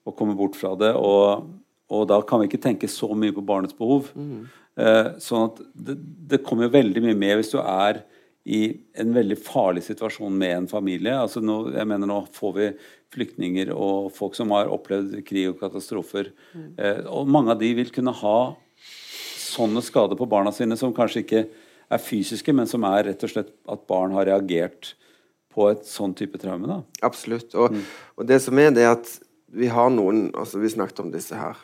og 0.05 0.17
komme 0.19 0.35
bort 0.37 0.57
fra 0.59 0.75
det. 0.77 0.91
Og, 0.99 1.47
og, 1.89 2.03
da 2.11 2.19
kan 2.27 2.43
vi 2.43 2.51
ikke 2.51 2.61
tenke 2.61 2.89
så 2.91 3.09
mye 3.15 3.33
på 3.33 3.45
barnets 3.47 3.77
behov. 3.77 4.11
Mm. 4.13 4.43
Eh, 4.83 5.09
sånn 5.23 5.47
at 5.47 5.61
det, 5.73 5.97
det, 6.29 6.43
kommer 6.45 6.71
veldig 6.73 7.05
mye 7.05 7.17
med 7.17 7.39
hvis 7.39 7.53
du 7.53 7.59
er 7.63 8.03
i 8.43 8.63
en 8.99 9.13
veldig 9.15 9.37
farlig 9.39 9.85
situasjon 9.85 10.33
med 10.35 10.57
en 10.57 10.67
familie. 10.67 11.15
Altså 11.15 11.39
nå, 11.43 11.71
jeg 11.77 11.87
mener 11.87 12.09
Nå 12.09 12.19
får 12.35 12.55
vi 12.57 12.69
flyktninger 13.13 13.71
og 13.71 14.09
folk 14.15 14.35
som 14.35 14.51
har 14.55 14.71
opplevd 14.73 15.21
krig 15.27 15.47
og 15.51 15.61
katastrofer. 15.61 16.31
Mm. 16.51 16.69
Eh, 16.75 17.03
og 17.07 17.29
mange 17.31 17.53
av 17.53 17.61
de 17.61 17.69
vil 17.77 17.93
kunne 17.93 18.15
ha 18.19 18.39
sånne 19.53 19.83
skader 19.85 20.19
på 20.19 20.27
barna 20.29 20.51
sine 20.55 20.75
som 20.79 20.95
kanskje 20.95 21.23
ikke 21.23 21.43
er 21.93 22.01
fysiske, 22.01 22.55
men 22.55 22.67
som 22.69 22.83
er 22.89 23.09
rett 23.11 23.23
og 23.23 23.31
slett 23.31 23.53
at 23.69 23.85
barn 23.89 24.15
har 24.17 24.27
reagert 24.27 24.95
på 25.53 25.67
et 25.69 25.85
sånn 25.85 26.15
type 26.17 26.39
traume. 26.41 26.67
da. 26.67 26.81
Absolutt. 27.05 27.53
Og, 27.53 27.75
mm. 27.75 27.85
og 28.17 28.27
det 28.27 28.41
som 28.43 28.59
er, 28.59 28.73
det 28.73 28.87
er 28.87 28.95
at 28.95 29.11
vi 29.53 29.69
har 29.69 29.91
noen 29.93 30.31
altså 30.33 30.57
Vi 30.57 30.71
snakket 30.73 31.03
om 31.03 31.11
disse 31.13 31.37
her 31.37 31.59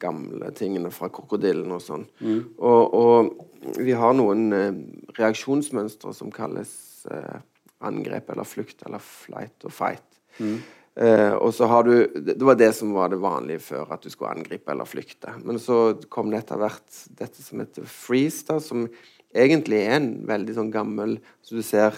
gamle 0.00 0.50
tingene 0.56 0.90
fra 0.94 1.10
krokodillen 1.12 1.70
og 1.74 1.82
sånn. 1.84 2.04
Mm. 2.20 2.40
Og, 2.58 2.96
og, 2.96 3.46
vi 3.78 3.94
har 3.96 4.16
noen 4.16 4.50
eh, 4.56 4.82
reaksjonsmønstre 5.18 6.14
som 6.16 6.32
kalles 6.34 6.72
eh, 7.12 7.40
angrep 7.86 8.32
eller 8.32 8.48
flukt 8.48 8.82
eller 8.86 9.02
flight 9.04 9.68
og 9.68 9.74
fight. 9.74 10.06
Mm. 10.40 10.56
Eh, 11.00 11.34
og 11.36 11.52
så 11.54 11.68
har 11.70 11.84
du 11.86 11.94
Det 12.10 12.42
var 12.42 12.58
det 12.58 12.72
som 12.76 12.94
var 12.96 13.12
det 13.12 13.20
vanlige 13.22 13.62
før, 13.68 13.92
at 13.94 14.02
du 14.02 14.10
skulle 14.10 14.32
angripe 14.32 14.72
eller 14.72 14.88
flykte. 14.88 15.36
Men 15.44 15.60
så 15.62 15.94
kom 16.08 16.32
det 16.32 16.42
etter 16.42 16.60
hvert 16.60 17.02
dette 17.20 17.44
som 17.44 17.62
heter 17.62 17.86
freeze, 17.86 18.42
da, 18.48 18.58
som 18.64 18.88
egentlig 19.30 19.84
er 19.84 20.00
en 20.00 20.10
veldig 20.26 20.56
sånn 20.56 20.72
gammel 20.74 21.20
Så 21.46 21.60
du 21.60 21.62
ser 21.62 21.94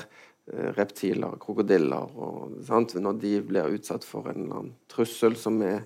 Eh, 0.50 0.72
reptiler, 0.74 1.36
krokodiller 1.38 2.16
og, 2.18 2.56
sant? 2.66 2.96
Når 2.98 3.18
de 3.22 3.36
blir 3.46 3.76
utsatt 3.76 4.02
for 4.02 4.26
en 4.26 4.40
eller 4.40 4.56
annen 4.56 4.72
trussel 4.90 5.36
som 5.38 5.60
er, 5.62 5.84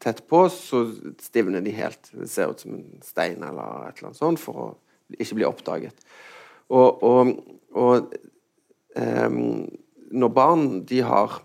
tett 0.00 0.22
på, 0.30 0.38
så 0.48 0.78
stivner 1.20 1.60
de 1.60 1.74
helt. 1.76 2.08
Det 2.16 2.28
ser 2.32 2.54
ut 2.54 2.62
som 2.62 2.78
en 2.78 3.02
stein 3.04 3.42
eller 3.44 3.88
et 3.90 3.98
eller 3.98 4.08
annet 4.08 4.16
sånt 4.16 4.40
for 4.40 4.62
å 4.62 4.68
ikke 5.12 5.36
bli 5.36 5.44
oppdaget. 5.44 6.06
Og, 6.72 7.02
og, 7.04 7.34
og 7.76 8.14
eh, 8.96 9.36
når 10.16 10.32
barn 10.32 10.64
de 10.88 11.02
har, 11.04 11.36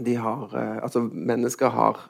de 0.00 0.16
har 0.18 0.50
eh, 0.50 0.76
Altså, 0.82 1.04
mennesker 1.06 1.72
har 1.72 2.02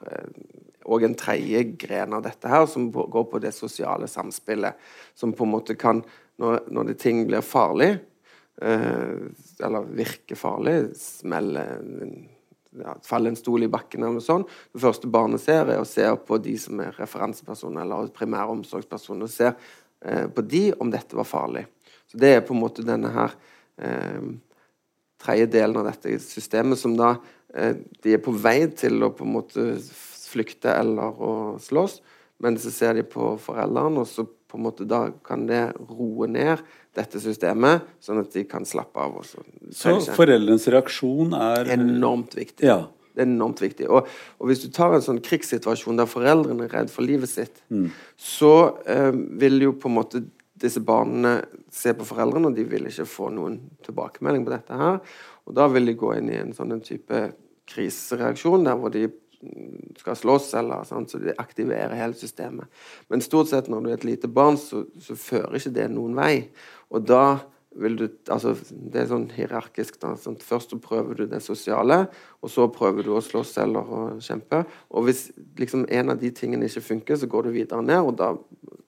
og 0.89 1.03
en 1.05 1.15
tredje 1.17 1.61
gren 1.79 2.15
av 2.17 2.23
dette 2.25 2.49
her, 2.49 2.65
som 2.69 2.89
går 2.91 3.25
på 3.29 3.41
det 3.43 3.53
sosiale 3.55 4.09
samspillet. 4.09 4.77
Som 5.15 5.35
på 5.37 5.45
en 5.45 5.53
måte 5.53 5.77
kan 5.79 6.01
når, 6.41 6.63
når 6.73 6.91
det 6.91 6.97
ting 7.03 7.23
blir 7.29 7.45
farlig, 7.45 7.93
eh, 8.61 9.17
eller 9.61 9.91
virker 9.97 10.39
farlig, 10.39 10.77
smeller 10.97 11.77
ja, 12.77 12.95
faller 13.03 13.31
en 13.31 13.39
stol 13.39 13.65
i 13.65 13.71
bakken 13.71 14.03
eller 14.03 14.19
noe 14.19 14.25
sånt. 14.25 14.51
Det 14.73 14.81
første 14.83 15.09
barnet 15.11 15.43
ser, 15.43 15.67
er 15.69 15.81
å 15.81 15.87
se 15.87 16.05
på 16.27 16.39
de 16.43 16.55
som 16.61 16.79
er 16.83 16.95
referansepersoner 16.99 17.83
eller 17.83 18.11
primæromsorgspersoner, 18.15 19.27
og 19.27 19.33
ser 19.33 19.53
eh, 20.05 20.27
på 20.31 20.45
de 20.45 20.63
om 20.79 20.91
dette 20.93 21.17
var 21.17 21.27
farlig. 21.27 21.65
Så 22.11 22.19
Det 22.21 22.35
er 22.35 22.45
på 22.45 22.55
en 22.55 22.63
måte 22.63 22.85
denne 22.87 23.11
her 23.13 23.35
eh, 23.81 24.31
tredje 25.21 25.49
delen 25.53 25.81
av 25.81 25.91
dette 25.91 26.17
systemet 26.23 26.79
som 26.79 26.95
da 26.97 27.15
eh, 27.53 27.75
De 28.03 28.15
er 28.15 28.23
på 28.23 28.33
vei 28.33 28.65
til 28.75 29.03
å 29.03 29.13
på 29.15 29.27
en 29.27 29.35
måte 29.37 29.67
flykte 30.31 30.71
eller 30.71 31.17
å 31.19 31.33
slåss, 31.59 31.99
men 32.41 32.55
så 32.57 32.71
ser 32.73 32.95
de 32.97 33.03
på 33.05 33.35
foreldrene, 33.43 34.01
og 34.01 34.07
så 34.07 34.23
på 34.51 34.59
en 34.59 34.65
måte 34.65 34.87
da 34.87 35.05
kan 35.25 35.45
det 35.47 35.63
roe 35.87 36.27
ned 36.27 36.59
dette 36.97 37.21
systemet, 37.23 37.85
sånn 38.03 38.19
at 38.19 38.33
de 38.33 38.43
kan 38.49 38.67
slappe 38.67 38.99
av. 38.99 39.21
Også. 39.21 39.45
Så 39.75 39.95
foreldrenes 40.17 40.67
reaksjon 40.73 41.31
er 41.37 41.71
Enormt 41.77 42.35
viktig. 42.35 42.67
Ja. 42.67 42.83
Det 43.11 43.25
er 43.25 43.27
enormt 43.27 43.59
viktig. 43.59 43.87
Og, 43.91 44.07
og, 44.37 44.45
hvis 44.47 44.61
du 44.63 44.69
tar 44.71 44.93
en 44.95 45.03
sånn 45.03 45.19
krigssituasjon 45.23 45.99
der 45.99 46.07
foreldrene 46.07 46.67
er 46.67 46.75
redd 46.77 46.91
for 46.93 47.03
livet 47.03 47.31
sitt, 47.31 47.59
mm. 47.67 47.89
så 48.15 48.53
eh, 48.87 49.11
vil 49.41 49.59
jo 49.65 49.73
på 49.75 49.91
en 49.91 49.97
måte 49.97 50.21
disse 50.61 50.79
barna 50.85 51.39
se 51.73 51.91
på 51.97 52.07
foreldrene, 52.07 52.51
og 52.51 52.55
de 52.55 52.63
vil 52.69 52.87
ikke 52.87 53.07
få 53.09 53.31
noen 53.35 53.57
tilbakemelding 53.85 54.45
på 54.47 54.53
dette 54.53 54.79
her. 54.79 55.01
Og 55.47 55.57
da 55.57 55.67
vil 55.73 55.89
de 55.89 55.97
gå 55.99 56.13
inn 56.15 56.31
i 56.31 56.39
en 56.39 56.55
sånn 56.55 56.79
type 56.85 57.25
krisereaksjon 57.71 58.67
der 58.67 58.79
hvor 58.79 58.93
de 58.93 59.09
skal 59.99 60.17
slåss, 60.17 60.51
eller 60.59 60.85
sånn, 60.87 61.07
så 61.09 61.21
det 61.21 61.37
aktiverer 61.41 61.97
hele 61.97 62.17
systemet. 62.17 62.69
Men 63.11 63.23
stort 63.25 63.51
sett 63.51 63.69
når 63.71 63.81
du 63.81 63.89
er 63.89 63.97
et 63.97 64.07
lite 64.07 64.29
barn, 64.31 64.59
så, 64.61 64.85
så 65.01 65.17
fører 65.19 65.57
ikke 65.59 65.73
det 65.75 65.87
noen 65.93 66.15
vei. 66.17 66.33
Og 66.91 67.07
da 67.07 67.25
vil 67.71 67.95
du 67.95 68.03
altså 68.27 68.51
Det 68.69 68.99
er 68.99 69.07
sånn 69.07 69.29
hierarkisk. 69.31 69.99
da, 70.01 70.15
sånn, 70.19 70.35
Først 70.43 70.73
så 70.73 70.79
prøver 70.81 71.21
du 71.21 71.25
det 71.31 71.39
sosiale, 71.43 72.03
og 72.43 72.51
så 72.51 72.67
prøver 72.73 73.07
du 73.07 73.13
å 73.15 73.23
slåss 73.23 73.55
eller 73.63 73.87
å 73.87 74.01
kjempe. 74.23 74.65
Og 74.91 75.07
hvis 75.07 75.29
liksom 75.59 75.85
en 75.87 76.11
av 76.11 76.19
de 76.19 76.33
tingene 76.35 76.67
ikke 76.67 76.83
funker, 76.89 77.19
så 77.21 77.29
går 77.31 77.47
du 77.47 77.55
videre 77.55 77.85
ned, 77.85 78.01
og 78.03 78.17
da 78.19 78.33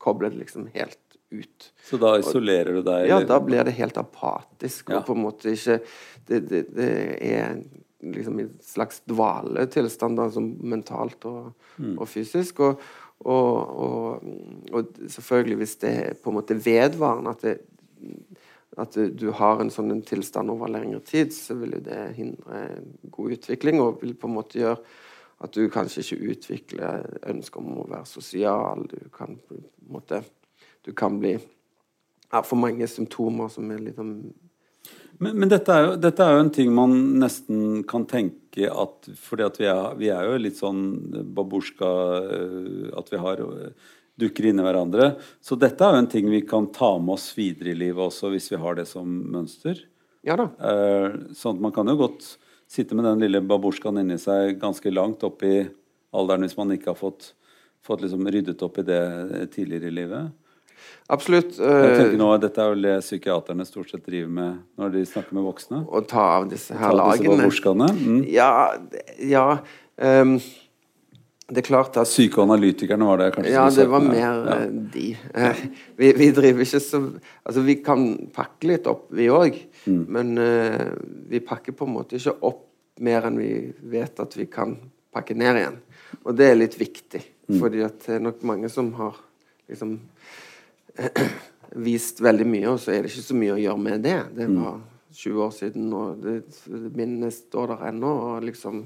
kobler 0.04 0.34
det 0.34 0.44
liksom 0.44 0.68
helt 0.76 1.00
ut. 1.34 1.70
Så 1.84 1.98
da 1.98 2.18
isolerer 2.20 2.76
du 2.76 2.84
deg? 2.86 3.08
Ja, 3.10 3.22
da 3.26 3.40
blir 3.42 3.64
det 3.66 3.78
helt 3.80 3.98
apatisk. 3.98 4.92
og 4.92 5.08
på 5.08 5.16
en 5.16 5.24
måte 5.24 5.56
ikke 5.56 5.80
det, 6.28 6.44
det, 6.50 6.66
det 6.76 6.92
er 7.34 7.64
liksom 8.04 8.40
i 8.40 8.44
en 8.48 8.58
slags 8.62 9.02
dvaletilstand, 9.10 10.20
altså 10.20 10.44
mentalt 10.44 11.26
og, 11.30 11.54
mm. 11.78 11.96
og 11.98 12.10
fysisk. 12.10 12.60
Og, 12.60 12.82
og, 13.20 14.24
og, 14.74 14.98
selvfølgelig, 15.08 15.56
hvis 15.62 15.76
det 15.84 15.94
er 16.02 16.20
på 16.20 16.32
en 16.32 16.40
måte 16.40 16.58
vedvarende 16.66 17.32
at, 17.32 17.46
det, 17.46 17.58
at 18.78 19.00
du 19.20 19.30
har 19.32 19.62
en 19.62 19.72
sånn 19.72 20.02
tilstand 20.08 20.52
over 20.52 20.72
lengre 20.74 21.00
tid, 21.08 21.34
så 21.36 21.56
vil 21.60 21.78
jo 21.78 21.84
det 21.88 22.02
hindre 22.18 22.66
god 23.14 23.38
utvikling 23.38 23.82
og 23.84 24.04
vil 24.04 24.16
på 24.20 24.30
en 24.30 24.38
måte 24.38 24.60
gjøre 24.60 24.80
at 25.44 25.56
du 25.56 25.66
kanskje 25.72 26.04
ikke 26.04 26.32
utvikler 26.32 27.08
ønsket 27.28 27.60
om 27.60 27.82
å 27.82 27.90
være 27.90 28.08
sosial. 28.08 28.86
Du 28.88 29.10
kan 29.14 29.36
på 29.36 29.60
en 29.60 29.68
måte 29.92 30.24
Du 30.84 30.92
kan 30.92 31.16
bli 31.16 31.38
ja, 32.34 32.42
for 32.44 32.60
mange 32.60 32.88
symptomer 32.92 33.48
som 33.48 33.70
er 33.72 33.80
litt 33.80 33.96
sånn 33.96 34.18
men, 35.20 35.36
men 35.40 35.52
dette, 35.52 35.74
er 35.74 35.86
jo, 35.86 35.96
dette, 36.02 36.26
er 36.26 36.36
jo, 36.36 36.44
en 36.44 36.54
ting 36.54 36.72
man 36.74 36.94
nesten 37.22 37.84
kan 37.90 38.06
tenke 38.10 38.70
at 38.70 39.10
fordi 39.20 39.46
at 39.46 39.60
vi 39.60 39.68
er, 39.70 39.82
vi 40.00 40.10
er 40.14 40.30
jo 40.30 40.40
litt 40.42 40.60
sånn 40.60 40.82
babusjka 41.36 41.90
eh, 42.20 42.88
At 43.00 43.12
vi 43.14 43.22
har 43.22 43.42
eh, 43.44 43.92
dukker 44.20 44.50
inni 44.50 44.66
hverandre. 44.66 45.14
Så 45.42 45.58
dette 45.60 45.86
er 45.86 45.96
jo 45.96 46.04
en 46.04 46.10
ting 46.12 46.30
vi 46.30 46.44
kan 46.46 46.70
ta 46.74 46.96
med 47.02 47.16
oss 47.16 47.32
videre 47.38 47.74
i 47.74 47.78
livet 47.78 48.04
også, 48.08 48.30
hvis 48.34 48.52
vi 48.54 48.62
har 48.62 48.78
det 48.78 48.86
som 48.90 49.08
mønster. 49.10 49.80
Ja 50.24 50.38
da. 50.40 50.50
Eh, 50.58 51.08
sånn 51.36 51.58
at 51.58 51.64
man 51.66 51.74
kan 51.76 51.90
jo 51.90 51.98
godt 52.06 52.36
sitte 52.70 52.98
med 52.98 53.08
den 53.10 53.26
lille 53.26 53.42
babusjkaen 53.46 54.02
inni 54.02 54.20
seg 54.22 54.58
ganske 54.62 54.94
langt 54.94 55.26
opp 55.26 55.44
i 55.46 55.64
alderen 56.14 56.46
hvis 56.46 56.58
man 56.58 56.74
ikke 56.76 56.94
har 56.94 57.00
fått, 57.00 57.34
fått 57.86 58.06
liksom 58.06 58.30
ryddet 58.30 58.62
opp 58.66 58.80
i 58.82 58.88
det 58.88 59.04
tidligere 59.54 59.90
i 59.90 59.98
livet. 60.02 60.32
Absolutt. 61.12 61.58
Jeg 61.60 61.68
eh, 61.68 61.94
tenker 62.00 62.20
nå, 62.20 62.30
Dette 62.42 62.64
er 62.64 62.74
vel 62.74 62.86
det 62.88 62.98
psykiaterne 63.04 63.66
stort 63.68 63.92
sett 63.92 64.06
driver 64.08 64.32
med 64.32 64.60
når 64.80 64.94
de 64.96 65.06
snakker 65.08 65.36
med 65.36 65.46
voksne. 65.46 65.84
Å 65.84 66.02
ta 66.08 66.26
av 66.40 66.50
disse 66.52 66.78
her 66.80 66.96
lagene. 66.96 67.90
Mm. 68.00 68.22
Ja, 68.32 68.52
ja 69.20 69.48
um, 69.98 70.38
Det 71.52 71.60
er 71.60 71.68
klart 71.68 72.00
at 72.00 72.08
Psykoanalytikerne 72.08 73.10
var 73.10 73.20
det 73.20 73.28
kanskje 73.36 73.52
Ja, 73.52 73.66
det 73.76 73.88
var 73.92 74.06
mer 74.06 74.24
Ja. 74.24 74.56
eh, 74.56 74.66
de. 74.96 75.06
Eh, 75.36 75.64
vi, 76.00 76.14
vi 76.22 76.32
driver 76.36 76.64
ikke 76.64 76.82
så 76.82 77.04
Altså, 77.44 77.66
vi 77.68 77.78
kan 77.84 78.08
pakke 78.34 78.72
litt 78.72 78.88
opp, 78.88 79.10
vi 79.12 79.28
òg. 79.28 79.60
Mm. 79.84 80.04
Men 80.08 80.34
uh, 80.40 80.88
vi 81.30 81.44
pakker 81.44 81.76
på 81.76 81.90
en 81.90 81.98
måte 82.00 82.16
ikke 82.18 82.38
opp 82.48 82.70
mer 83.04 83.28
enn 83.28 83.38
vi 83.42 83.52
vet 83.92 84.20
at 84.24 84.38
vi 84.38 84.48
kan 84.48 84.78
pakke 85.14 85.36
ned 85.38 85.60
igjen. 85.60 85.78
Og 86.24 86.36
det 86.38 86.48
er 86.48 86.58
litt 86.58 86.80
viktig. 86.80 87.22
Mm. 87.52 87.60
Fordi 87.60 87.84
at 87.84 88.00
det 88.06 88.18
er 88.18 88.24
nok 88.24 88.44
mange 88.48 88.72
som 88.72 88.94
har 88.96 89.20
liksom 89.68 89.98
vist 91.88 92.20
veldig 92.22 92.46
mye, 92.48 92.68
og 92.74 92.80
så 92.82 92.94
er 92.94 93.04
det 93.06 93.12
ikke 93.14 93.26
så 93.26 93.38
mye 93.38 93.56
å 93.56 93.62
gjøre 93.62 93.82
med 93.82 94.04
det. 94.06 94.18
Det 94.38 94.48
Mm. 94.50 94.60
var 94.64 94.80
20 95.14 95.42
år 95.48 95.52
siden, 95.54 95.94
og 95.94 96.22
det, 96.22 96.44
minnet 96.96 97.34
står 97.34 97.68
der 97.74 97.88
ennå. 97.92 98.12
Og 98.38 98.44
liksom 98.44 98.86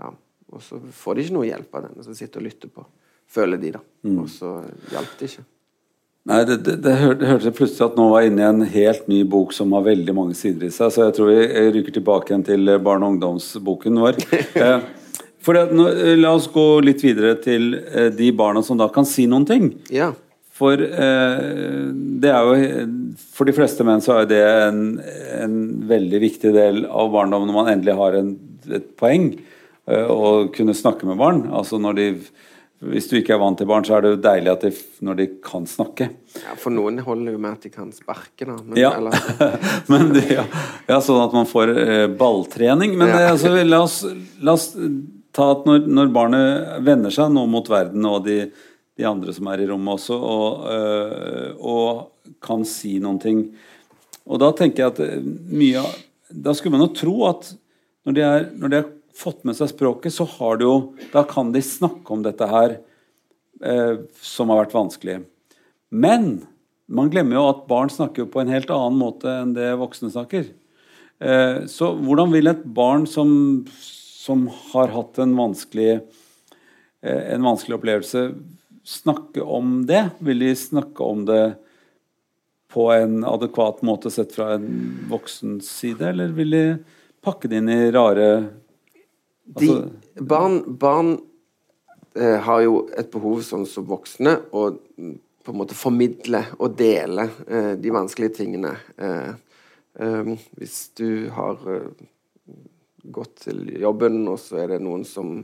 Ja. 0.00 0.10
Og 0.52 0.60
så 0.60 0.78
får 0.92 1.14
de 1.14 1.22
ikke 1.22 1.32
noe 1.34 1.46
hjelp 1.46 1.74
av 1.74 1.82
den 1.88 2.02
som 2.04 2.14
sitter 2.14 2.38
og 2.40 2.44
lytter 2.46 2.68
på. 2.68 2.84
Føler 3.30 3.56
de, 3.60 3.70
da. 3.72 3.80
Mm. 4.04 4.18
Og 4.22 4.26
så 4.28 4.50
hjalp 4.92 5.14
det 5.18 5.28
ikke. 5.30 5.44
Nei, 6.26 6.44
det, 6.44 6.56
det, 6.64 6.74
det 6.82 6.92
hør- 6.98 7.18
det 7.18 7.28
hørtes 7.28 7.54
plutselig 7.56 7.84
at 7.90 7.96
nå 7.96 8.08
var 8.10 8.22
jeg 8.22 8.30
inne 8.32 8.40
i 8.44 8.48
en 8.48 8.60
helt 8.62 9.08
ny 9.08 9.22
bok 9.24 9.52
som 9.52 9.72
har 9.72 9.82
veldig 9.82 10.14
mange 10.14 10.34
sider 10.34 10.66
i 10.66 10.70
seg. 10.70 10.90
Så 10.92 11.04
jeg 11.06 11.14
tror 11.16 11.30
vi 11.32 11.70
rykker 11.78 11.92
tilbake 11.98 12.30
igjen 12.30 12.44
til 12.46 12.68
eh, 12.68 12.78
barne- 12.78 13.04
og 13.06 13.16
ungdomsboken 13.16 13.98
vår. 14.02 14.20
Eh, 14.64 14.80
For 15.44 15.52
det, 15.54 15.72
nå, 15.76 15.88
eh, 15.92 16.14
La 16.16 16.30
oss 16.34 16.46
gå 16.48 16.80
litt 16.84 17.02
videre 17.04 17.34
til 17.42 17.72
de 18.16 18.30
barna 18.32 18.62
som 18.64 18.78
da 18.80 18.86
kan 18.88 19.04
si 19.04 19.26
noen 19.26 19.44
ting. 19.46 19.66
Ja. 19.92 20.12
For 20.54 20.78
eh, 20.78 21.90
det 22.22 22.30
er 22.30 22.46
jo 22.46 22.86
For 23.34 23.48
de 23.48 23.54
fleste 23.56 23.82
menn 23.86 24.02
så 24.04 24.20
er 24.22 24.28
det 24.30 24.40
en, 24.44 24.80
en 25.42 25.56
veldig 25.90 26.20
viktig 26.22 26.52
del 26.54 26.84
av 26.86 27.10
barndommen 27.14 27.50
når 27.50 27.56
man 27.56 27.70
endelig 27.72 27.96
har 27.98 28.18
en, 28.20 28.34
et 28.70 28.90
poeng. 29.00 29.32
eh, 29.90 30.06
Å 30.14 30.48
kunne 30.54 30.76
snakke 30.78 31.08
med 31.10 31.18
barn. 31.18 31.44
Altså 31.50 31.80
når 31.82 31.98
de 31.98 32.06
Hvis 32.84 33.06
du 33.08 33.16
ikke 33.16 33.32
er 33.34 33.40
vant 33.40 33.56
til 33.58 33.66
barn, 33.70 33.84
så 33.86 33.94
er 33.96 34.02
det 34.04 34.10
jo 34.12 34.20
deilig 34.28 34.50
at 34.52 34.64
de, 34.66 34.70
når 35.06 35.16
de 35.16 35.26
kan 35.46 35.64
snakke. 35.70 36.08
ja. 36.36 36.54
For 36.60 36.70
noen 36.74 36.98
holder 37.06 37.32
jo 37.32 37.38
med 37.40 37.54
at 37.56 37.62
de 37.64 37.70
kan 37.72 37.88
sparke, 37.96 38.44
da. 38.44 38.56
Men, 38.60 38.76
Ja. 38.76 38.90
eller, 38.98 39.14
Men 39.90 40.12
det, 40.12 40.24
ja, 40.36 40.44
ja, 40.90 40.98
sånn 41.00 41.22
at 41.24 41.32
man 41.32 41.48
får 41.48 41.72
eh, 41.80 42.06
balltrening. 42.20 42.92
Men 42.98 43.08
Ja. 43.08 43.16
det, 43.18 43.30
altså, 43.32 43.54
la, 43.64 43.80
oss, 43.86 44.04
la 44.44 44.52
oss 44.58 44.68
ta 45.34 45.48
at 45.54 45.64
når, 45.66 45.86
når 45.88 46.12
barnet 46.12 46.84
vender 46.86 47.10
seg 47.14 47.32
nå 47.32 47.46
mot 47.50 47.66
verden 47.72 48.04
og 48.10 48.26
de, 48.28 48.36
de 48.98 49.06
andre 49.08 49.34
som 49.34 49.48
er 49.50 49.62
i 49.62 49.68
rommet 49.68 49.96
også, 49.96 50.16
og, 50.16 50.66
øh, 50.70 51.50
og 51.58 52.36
kan 52.44 52.64
si 52.68 52.96
noen 53.02 53.20
ting 53.20 53.40
Og 54.24 54.38
da 54.40 54.52
tenker 54.56 54.84
jeg 54.84 54.92
at 54.92 55.00
eh, 55.04 55.24
mye 55.50 55.82
av 55.82 55.90
Da 56.30 56.54
skulle 56.56 56.76
man 56.76 56.86
jo 56.86 56.94
tro 56.96 57.14
at 57.28 57.50
når 58.04 58.16
de, 58.16 58.22
er, 58.24 58.46
når 58.54 58.70
de 58.70 58.78
har 58.80 58.90
fått 59.16 59.44
med 59.48 59.56
seg 59.56 59.70
språket, 59.72 60.12
så 60.12 60.26
har 60.36 60.58
de 60.60 60.66
jo 60.68 60.76
Da 61.12 61.24
kan 61.28 61.52
de 61.54 61.62
snakke 61.64 62.14
om 62.14 62.24
dette 62.24 62.48
her 62.48 62.78
eh, 63.62 64.02
som 64.22 64.50
har 64.52 64.64
vært 64.64 64.76
vanskelig. 64.76 65.20
Men 65.90 66.44
man 66.90 67.10
glemmer 67.12 67.38
jo 67.38 67.46
at 67.48 67.64
barn 67.70 67.92
snakker 67.92 68.24
jo 68.24 68.30
på 68.32 68.42
en 68.42 68.52
helt 68.52 68.70
annen 68.72 68.98
måte 69.00 69.30
enn 69.30 69.54
det 69.56 69.70
voksne 69.80 70.10
snakker. 70.12 70.50
Eh, 71.24 71.64
så 71.70 71.92
hvordan 71.96 72.32
vil 72.34 72.50
et 72.50 72.64
barn 72.76 73.06
som, 73.08 73.30
som 73.78 74.48
har 74.72 74.92
hatt 74.92 75.20
en 75.22 75.32
vanskelig, 75.38 76.02
eh, 77.04 77.22
en 77.36 77.46
vanskelig 77.46 77.78
opplevelse, 77.78 78.26
snakke 78.84 79.42
om 79.42 79.86
det? 79.86 80.10
Vil 80.18 80.38
de 80.44 80.56
snakke 80.56 81.02
om 81.02 81.24
det 81.28 81.56
på 82.74 82.88
en 82.92 83.24
adekvat 83.24 83.82
måte 83.82 84.10
sett 84.10 84.34
fra 84.34 84.54
en 84.56 84.68
voksens 85.10 85.68
side, 85.70 86.08
eller 86.10 86.32
vil 86.34 86.50
de 86.50 86.64
pakke 87.24 87.48
det 87.48 87.62
inn 87.62 87.70
i 87.70 87.90
rare 87.94 88.28
de, 89.44 89.68
Altså- 89.68 90.24
barn 90.24 90.62
barn 90.78 91.18
eh, 92.16 92.40
har 92.40 92.60
jo 92.62 92.88
et 92.96 93.10
behov, 93.12 93.42
sånn 93.42 93.66
som 93.66 93.86
voksne, 93.86 94.38
å 94.52 94.70
mm, 94.72 95.18
på 95.44 95.52
en 95.52 95.58
måte 95.60 95.76
formidle 95.76 96.40
og 96.58 96.76
dele 96.78 97.28
eh, 97.46 97.74
de 97.76 97.90
vanskelige 97.92 98.38
tingene. 98.38 98.72
Eh, 98.96 99.34
eh, 100.00 100.30
hvis 100.56 100.78
du 100.96 101.28
har 101.36 101.60
eh, 101.68 101.90
gått 103.04 103.44
til 103.44 103.66
jobben, 103.80 104.22
og 104.28 104.38
så 104.40 104.62
er 104.62 104.74
det 104.74 104.80
noen 104.82 105.04
som 105.04 105.42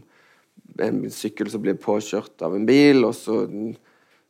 En 0.84 1.02
sykkel 1.12 1.50
som 1.52 1.62
blir 1.64 1.78
påkjørt 1.80 2.42
av 2.46 2.56
en 2.56 2.66
bil, 2.68 3.04
og 3.08 3.14
så 3.16 3.42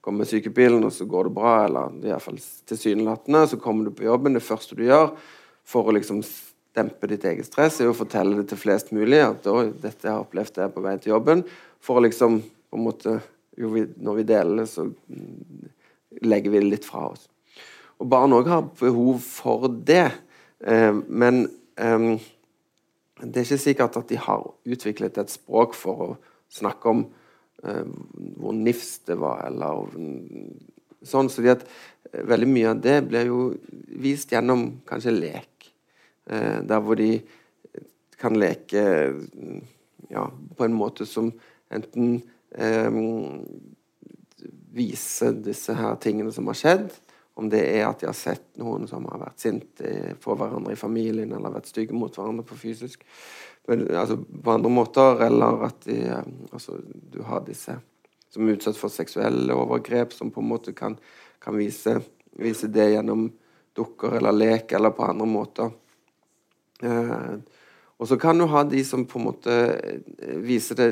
kommer 0.00 0.28
sykebilen, 0.28 0.84
og 0.86 0.92
så 0.92 1.06
går 1.08 1.28
det 1.28 1.34
bra, 1.36 1.54
eller 1.66 1.98
iallfall 2.08 2.38
tilsynelatende. 2.70 3.46
Så 3.50 3.60
kommer 3.60 3.88
du 3.88 3.94
på 3.96 4.06
jobben. 4.08 4.36
Det 4.36 4.44
første 4.44 4.78
du 4.78 4.86
gjør 4.86 5.12
for 5.68 5.88
å 5.88 5.94
liksom 5.96 6.22
dempe 6.76 7.10
ditt 7.10 7.26
eget 7.26 7.48
stress, 7.48 7.80
er 7.80 7.90
å 7.90 7.96
fortelle 7.96 8.38
det 8.38 8.48
til 8.50 8.60
flest 8.60 8.94
mulig. 8.94 9.20
At 9.24 9.46
«Oi, 9.50 9.70
dette 9.82 10.06
har 10.06 10.20
jeg 10.20 10.26
opplevd 10.26 10.56
det 10.56 10.70
på 10.74 10.84
vei 10.84 10.96
til 10.98 11.14
jobben. 11.14 11.44
For 11.82 11.98
å 11.98 12.04
liksom 12.06 12.40
på 12.70 12.78
en 12.78 12.86
måte 12.86 13.20
jo, 13.58 13.74
Når 13.74 14.14
vi 14.16 14.22
deler 14.24 14.62
det, 14.62 14.66
så 14.70 14.86
legger 16.22 16.50
vi 16.50 16.60
det 16.62 16.68
litt 16.70 16.86
fra 16.86 17.10
oss. 17.10 17.26
Og 18.00 18.08
barn 18.08 18.32
òg 18.32 18.48
har 18.48 18.68
behov 18.78 19.18
for 19.20 19.66
det. 19.68 20.06
Eh, 20.64 20.94
men 20.94 21.42
eh, 21.76 22.06
det 23.20 23.42
er 23.42 23.44
ikke 23.44 23.60
sikkert 23.60 23.98
at 24.00 24.08
de 24.08 24.16
har 24.16 24.46
utviklet 24.64 25.18
et 25.20 25.32
språk 25.34 25.76
for 25.76 26.04
å 26.06 26.08
snakke 26.50 26.92
om 26.92 27.04
eh, 27.64 27.86
hvor 28.40 28.56
nifst 28.56 29.08
det 29.10 29.18
var, 29.20 29.44
eller 29.48 29.86
sånn. 31.06 31.30
Så 31.32 31.44
at 31.50 31.64
eh, 31.64 32.24
veldig 32.28 32.48
mye 32.50 32.72
av 32.72 32.82
det 32.84 32.96
blir 33.08 33.30
jo 33.30 33.42
vist 34.00 34.32
gjennom 34.34 34.80
kanskje 34.88 35.16
lek. 35.16 35.70
Eh, 36.30 36.60
der 36.66 36.82
hvor 36.84 36.98
de 37.00 37.12
kan 38.20 38.36
leke 38.36 38.82
mm, 39.16 39.60
ja, 40.12 40.26
på 40.28 40.66
en 40.66 40.76
måte 40.76 41.06
som 41.08 41.30
enten 41.72 42.18
eh, 42.52 42.90
viser 44.70 45.38
disse 45.44 45.74
her 45.76 45.96
tingene 46.02 46.32
som 46.34 46.50
har 46.50 46.58
skjedd, 46.58 46.90
om 47.40 47.48
det 47.50 47.62
er 47.72 47.87
at 47.88 48.03
de 48.03 48.09
har 48.11 48.16
sett 48.16 48.46
noen 48.61 48.87
som 48.90 49.07
har 49.09 49.22
vært 49.24 49.42
sinte 49.42 50.14
på 50.20 50.37
hverandre 50.37 50.74
i 50.76 50.81
familien, 50.81 51.33
eller 51.33 51.57
vært 51.57 51.70
stygge 51.72 51.96
mot 51.96 52.14
hverandre 52.14 52.44
på 52.46 52.59
fysisk 52.61 53.07
men, 53.68 53.96
altså, 53.96 54.16
på 54.16 54.50
andre 54.50 54.70
måter, 54.70 55.20
eller 55.26 55.64
at 55.68 55.85
de, 55.85 56.00
eh, 56.09 56.24
altså, 56.53 56.79
du 57.12 57.22
har 57.22 57.44
disse 57.46 57.76
som 58.31 58.46
er 58.46 58.57
utsatt 58.57 58.79
for 58.79 58.92
seksuelle 58.94 59.55
overgrep, 59.55 60.12
som 60.14 60.31
på 60.31 60.42
en 60.42 60.50
måte 60.53 60.74
kan, 60.76 60.96
kan 61.42 61.57
vise, 61.59 61.96
vise 62.38 62.70
det 62.70 62.92
gjennom 62.92 63.29
dukker 63.76 64.16
eller 64.18 64.35
lek, 64.35 64.72
eller 64.72 64.94
på 64.94 65.07
andre 65.07 65.26
måter. 65.26 65.72
Eh, 66.83 67.35
og 68.00 68.09
så 68.09 68.16
kan 68.16 68.38
du 68.38 68.46
ha 68.48 68.64
de 68.64 68.85
som 68.87 69.05
på 69.07 69.18
en 69.20 69.29
måte 69.29 69.57
eh, 69.76 70.37
viser 70.40 70.79
det 70.79 70.90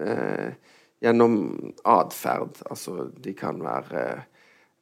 eh, 0.00 0.54
gjennom 1.04 1.40
atferd. 1.84 2.62
Altså, 2.70 3.10
de 3.12 3.34
kan 3.36 3.58
være 3.62 4.04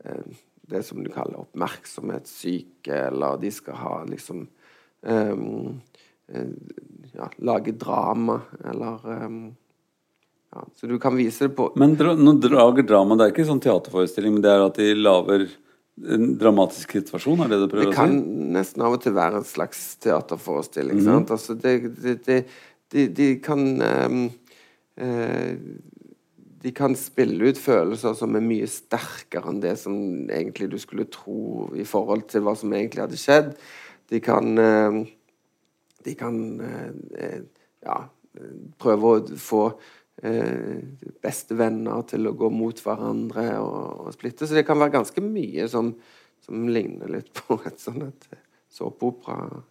eh, 0.05 0.37
det 0.70 0.83
som 0.87 1.03
du 1.05 1.11
kaller 1.12 1.42
oppmerksomhetssyke, 1.44 2.94
eller 3.09 3.37
de 3.40 3.50
skal 3.53 3.74
ha 3.81 3.96
liksom 4.09 4.46
eh, 5.07 5.35
ja, 7.12 7.31
lage 7.37 7.72
drama, 7.72 8.40
eller 8.64 9.24
um, 9.24 9.55
ja, 10.55 10.64
Så 10.77 10.87
du 10.87 10.98
kan 10.98 11.16
vise 11.16 11.48
det 11.48 11.57
på 11.57 11.72
Men 11.77 11.94
dra, 11.94 12.14
nå 12.14 12.33
drager 12.40 12.83
drama, 12.83 13.16
det 13.18 13.27
er 13.27 13.35
ikke 13.35 13.46
sånn 13.48 13.62
teaterforestilling, 13.64 14.37
men 14.37 14.44
det 14.44 14.55
er 14.55 14.64
at 14.64 14.81
de 14.81 14.94
lager 14.96 15.46
en 16.11 16.33
dramatisk 16.38 16.96
situasjon, 16.96 17.44
er 17.44 17.53
det 17.53 17.59
du 17.61 17.66
Det 17.66 17.72
prøver 17.74 17.92
å 17.92 17.96
kan 17.96 18.16
nesten 18.55 18.83
av 18.83 18.96
og 18.96 19.03
til 19.05 19.14
være 19.14 19.42
en 19.42 19.46
slags 19.46 19.83
teaterforestilling. 20.03 20.98
Mhm. 20.98 21.05
sant? 21.07 21.35
Altså, 21.37 21.55
det, 21.55 21.74
det, 22.00 22.16
det, 22.27 22.40
de, 22.94 23.07
de 23.14 23.29
kan 23.44 23.62
um, 23.83 24.24
eh, 24.96 25.55
De 26.64 26.72
kan 26.72 26.94
spille 26.96 27.50
ut 27.50 27.61
følelser 27.61 28.14
som 28.16 28.37
er 28.38 28.44
mye 28.44 28.68
sterkere 28.70 29.53
enn 29.53 29.61
det 29.61 29.74
som 29.83 29.96
egentlig 30.33 30.70
du 30.72 30.79
skulle 30.81 31.05
tro 31.12 31.68
i 31.77 31.85
forhold 31.88 32.24
til 32.33 32.44
hva 32.46 32.55
som 32.57 32.72
egentlig 32.72 33.05
hadde 33.05 33.20
skjedd. 33.20 33.50
De 34.12 34.20
kan 34.24 34.57
ehm, 34.61 35.05
De 36.05 36.12
kan 36.20 36.35
eh, 36.61 37.44
ja, 37.85 37.94
prøve 38.77 39.12
å 39.12 39.37
få 39.40 39.62
eh, 40.20 40.83
bestevenner 41.24 42.03
til 42.11 42.29
å 42.29 42.35
gå 42.37 42.50
mot 42.53 42.81
hverandre 42.85 43.46
og, 43.62 44.03
og 44.05 44.11
splitte. 44.12 44.44
Så 44.44 44.57
det 44.57 44.66
kan 44.68 44.81
være 44.83 44.98
ganske 44.98 45.24
mye 45.24 45.64
som, 45.72 45.94
som 46.44 46.68
ligner 46.68 47.09
litt 47.09 47.33
på 47.40 47.57
et 47.64 47.81
sånt 47.81 48.05
et 48.05 48.29
såpeopera. 48.74 49.62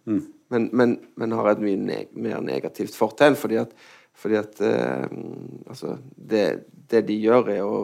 Men, 0.48 0.68
men, 0.72 0.96
men 1.14 1.36
har 1.38 1.52
et 1.52 1.62
mye 1.62 1.78
neg 1.78 2.18
mer 2.18 2.42
negativt 2.44 2.96
fortegn, 2.98 3.38
fordi 3.38 3.60
at, 3.62 3.74
fordi 4.14 4.36
at 4.40 4.60
eh, 4.64 5.06
altså, 5.68 5.96
det, 6.16 6.44
det 6.90 7.04
de 7.08 7.16
gjør, 7.24 7.50
er 7.54 7.64
å 7.66 7.78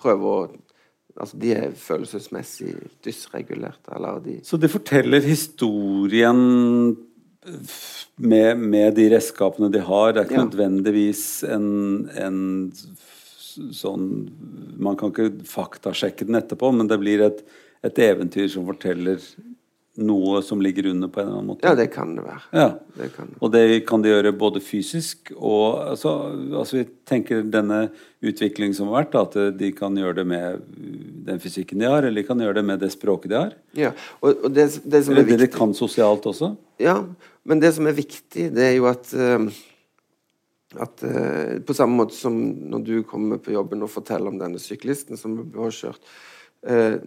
prøve 0.00 0.32
å 0.32 0.38
altså 1.16 1.38
de 1.40 1.52
er 1.56 1.74
følelsesmessig 1.80 2.74
dysregulerte. 3.04 3.88
Eller 3.96 4.20
de 4.24 4.34
Så 4.44 4.58
de 4.60 4.68
forteller 4.68 5.24
historien 5.24 6.40
med, 8.16 8.58
med 8.58 8.94
de 8.98 9.08
redskapene 9.14 9.70
de 9.72 9.80
har. 9.86 10.12
Det 10.12 10.20
er 10.20 10.28
ikke 10.28 10.40
Ja. 10.40 10.44
nødvendigvis 10.44 11.22
en, 11.48 12.10
en 12.16 12.72
sånn 13.72 14.08
Man 14.76 14.96
kan 15.00 15.08
ikke 15.14 15.44
faktasjekke 15.48 16.26
den 16.28 16.36
etterpå, 16.36 16.68
men 16.76 16.90
det 16.90 16.98
blir 17.00 17.22
et, 17.24 17.38
et 17.82 17.98
eventyr 18.04 18.50
som 18.52 18.66
forteller 18.68 19.16
noe 19.96 20.42
som 20.44 20.60
ligger 20.62 20.86
under 20.90 21.08
på 21.08 21.20
en 21.20 21.26
eller 21.26 21.38
annen 21.38 21.50
måte. 21.50 21.66
Ja, 21.66 21.74
det 21.78 21.86
kan 21.92 22.14
det 22.16 22.24
være. 22.26 22.42
Ja. 22.52 22.66
Det 22.96 23.08
kan. 23.14 23.30
Og 23.40 23.52
det 23.52 23.62
kan 23.88 24.04
de 24.04 24.12
gjøre 24.12 24.32
både 24.36 24.62
fysisk 24.64 25.32
og 25.36 25.82
altså, 25.92 26.12
altså 26.60 26.78
Vi 26.78 26.84
tenker 27.08 27.44
denne 27.52 27.86
utviklingen 28.24 28.74
som 28.76 28.90
har 28.90 29.04
vært, 29.04 29.16
at 29.20 29.58
de 29.58 29.70
kan 29.76 29.96
gjøre 29.96 30.18
det 30.20 30.26
med 30.28 30.64
den 31.28 31.40
fysikken 31.42 31.80
de 31.82 31.88
har, 31.90 32.02
eller 32.02 32.22
de 32.22 32.26
kan 32.28 32.40
gjøre 32.42 32.58
det 32.58 32.66
med 32.66 32.82
det 32.82 32.90
språket 32.94 33.32
de 33.32 33.38
har. 33.38 33.54
Ja, 33.76 33.94
og, 34.20 34.44
og 34.44 34.52
det, 34.52 34.68
det 34.84 35.04
som 35.04 35.14
er 35.14 35.22
Eller 35.22 35.32
det 35.32 35.46
de 35.46 35.52
kan 35.52 35.74
sosialt 35.76 36.26
også. 36.28 36.54
Ja, 36.82 36.98
men 37.46 37.62
det 37.62 37.72
som 37.76 37.86
er 37.88 37.96
viktig, 37.96 38.50
det 38.56 38.68
er 38.70 38.76
jo 38.76 38.88
at 38.90 39.12
eh, 39.14 39.48
at 40.80 41.02
eh, 41.02 41.58
På 41.66 41.74
samme 41.74 41.96
måte 42.02 42.16
som 42.16 42.36
når 42.70 42.84
du 42.84 42.94
kommer 43.06 43.38
på 43.38 43.54
jobben 43.54 43.84
og 43.86 43.92
forteller 43.92 44.32
om 44.32 44.40
denne 44.40 44.60
syklisten 44.60 45.18
som 45.20 45.36
ble 45.38 45.46
påkjørt 45.54 46.02
eh, 46.66 46.98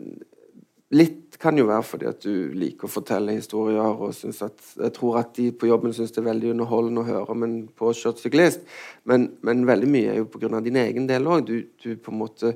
Litt 0.89 1.37
kan 1.39 1.57
jo 1.57 1.67
være 1.69 1.85
fordi 1.85 2.07
at 2.09 2.23
du 2.23 2.49
liker 2.57 2.87
å 2.87 2.91
fortelle 2.91 3.35
historier, 3.37 3.93
og 3.93 4.15
synes 4.17 4.41
at, 4.41 4.57
jeg 4.79 4.93
tror 4.95 5.19
at 5.21 5.31
de 5.37 5.51
på 5.53 5.69
jobben 5.69 5.93
syns 5.93 6.15
det 6.15 6.23
er 6.23 6.31
veldig 6.31 6.53
underholdende 6.55 7.03
å 7.03 7.07
høre 7.07 7.35
om 7.35 7.45
en 7.45 7.55
påkjørt 7.77 8.21
syklist, 8.23 8.65
men, 9.09 9.29
men 9.45 9.67
veldig 9.69 9.89
mye 9.91 10.15
er 10.15 10.21
jo 10.23 10.29
pga. 10.33 10.59
din 10.65 10.81
egen 10.81 11.07
del 11.09 11.29
òg. 11.29 11.45
Du, 11.45 11.69
du 11.83 11.93
på 11.93 12.13
en 12.13 12.21
måte 12.23 12.55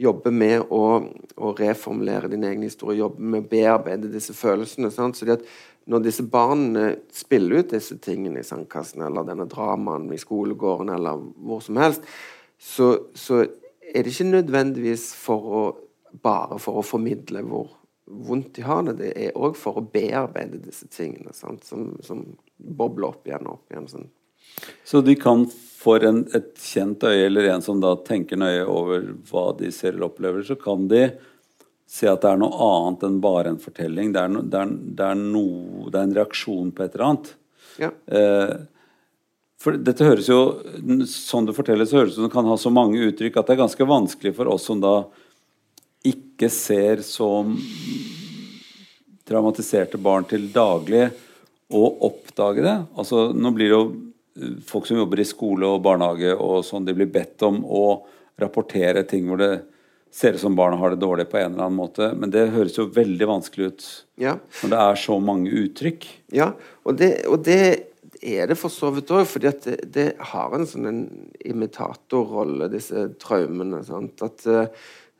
jobber 0.00 0.32
med 0.32 0.72
å, 0.72 0.82
å 1.36 1.52
reformulere 1.56 2.32
din 2.32 2.44
egen 2.48 2.64
historie, 2.64 3.00
jobber 3.00 3.30
med 3.34 3.44
å 3.44 3.50
bearbeide 3.52 4.12
disse 4.12 4.34
følelsene. 4.36 4.90
Sant? 4.92 5.16
Så 5.16 5.28
det 5.28 5.38
at 5.38 5.46
når 5.86 6.08
disse 6.08 6.24
barna 6.26 6.90
spiller 7.14 7.60
ut 7.60 7.72
disse 7.76 7.96
tingene 8.02 8.40
i 8.42 8.46
sandkassen, 8.46 9.04
eller 9.06 9.28
denne 9.28 9.46
dramaen 9.48 10.08
i 10.12 10.20
skolegården, 10.20 10.90
eller 10.96 11.22
hvor 11.46 11.62
som 11.64 11.78
helst, 11.80 12.08
så, 12.58 12.94
så 13.14 13.44
er 13.44 14.02
det 14.02 14.12
ikke 14.12 14.32
nødvendigvis 14.32 15.10
for 15.14 15.52
å 15.60 15.66
bare 16.22 16.58
for 16.62 16.80
å 16.80 16.86
formidle 16.86 17.42
hvor 17.46 17.70
vondt 18.06 18.54
de 18.56 18.64
har 18.66 18.82
det. 18.86 18.98
Det 19.00 19.12
er 19.26 19.38
òg 19.38 19.56
for 19.58 19.80
å 19.80 19.86
bearbeide 19.92 20.62
disse 20.62 20.88
tingene 20.92 21.34
sant? 21.34 21.64
Som, 21.66 21.96
som 22.06 22.22
bobler 22.56 23.10
opp 23.10 23.26
igjen 23.28 23.46
og 23.48 23.58
opp 23.58 23.74
igjen. 23.74 23.88
Sånn. 23.90 24.10
Så 24.86 25.02
de 25.04 25.16
kan 25.18 25.46
for 25.50 26.02
en, 26.06 26.24
et 26.34 26.52
kjent 26.58 27.04
øye, 27.06 27.26
eller 27.28 27.50
en 27.52 27.62
som 27.62 27.80
da 27.82 27.94
tenker 28.06 28.38
nøye 28.40 28.64
over 28.66 29.10
hva 29.30 29.48
de 29.58 29.70
ser 29.74 29.94
eller 29.94 30.08
opplever, 30.08 30.46
så 30.46 30.56
kan 30.58 30.88
de 30.90 31.08
se 31.86 32.08
at 32.10 32.24
det 32.24 32.32
er 32.32 32.40
noe 32.40 32.54
annet 32.66 33.04
enn 33.06 33.18
bare 33.22 33.52
en 33.52 33.60
fortelling. 33.62 34.14
Det 34.14 34.22
er, 34.22 34.32
no, 34.32 34.42
det 34.42 34.62
er, 34.62 34.72
det 34.98 35.10
er, 35.12 35.20
no, 35.20 35.44
det 35.90 36.00
er 36.00 36.08
en 36.08 36.16
reaksjon 36.16 36.72
på 36.74 36.82
et 36.82 36.96
eller 36.96 37.06
annet. 37.10 37.30
Ja. 37.78 37.92
Eh, 38.06 38.56
for 39.62 39.78
dette 39.80 40.04
høres 40.04 40.28
jo, 40.30 40.40
Sånn 41.10 41.46
du 41.48 41.52
forteller, 41.56 41.88
så 41.88 42.00
høres 42.00 42.14
det 42.14 42.16
ut 42.16 42.18
som 42.20 42.26
det 42.26 42.34
kan 42.34 42.48
ha 42.50 42.56
så 42.60 42.72
mange 42.72 43.00
uttrykk 43.08 43.38
at 43.38 43.48
det 43.48 43.56
er 43.56 43.62
ganske 43.62 43.88
vanskelig 43.88 44.34
for 44.36 44.50
oss 44.52 44.66
som 44.68 44.82
da 44.82 44.96
ikke 46.12 46.50
ser 46.52 47.02
som 47.06 47.54
traumatiserte 49.26 49.98
barn 49.98 50.26
til 50.28 50.48
daglig, 50.54 51.08
å 51.66 51.86
oppdage 52.06 52.62
det. 52.62 52.76
Altså, 52.94 53.32
nå 53.34 53.50
blir 53.54 53.66
det 53.66 53.74
jo 53.74 53.86
eh, 54.38 54.58
folk 54.68 54.86
som 54.86 55.00
jobber 55.00 55.18
i 55.18 55.26
skole 55.26 55.66
og 55.66 55.80
barnehage 55.82 56.36
og 56.36 56.60
sånn, 56.66 56.86
de 56.86 56.94
blir 56.94 57.10
bedt 57.10 57.42
om 57.46 57.58
å 57.66 57.86
rapportere 58.38 59.02
ting 59.08 59.26
hvor 59.26 59.40
det 59.40 59.50
ser 60.14 60.36
ut 60.36 60.40
som 60.40 60.54
barna 60.56 60.78
har 60.80 60.94
det 60.94 61.02
dårlig 61.02 61.26
på 61.28 61.40
en 61.40 61.52
eller 61.52 61.66
annen 61.66 61.80
måte. 61.80 62.12
Men 62.16 62.30
det 62.32 62.46
høres 62.54 62.78
jo 62.78 62.86
veldig 62.92 63.28
vanskelig 63.28 63.66
ut 63.72 63.88
Ja. 64.22 64.36
når 64.62 64.72
det 64.72 64.78
er 64.84 65.02
så 65.02 65.18
mange 65.20 65.50
uttrykk. 65.50 66.06
Ja, 66.32 66.52
og 66.86 66.96
det, 67.00 67.10
og 67.26 67.42
det 67.44 67.58
er 68.22 68.46
det 68.48 68.56
for 68.56 68.72
så 68.72 68.92
vidt 68.94 69.10
òg, 69.12 69.26
fordi 69.28 69.50
at 69.50 69.66
det, 69.66 69.76
det 69.92 70.06
har 70.30 70.54
en 70.54 70.68
sånn 70.68 71.02
imitatorrolle, 71.44 72.70
disse 72.72 73.08
traumene. 73.20 73.82
Sant? 73.84 74.22
At 74.24 74.46
uh, 74.48 74.70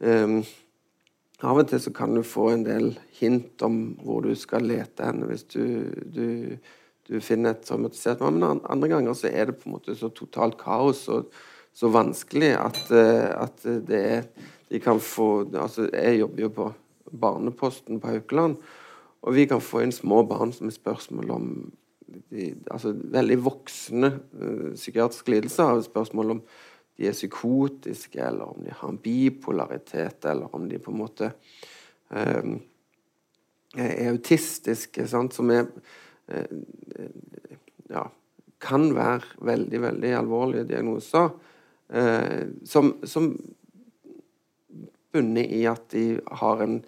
um, 0.01 0.39
av 1.45 1.61
og 1.61 1.69
til 1.69 1.83
så 1.83 1.93
kan 1.93 2.15
du 2.17 2.23
få 2.25 2.49
en 2.55 2.65
del 2.65 2.95
hint 3.19 3.61
om 3.67 3.97
hvor 4.01 4.25
du 4.25 4.33
skal 4.39 4.65
lete 4.65 5.05
henne 5.05 5.29
hvis 5.29 5.45
du, 5.53 5.67
du, 6.09 6.57
du 7.09 7.19
finner 7.21 7.53
et 7.53 7.67
traumatisert 7.67 8.23
mann. 8.25 8.41
Men 8.41 8.63
andre 8.65 8.89
ganger 8.95 9.19
så 9.19 9.29
er 9.29 9.51
det 9.51 9.59
på 9.61 9.69
en 9.69 9.77
måte 9.77 9.97
så 9.99 10.09
totalt 10.09 10.57
kaos 10.61 11.05
og 11.13 11.29
så 11.77 11.91
vanskelig 11.93 12.55
at, 12.57 12.83
eh, 12.95 13.29
at 13.37 13.67
det 13.89 14.03
er 14.03 14.29
De 14.67 14.81
kan 14.83 14.99
få 14.99 15.47
Altså, 15.55 15.91
jeg 15.93 16.19
jobber 16.19 16.43
jo 16.43 16.49
på 16.49 16.73
Barneposten 17.21 18.01
på 18.01 18.09
Haukeland, 18.09 18.57
og 19.23 19.35
vi 19.35 19.45
kan 19.47 19.61
få 19.61 19.85
inn 19.85 19.93
små 19.95 20.25
barn 20.27 20.53
som 20.53 20.67
er 20.67 20.75
spørsmål 20.75 21.31
om 21.31 21.45
de, 22.31 22.49
altså 22.71 22.91
veldig 22.93 23.37
voksne 23.45 24.11
eh, 24.41 24.73
psykiatriske 24.75 25.31
lidelser. 25.31 25.65
har 25.65 25.81
Spørsmål 25.87 26.31
om 26.31 26.43
de 26.97 27.09
er 27.09 27.17
psykotiske, 27.17 28.21
eller 28.21 28.53
om 28.53 28.65
de 28.65 28.73
har 28.73 28.89
en 28.89 29.01
bipolaritet, 29.01 30.25
eller 30.25 30.55
om 30.57 30.69
de 30.69 30.81
på 30.81 30.93
en 30.93 31.01
måte 31.01 31.31
eh, 32.11 32.55
er 33.77 34.13
autistiske, 34.15 35.05
sant? 35.11 35.37
som 35.37 35.53
er 35.53 35.67
eh, 36.33 36.57
ja, 37.93 38.07
kan 38.63 38.89
være 38.97 39.37
veldig, 39.45 39.83
veldig 39.83 40.15
alvorlige 40.17 40.69
diagnoser. 40.73 41.29
Eh, 41.93 42.47
som, 42.65 42.95
som 43.05 43.35
bunner 45.13 45.53
i 45.53 45.67
at 45.71 45.91
de 45.93 46.09
har 46.43 46.65
en 46.65 46.81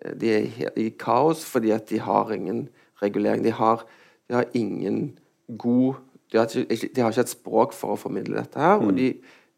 De 0.00 0.30
er 0.32 0.78
i 0.80 0.86
kaos 0.96 1.42
fordi 1.44 1.74
at 1.76 1.90
de 1.90 1.98
har 2.00 2.30
ingen 2.32 2.70
regulering. 3.02 3.42
De 3.44 3.52
har, 3.52 3.82
de 4.28 4.34
har 4.34 4.46
ingen 4.56 5.18
god 5.60 5.98
de 6.32 6.38
har, 6.38 6.46
ikke, 6.56 6.88
de 6.94 7.00
har 7.02 7.10
ikke 7.10 7.20
et 7.26 7.32
språk 7.32 7.74
for 7.74 7.94
å 7.94 7.98
formidle 7.98 8.38
dette 8.38 8.60
her, 8.62 8.78
og 8.78 8.94
de, 8.94 9.10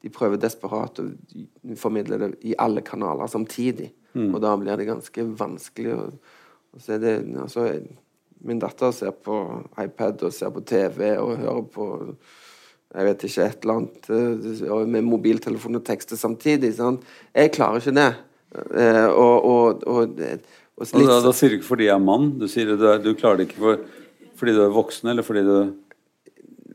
de 0.02 0.10
prøver 0.10 0.40
desperat 0.42 0.98
å 0.98 1.08
formidle 1.78 2.18
det 2.18 2.30
i 2.48 2.54
alle 2.58 2.82
kanaler 2.86 3.30
samtidig. 3.30 3.92
Og 4.12 4.38
da 4.44 4.52
blir 4.60 4.76
det 4.76 4.88
ganske 4.90 5.24
vanskelig 5.38 5.92
å, 5.96 6.06
å 6.76 6.80
se 6.82 6.98
det 7.00 7.14
altså, 7.40 7.70
Min 8.42 8.58
datter 8.58 8.90
ser 8.90 9.12
på 9.22 9.36
iPad 9.78 10.24
og 10.26 10.34
ser 10.34 10.50
på 10.50 10.64
TV 10.66 11.12
og 11.14 11.36
hører 11.38 11.66
på 11.70 11.86
jeg 12.92 13.06
vet 13.06 13.22
ikke, 13.24 13.44
et 13.46 13.62
eller 13.62 13.78
annet 13.78 14.08
eh, 14.12 14.72
med 14.92 15.06
mobiltelefon 15.06 15.78
og 15.78 15.84
tekster 15.86 16.18
samtidig. 16.20 16.74
Sant? 16.76 17.06
Jeg 17.32 17.52
klarer 17.54 17.80
ikke 17.80 17.94
det. 17.96 18.08
Eh, 18.52 19.06
og, 19.08 19.46
og, 19.48 19.86
og, 19.88 20.18
og 20.76 20.90
da, 20.92 21.20
da 21.24 21.32
sier 21.32 21.54
du 21.54 21.56
ikke 21.56 21.70
fordi 21.70 21.86
jeg 21.86 21.94
er 21.94 22.04
mann, 22.04 22.34
du 22.40 22.44
sier 22.52 22.68
du, 22.68 22.84
er, 22.90 23.00
du 23.00 23.14
klarer 23.16 23.40
det 23.40 23.46
ikke 23.48 23.62
for, 23.62 23.86
fordi 24.36 24.56
du 24.58 24.60
er 24.66 24.74
voksen, 24.74 25.08
eller 25.12 25.24
fordi 25.24 25.44
du, 25.46 25.56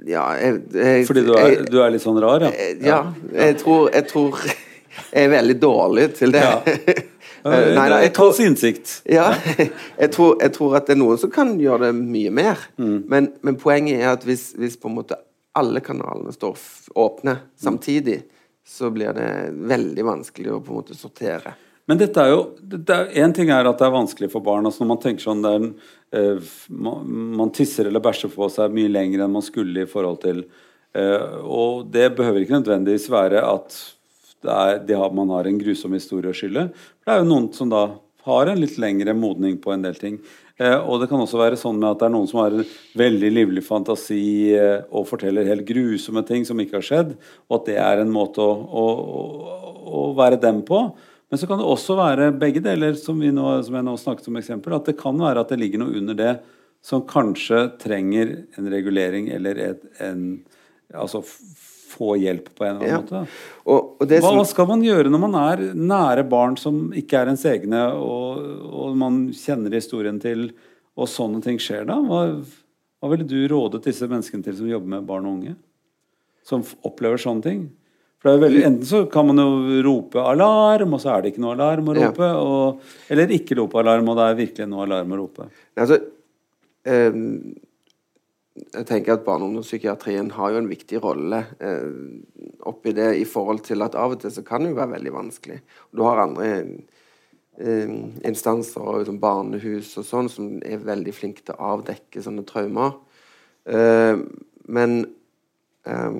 Ja, 0.07 0.23
jeg, 0.39 0.61
jeg, 0.73 1.03
fordi 1.09 1.25
du, 1.27 1.33
er, 1.35 1.59
du 1.67 1.77
er 1.83 1.91
litt 1.93 2.03
sånn 2.03 2.19
rar, 2.23 2.47
ja? 2.47 2.51
Eh, 2.53 2.79
Ja, 2.85 3.01
jeg 3.35 3.57
tror, 3.61 3.89
jeg 3.93 4.07
tror 4.09 4.39
jeg 4.47 5.27
er 5.27 5.31
veldig 5.33 5.57
dårlig 5.61 6.09
til 6.17 6.35
det. 6.35 6.43
Ja. 6.45 6.57
Nei, 7.47 7.59
nei, 7.77 7.99
jeg 8.03 8.11
tror, 8.17 8.33
innsikt. 8.43 8.89
ja, 9.07 9.29
jeg, 10.01 10.09
tror, 10.11 10.33
jeg 10.41 10.51
tror 10.51 10.73
at 10.75 10.89
det 10.89 10.97
er 10.97 10.99
noen 10.99 11.19
som 11.21 11.31
kan 11.31 11.53
gjøre 11.61 11.85
det 11.85 11.93
mye 11.95 12.31
mer. 12.33 12.63
Mm. 12.75 12.97
Men, 13.07 13.29
men 13.45 13.59
poenget 13.61 14.01
er 14.01 14.09
at 14.17 14.25
hvis, 14.27 14.49
hvis 14.59 14.75
på 14.81 14.89
en 14.89 14.97
måte 14.97 15.15
alle 15.55 15.79
kanalene 15.85 16.33
står 16.35 16.57
åpne 16.99 17.37
samtidig, 17.55 18.17
så 18.67 18.89
blir 18.91 19.15
det 19.15 19.29
veldig 19.69 20.05
vanskelig 20.09 20.57
å 20.57 20.59
på 20.59 20.73
en 20.73 20.79
måte 20.81 20.97
sortere. 20.97 21.53
Men 21.88 22.00
dette 22.02 22.19
er 22.19 22.34
jo 22.34 22.41
En 23.23 23.36
ting 23.36 23.52
er 23.54 23.67
at 23.67 23.80
det 23.80 23.88
er 23.88 23.93
vanskelig 23.95 24.32
for 24.34 24.43
barn. 24.43 24.65
altså 24.65 24.84
Når 24.84 24.91
man 24.91 25.04
tenker 25.04 25.23
sånn 25.23 25.45
er 25.47 25.60
en, 25.60 25.69
eh, 26.12 26.56
man, 26.69 27.52
tisser 27.56 27.88
eller 27.88 28.04
bæsjer 28.04 28.34
på 28.34 28.50
seg 28.52 28.73
mye 28.76 28.91
lenger 28.91 29.23
enn 29.23 29.38
man 29.38 29.45
skulle 29.45 29.86
i 29.86 29.89
forhold 29.89 30.19
til 30.26 30.43
eh, 30.93 31.38
Og 31.43 31.88
det 31.93 32.12
behøver 32.17 32.43
ikke 32.43 32.60
nødvendigvis 32.60 33.08
være 33.12 33.43
at 33.43 33.78
er, 34.47 34.84
har, 34.95 35.12
man 35.12 35.32
har 35.34 35.47
en 35.47 35.58
grusom 35.60 35.95
historie 35.97 36.30
å 36.30 36.36
skylde. 36.36 36.69
For 37.02 37.10
det 37.10 37.15
er 37.15 37.23
jo 37.23 37.32
noen 37.32 37.47
som 37.56 37.71
da 37.71 37.88
har 38.28 38.52
en 38.52 38.60
litt 38.62 38.78
lengre 38.80 39.15
modning 39.17 39.58
på 39.60 39.71
en 39.73 39.84
del 39.84 39.97
ting. 39.97 40.19
Eh, 40.58 40.76
og 40.76 41.02
det 41.02 41.08
kan 41.12 41.21
også 41.21 41.39
være 41.39 41.60
sånn 41.60 41.78
med 41.80 41.89
at 41.89 42.02
det 42.02 42.08
er 42.08 42.13
noen 42.15 42.30
som 42.30 42.41
har 42.41 42.56
en 42.56 42.69
veldig 42.97 43.30
livlig 43.34 43.63
fantasi 43.65 44.56
eh, 44.58 44.80
og 44.89 45.08
forteller 45.10 45.47
helt 45.47 45.67
grusomme 45.67 46.23
ting 46.28 46.47
som 46.47 46.60
ikke 46.62 46.80
har 46.80 46.88
skjedd, 46.88 47.13
og 47.47 47.60
at 47.60 47.67
det 47.69 47.78
er 47.84 48.02
en 48.02 48.13
måte 48.13 48.41
å, 48.41 48.56
å, 48.58 48.86
å, 49.21 49.84
å 50.02 50.02
være 50.17 50.41
dem 50.41 50.63
på. 50.67 50.82
Men 51.27 51.39
så 51.41 51.47
kan 51.49 51.60
det 51.60 51.67
også 51.67 51.97
være 51.99 52.29
begge 52.39 52.62
deler, 52.63 52.93
som, 52.99 53.19
vi 53.19 53.33
nå, 53.35 53.47
som 53.67 53.75
jeg 53.75 53.83
nå 53.87 53.95
snakket 53.99 54.29
som 54.29 54.37
eksempel. 54.39 54.77
At 54.77 54.87
det 54.87 54.97
kan 54.99 55.17
være 55.19 55.43
at 55.43 55.49
det 55.52 55.60
ligger 55.60 55.83
noe 55.83 55.97
under 55.99 56.15
det 56.17 56.35
som 56.85 57.04
kanskje 57.08 57.65
trenger 57.81 58.35
en 58.56 58.69
regulering 58.71 59.31
eller 59.35 59.60
et, 59.71 59.89
en 60.04 60.29
Altså 60.95 61.19
få 61.87 62.13
hjelp 62.15 62.45
på 62.56 62.63
en 62.63 62.77
eller 62.77 62.85
annen 62.85 62.93
Ja. 62.93 62.99
måte. 63.02 63.29
Og, 63.65 63.97
og 63.99 64.08
Hva, 64.08 64.21
som, 64.23 64.45
skal 64.47 64.67
man 64.69 64.83
gjøre 64.85 65.12
når 65.12 65.19
man 65.19 65.35
er 65.35 65.63
nære 65.75 66.23
barn 66.29 66.56
som 66.60 66.93
ikke 66.95 67.19
er 67.19 67.31
ens 67.31 67.43
egne, 67.43 67.81
og, 67.91 68.39
og 68.71 68.95
man 68.95 69.25
kjenner 69.35 69.75
historien 69.75 70.19
til, 70.23 70.52
og 70.95 71.10
sånne 71.12 71.41
ting 71.43 71.60
skjer 71.60 71.83
da? 71.89 71.97
Hva, 72.08 72.21
hva 73.02 73.12
ville 73.12 73.27
du 73.27 73.35
rådet 73.52 73.83
disse 73.83 74.08
menneskene 74.08 74.45
til 74.45 74.56
som 74.62 74.69
jobber 74.71 74.93
med 74.95 75.10
barn 75.10 75.27
og 75.27 75.41
unge? 75.41 75.58
Som 76.47 76.63
opplever 76.87 77.19
sånne 77.19 77.43
ting? 77.43 77.67
Veldig, 78.42 78.63
Enten 78.67 78.86
så 78.90 79.04
kan 79.12 79.28
man 79.30 79.38
jo 79.42 79.82
rope 79.86 80.19
alarm, 80.19 80.94
og 80.98 81.00
så 81.04 81.13
er 81.15 81.21
det 81.23 81.32
ikke 81.34 81.44
noe 81.46 81.56
alarm 81.56 81.88
å 81.88 81.96
Ja. 81.96 82.10
rope. 82.10 82.28
Og, 82.42 82.82
eller 83.10 83.28
ikke 83.38 83.58
rope 83.60 83.80
alarm, 83.80 84.10
og 84.10 84.17
det 84.19 84.25
er 84.28 84.42
virkelig 84.42 84.67
noe 84.69 84.84
alarm 84.86 85.13
å 85.15 85.19
rope. 85.21 85.48
Altså, 85.78 86.02
eh, 86.86 87.12
jeg 88.73 88.86
tenker 88.90 89.13
at 89.13 89.25
Barne- 89.25 89.46
og 89.46 89.52
ungdomspsykiatrien 89.54 90.32
har 90.34 90.52
jo 90.52 90.58
en 90.58 90.67
viktig 90.69 91.02
rolle 91.04 91.44
eh, 91.60 91.90
oppi 92.65 92.92
det 92.98 93.12
i 93.21 93.25
forhold 93.30 93.62
til 93.67 93.82
at 93.86 93.96
av 93.96 94.12
og 94.15 94.19
til 94.23 94.32
så 94.34 94.44
kan 94.46 94.63
det 94.63 94.71
jo 94.73 94.80
være 94.80 94.96
veldig 94.98 95.13
vanskelig. 95.13 95.60
Du 95.96 96.02
har 96.04 96.23
andre 96.23 96.48
eh, 97.60 97.94
instanser, 98.25 98.82
liksom 99.00 99.19
barnehus 99.21 99.96
og 100.02 100.06
sånn, 100.06 100.30
som 100.30 100.50
er 100.65 100.78
veldig 100.84 101.13
flinke 101.13 101.46
til 101.46 101.56
å 101.56 101.78
avdekke 101.78 102.21
sånne 102.25 102.46
traumer. 102.50 102.96
Eh, 103.67 104.17
men 104.67 104.98
eh, 105.86 106.17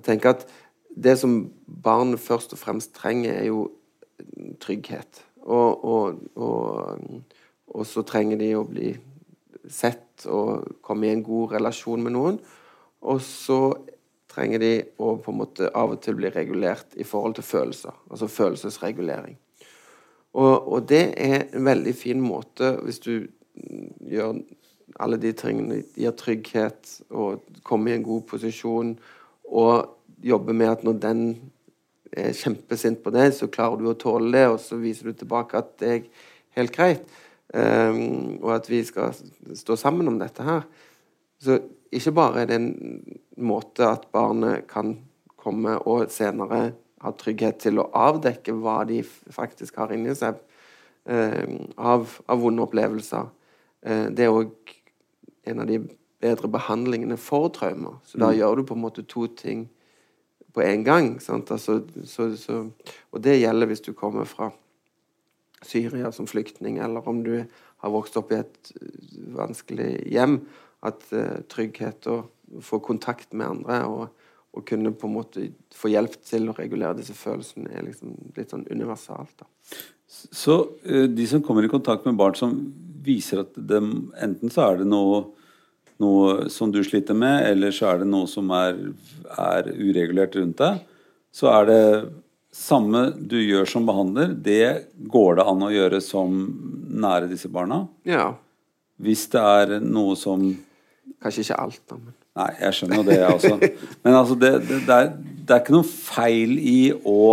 jeg 0.00 0.06
tenker 0.06 0.32
at 0.32 0.46
det 0.90 1.18
som 1.20 1.42
barn 1.84 2.16
først 2.18 2.54
og 2.56 2.60
fremst 2.60 2.94
trenger, 2.96 3.34
er 3.36 3.50
jo 3.50 3.68
trygghet. 4.60 5.20
Og, 5.42 5.84
og, 5.84 6.22
og, 6.36 7.36
og 7.68 7.86
så 7.86 8.04
trenger 8.08 8.40
de 8.40 8.50
å 8.56 8.64
bli 8.68 8.94
sett 9.70 10.24
og 10.28 10.80
komme 10.84 11.08
i 11.08 11.12
en 11.14 11.24
god 11.24 11.56
relasjon 11.56 12.02
med 12.04 12.16
noen. 12.16 12.40
Og 13.00 13.20
så 13.24 13.60
trenger 14.30 14.62
de 14.62 14.72
å 15.02 15.14
på 15.20 15.32
en 15.32 15.40
måte 15.40 15.70
av 15.76 15.94
og 15.94 16.02
til 16.04 16.16
bli 16.18 16.30
regulert 16.32 16.96
i 16.96 17.06
forhold 17.06 17.38
til 17.38 17.46
følelser. 17.46 17.94
Altså 18.10 18.30
følelsesregulering. 18.30 19.38
Og, 20.40 20.84
det 20.86 21.04
er 21.18 21.48
en 21.50 21.64
veldig 21.66 21.94
fin 21.98 22.20
måte 22.22 22.76
hvis 22.84 23.00
du 23.02 23.14
gjør 24.06 24.36
alle 25.02 25.18
de 25.22 25.32
tingene, 25.34 25.80
gir 25.98 26.14
trygghet 26.14 27.00
og 27.10 27.42
kommer 27.66 27.90
i 27.90 27.96
en 27.98 28.06
god 28.06 28.28
posisjon 28.30 28.92
og 29.50 29.96
jobber 30.22 30.56
med 30.56 30.70
at 30.70 30.84
når 30.86 31.00
den 31.02 31.24
er 32.10 32.34
kjempesint 32.34 33.02
på 33.04 33.12
deg, 33.14 33.32
så 33.34 33.50
klarer 33.52 33.80
du 33.80 33.90
å 33.90 33.98
tåle 33.98 34.30
det, 34.34 34.46
og 34.50 34.58
så 34.62 34.78
viser 34.80 35.10
du 35.10 35.18
tilbake 35.18 35.58
at 35.58 35.74
det 35.82 35.90
er 35.90 36.06
helt 36.58 36.74
greit. 36.74 37.18
Um, 37.50 38.38
og 38.38 38.52
at 38.60 38.68
vi 38.70 38.82
skal 38.86 39.14
stå 39.58 39.76
sammen 39.78 40.08
om 40.10 40.18
dette 40.20 40.44
her. 40.46 40.66
Så 41.42 41.58
ikke 41.90 42.14
bare 42.14 42.42
er 42.42 42.50
det 42.50 42.58
en 42.60 42.68
måte 43.42 43.86
at 43.88 44.06
barnet 44.14 44.68
kan 44.70 44.94
komme 45.40 45.78
og 45.88 46.10
senere 46.14 46.60
ha 47.00 47.12
trygghet 47.16 47.62
til 47.64 47.80
å 47.80 47.88
avdekke 47.96 48.54
hva 48.60 48.82
de 48.86 49.00
faktisk 49.02 49.80
har 49.80 49.94
inni 49.94 50.14
seg 50.14 50.38
um, 51.08 51.56
av, 51.74 52.06
av 52.30 52.42
vonde 52.42 52.66
opplevelser. 52.66 53.30
Uh, 53.82 54.06
det 54.14 54.26
er 54.26 54.36
òg 54.36 54.76
en 55.50 55.64
av 55.64 55.70
de 55.70 55.80
bedre 56.20 56.48
behandlingene 56.52 57.16
for 57.20 57.48
traumer. 57.54 58.00
Så 58.04 58.20
da 58.20 58.30
gjør 58.36 58.60
du 58.60 58.66
på 58.68 58.76
en 58.76 58.84
måte 58.84 59.06
to 59.08 59.26
ting 59.36 59.68
på 60.54 60.64
en 60.64 60.84
gang. 60.84 61.14
Sant? 61.22 61.50
Altså, 61.50 61.80
så, 62.04 62.30
så, 62.36 62.64
og 63.12 63.24
det 63.24 63.38
gjelder 63.40 63.70
hvis 63.70 63.84
du 63.86 63.92
kommer 63.96 64.28
fra 64.28 64.50
Syria 65.66 66.10
som 66.12 66.28
flyktning, 66.28 66.78
eller 66.80 67.08
om 67.08 67.22
du 67.24 67.34
har 67.80 67.92
vokst 67.92 68.16
opp 68.20 68.32
i 68.32 68.40
et 68.40 68.72
uh, 68.80 68.88
vanskelig 69.36 69.92
hjem. 70.08 70.40
At 70.86 71.04
uh, 71.12 71.40
trygghet 71.52 72.08
og 72.08 72.62
få 72.64 72.80
kontakt 72.84 73.34
med 73.36 73.46
andre 73.46 73.80
og, 73.86 74.06
og, 74.52 74.64
kunne 74.66 74.92
på 74.96 75.06
en 75.06 75.14
måte 75.14 75.50
få 75.76 75.92
hjelp 75.92 76.16
til 76.26 76.48
å 76.50 76.56
regulere 76.56 76.96
disse 76.98 77.14
følelsene, 77.14 77.70
er 77.70 77.86
liksom 77.86 78.16
litt 78.36 78.52
sånn 78.52 78.66
universalt. 78.72 79.44
da. 79.44 79.48
Så 80.10 80.56
eh, 80.82 81.06
de 81.06 81.26
som 81.30 81.42
kommer 81.44 81.62
i 81.62 81.70
kontakt 81.70 82.08
med 82.08 82.18
barn 82.18 82.34
som 82.34 82.56
viser 83.04 83.44
at 83.44 83.54
de, 83.54 83.78
enten 84.18 84.50
så 84.50 84.64
er 84.66 84.80
det 84.80 84.88
noe, 84.90 85.22
noe 86.00 86.48
som 86.52 86.72
du 86.72 86.80
sliter 86.86 87.16
med, 87.16 87.44
eller 87.50 87.74
så 87.74 87.92
er 87.92 88.02
det 88.02 88.10
noe 88.10 88.28
som 88.30 88.50
er, 88.56 88.78
er 89.36 89.70
uregulert 89.76 90.36
rundt 90.38 90.58
deg, 90.60 90.80
så 91.30 91.50
er 91.52 91.68
det 91.68 91.82
samme 92.54 93.10
du 93.14 93.38
gjør 93.38 93.68
som 93.68 93.86
behandler, 93.86 94.32
det 94.34 94.90
går 95.12 95.38
det 95.38 95.46
an 95.52 95.66
å 95.66 95.72
gjøre 95.72 96.00
som 96.02 96.40
nære 96.90 97.30
disse 97.30 97.50
barna. 97.52 97.84
Ja. 98.08 98.32
Hvis 99.00 99.28
det 99.32 99.44
er 99.44 99.78
noe 99.84 100.18
som 100.18 100.50
Kanskje 101.20 101.42
ikke 101.42 101.56
alt, 101.58 101.80
da, 101.90 101.96
men 101.98 102.14
Nei, 102.38 102.50
jeg 102.62 102.76
skjønner 102.78 103.02
det, 103.04 103.16
jeg 103.18 103.34
også. 103.34 103.56
Men 104.04 104.14
altså, 104.14 104.36
det, 104.38 104.50
det, 104.68 104.76
det, 104.86 104.96
er, 104.96 105.08
det 105.18 105.54
er 105.54 105.62
ikke 105.64 105.74
noe 105.74 105.88
feil 105.90 106.52
i 106.62 106.78
å 106.94 107.24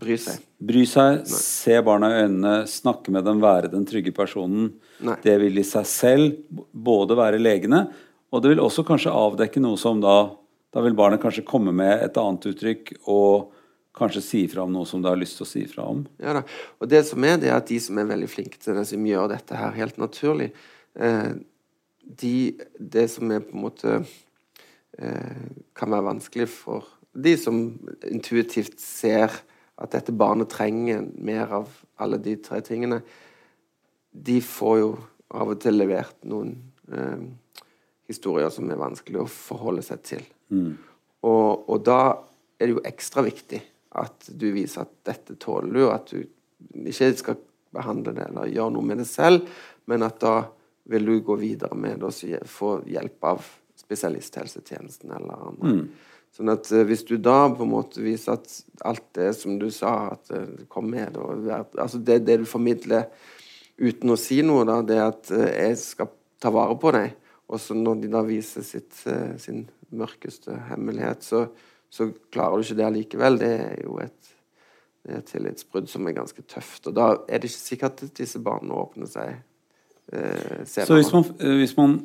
bry 0.00 0.16
seg. 0.20 0.42
Bry 0.64 0.84
seg, 0.88 1.24
se 1.28 1.76
barna 1.84 2.10
i 2.10 2.22
øynene, 2.24 2.54
snakke 2.70 3.12
med 3.14 3.26
dem, 3.26 3.42
være 3.42 3.70
den 3.72 3.86
trygge 3.88 4.14
personen. 4.16 4.72
Nei. 5.04 5.16
Det 5.24 5.34
vil 5.42 5.60
i 5.60 5.66
seg 5.66 5.88
selv 5.88 6.62
både 6.72 7.16
være 7.18 7.42
legende, 7.42 7.86
og 8.34 8.42
det 8.42 8.54
vil 8.54 8.62
også 8.64 8.86
kanskje 8.86 9.14
avdekke 9.14 9.62
noe 9.62 9.78
som 9.80 10.02
da 10.04 10.34
Da 10.74 10.82
vil 10.82 10.96
barnet 10.98 11.20
kanskje 11.22 11.44
komme 11.46 11.70
med 11.70 12.00
et 12.02 12.16
annet 12.18 12.48
uttrykk 12.50 12.88
og 13.06 13.52
kanskje 13.94 14.22
si 14.26 14.40
ifra 14.42 14.64
om 14.64 14.72
noe 14.74 14.88
som 14.90 14.98
det 15.02 15.12
har 15.12 15.20
lyst 15.20 15.38
til 15.38 15.44
å 15.44 15.46
si 15.46 15.60
ifra 15.62 15.84
om. 15.86 16.00
Ja 16.18 16.34
da. 16.34 16.42
Og 16.82 16.90
det 16.90 17.04
som 17.06 17.22
er, 17.22 17.36
det 17.38 17.52
er 17.52 17.60
at 17.60 17.70
de 17.70 17.78
som 17.78 18.00
er 18.02 18.08
veldig 18.08 18.26
flinke 18.26 18.58
til 18.58 18.74
det, 18.74 18.82
som 18.90 19.06
gjør 19.06 19.30
dette 19.30 19.54
her 19.54 19.76
helt 19.76 20.00
naturlig 20.02 20.50
eh, 20.98 21.30
de, 22.02 22.34
Det 22.74 23.06
som 23.12 23.30
er 23.30 23.46
på 23.46 23.54
en 23.54 23.64
måte 23.68 23.94
eh, 24.98 25.46
kan 25.78 25.94
være 25.94 26.08
vanskelig 26.10 26.48
for 26.50 26.90
de 27.14 27.36
som 27.38 27.60
intuitivt 28.10 28.80
ser 28.82 29.30
at 29.80 29.94
dette 29.94 30.14
barnet 30.14 30.50
trenger 30.52 31.02
mer 31.18 31.50
av 31.60 31.70
alle 32.02 32.18
de 32.22 32.36
tre 32.42 32.60
tingene, 32.64 33.00
de 34.14 34.38
får 34.44 34.78
jo 34.78 34.90
av 35.34 35.50
og 35.50 35.60
til 35.62 35.78
levert 35.80 36.20
noen 36.30 36.52
eh, 36.94 37.24
historier 38.10 38.52
som 38.54 38.70
er 38.70 38.78
vanskelig 38.78 39.24
å 39.24 39.30
forholde 39.30 39.82
seg 39.82 40.04
til. 40.06 40.26
Og, 41.24 41.64
og 41.72 41.82
da 41.86 42.00
er 42.60 42.68
det 42.68 42.76
jo 42.76 42.84
ekstra 42.86 43.24
viktig 43.26 43.60
at 43.98 44.28
du 44.30 44.48
viser 44.54 44.84
at 44.84 44.94
dette 45.06 45.36
tåler 45.42 45.74
du, 45.74 45.82
og 45.86 45.94
at 45.96 46.12
du 46.12 46.22
ikke 46.84 47.10
skal 47.18 47.40
behandle 47.74 48.14
det 48.14 48.28
eller 48.28 48.50
gjøre 48.52 48.74
noe 48.76 48.86
med 48.86 49.02
det 49.02 49.08
selv, 49.10 49.48
men 49.90 50.06
at 50.06 50.20
da 50.22 50.36
vil 50.90 51.06
du 51.08 51.14
gå 51.24 51.36
videre 51.40 51.76
med 51.78 52.02
det 52.02 52.10
og 52.10 52.48
få 52.50 52.74
hjelp 52.90 53.30
av 53.30 53.46
spesialisthelsetjenesten 53.80 55.10
eller 55.10 55.46
andre. 55.48 55.70
Sånn 56.34 56.50
at 56.50 56.70
eh, 56.74 56.82
hvis 56.88 57.04
du 57.06 57.16
da 57.22 57.46
på 57.52 57.62
en 57.66 57.72
måte 57.76 58.02
viser 58.02 58.34
at 58.38 58.50
alt 58.84 59.06
det 59.14 59.30
som 59.38 59.58
du 59.60 59.68
sa, 59.74 60.14
at 60.16 60.32
det 60.32 60.66
kom 60.72 60.90
med 60.90 61.16
og 61.20 61.46
Altså 61.52 62.00
det, 62.02 62.24
det 62.26 62.40
du 62.42 62.48
formidler 62.48 63.06
uten 63.78 64.14
å 64.14 64.18
si 64.18 64.40
noe, 64.46 64.66
da, 64.66 64.80
det 64.86 64.98
at 65.02 65.30
eh, 65.34 65.50
jeg 65.68 65.78
skal 65.82 66.10
ta 66.42 66.52
vare 66.54 66.76
på 66.80 66.92
deg. 66.94 67.14
Og 67.50 67.60
så 67.60 67.76
når 67.76 68.02
de 68.02 68.10
da 68.12 68.24
viser 68.26 68.66
sitt, 68.66 68.96
eh, 69.10 69.34
sin 69.40 69.64
mørkeste 69.94 70.56
hemmelighet, 70.70 71.22
så, 71.26 71.46
så 71.92 72.08
klarer 72.34 72.58
du 72.58 72.66
ikke 72.66 72.78
det 72.80 72.88
allikevel. 72.88 73.40
Det 73.40 73.50
er 73.54 73.82
jo 73.84 73.98
et, 74.02 74.34
det 75.04 75.12
er 75.12 75.20
et 75.20 75.30
tillitsbrudd 75.30 75.90
som 75.90 76.08
er 76.08 76.16
ganske 76.18 76.46
tøft. 76.50 76.88
Og 76.90 76.96
da 76.96 77.10
er 77.28 77.42
det 77.42 77.50
ikke 77.50 77.66
sikkert 77.68 78.06
at 78.06 78.14
disse 78.18 78.42
barna 78.42 78.78
åpner 78.82 79.10
seg 79.10 79.36
eh. 79.36 79.42
Så 80.68 80.98
hvis 80.98 81.12
man, 81.14 81.24
eh, 81.40 81.56
hvis 81.62 81.76
man 81.78 81.96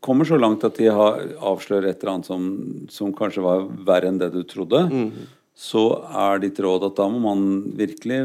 kommer 0.00 0.28
så 0.28 0.38
langt 0.38 0.64
at 0.66 0.76
de 0.78 0.90
har 0.92 1.22
avslører 1.38 1.90
et 1.90 2.02
eller 2.02 2.16
annet 2.16 2.28
som, 2.28 2.44
som 2.92 3.14
kanskje 3.16 3.44
var 3.44 3.64
verre 3.86 4.10
enn 4.10 4.20
det 4.20 4.32
du 4.34 4.42
trodde, 4.48 4.82
så 5.56 5.86
er 6.26 6.42
ditt 6.42 6.58
råd 6.60 6.90
at 6.90 6.98
da 6.98 7.08
må 7.08 7.22
man 7.24 7.46
virkelig 7.78 8.20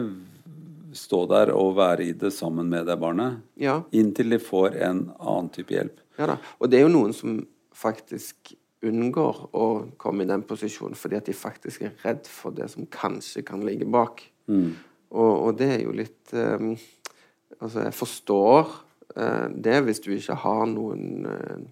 stå 0.98 1.24
der 1.32 1.54
og 1.56 1.78
være 1.78 2.10
i 2.10 2.16
det 2.18 2.34
sammen 2.36 2.68
med 2.70 2.90
det 2.90 2.98
barnet. 3.00 3.40
Ja. 3.56 3.82
Inntil 3.96 4.36
de 4.36 4.42
får 4.44 4.76
en 4.84 5.06
annen 5.16 5.52
type 5.56 5.74
hjelp. 5.76 6.02
Ja 6.20 6.28
da. 6.34 6.38
Og 6.60 6.72
det 6.72 6.80
er 6.80 6.86
jo 6.86 6.92
noen 6.92 7.16
som 7.16 7.40
faktisk 7.72 8.52
unngår 8.86 9.44
å 9.56 9.68
komme 10.02 10.26
i 10.26 10.30
den 10.30 10.44
posisjonen 10.48 10.98
fordi 10.98 11.20
at 11.20 11.30
de 11.30 11.38
faktisk 11.38 11.86
er 11.86 11.94
redd 12.04 12.28
for 12.30 12.54
det 12.56 12.68
som 12.74 12.90
kanskje 12.92 13.46
kan 13.48 13.64
ligge 13.66 13.88
bak. 13.90 14.24
Og, 15.12 15.34
og 15.48 15.60
det 15.60 15.70
er 15.78 15.84
jo 15.86 15.96
litt 15.96 16.34
um, 16.36 16.74
Altså, 17.62 17.84
jeg 17.84 17.94
forstår 17.94 18.70
eh, 18.72 18.78
det 19.12 19.78
hvis 19.84 20.00
du 20.00 20.12
ikke 20.16 20.38
har 20.40 20.62
noen 20.72 21.26
uh, 21.28 21.64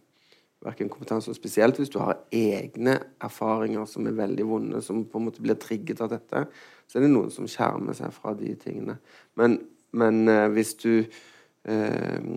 Verken 0.60 0.90
kompetanse, 0.92 1.32
og 1.32 1.38
spesielt 1.38 1.78
hvis 1.80 1.92
du 1.94 2.02
har 2.04 2.18
egne 2.36 2.98
erfaringer 3.24 3.86
som 3.88 4.08
er 4.10 4.18
veldig 4.18 4.44
vonde, 4.48 4.82
som 4.84 5.06
på 5.08 5.20
en 5.20 5.30
måte 5.30 5.44
blir 5.44 5.56
trigget 5.56 6.02
av 6.04 6.10
dette, 6.12 6.42
så 6.84 7.00
er 7.00 7.06
det 7.06 7.12
noen 7.14 7.32
som 7.32 7.48
skjermer 7.48 7.96
seg 7.96 8.12
fra 8.12 8.34
de 8.36 8.52
tingene. 8.60 8.98
Men, 9.40 9.56
men 9.96 10.26
eh, 10.28 10.48
hvis 10.56 10.76
du 10.84 10.94
eh, 11.00 12.32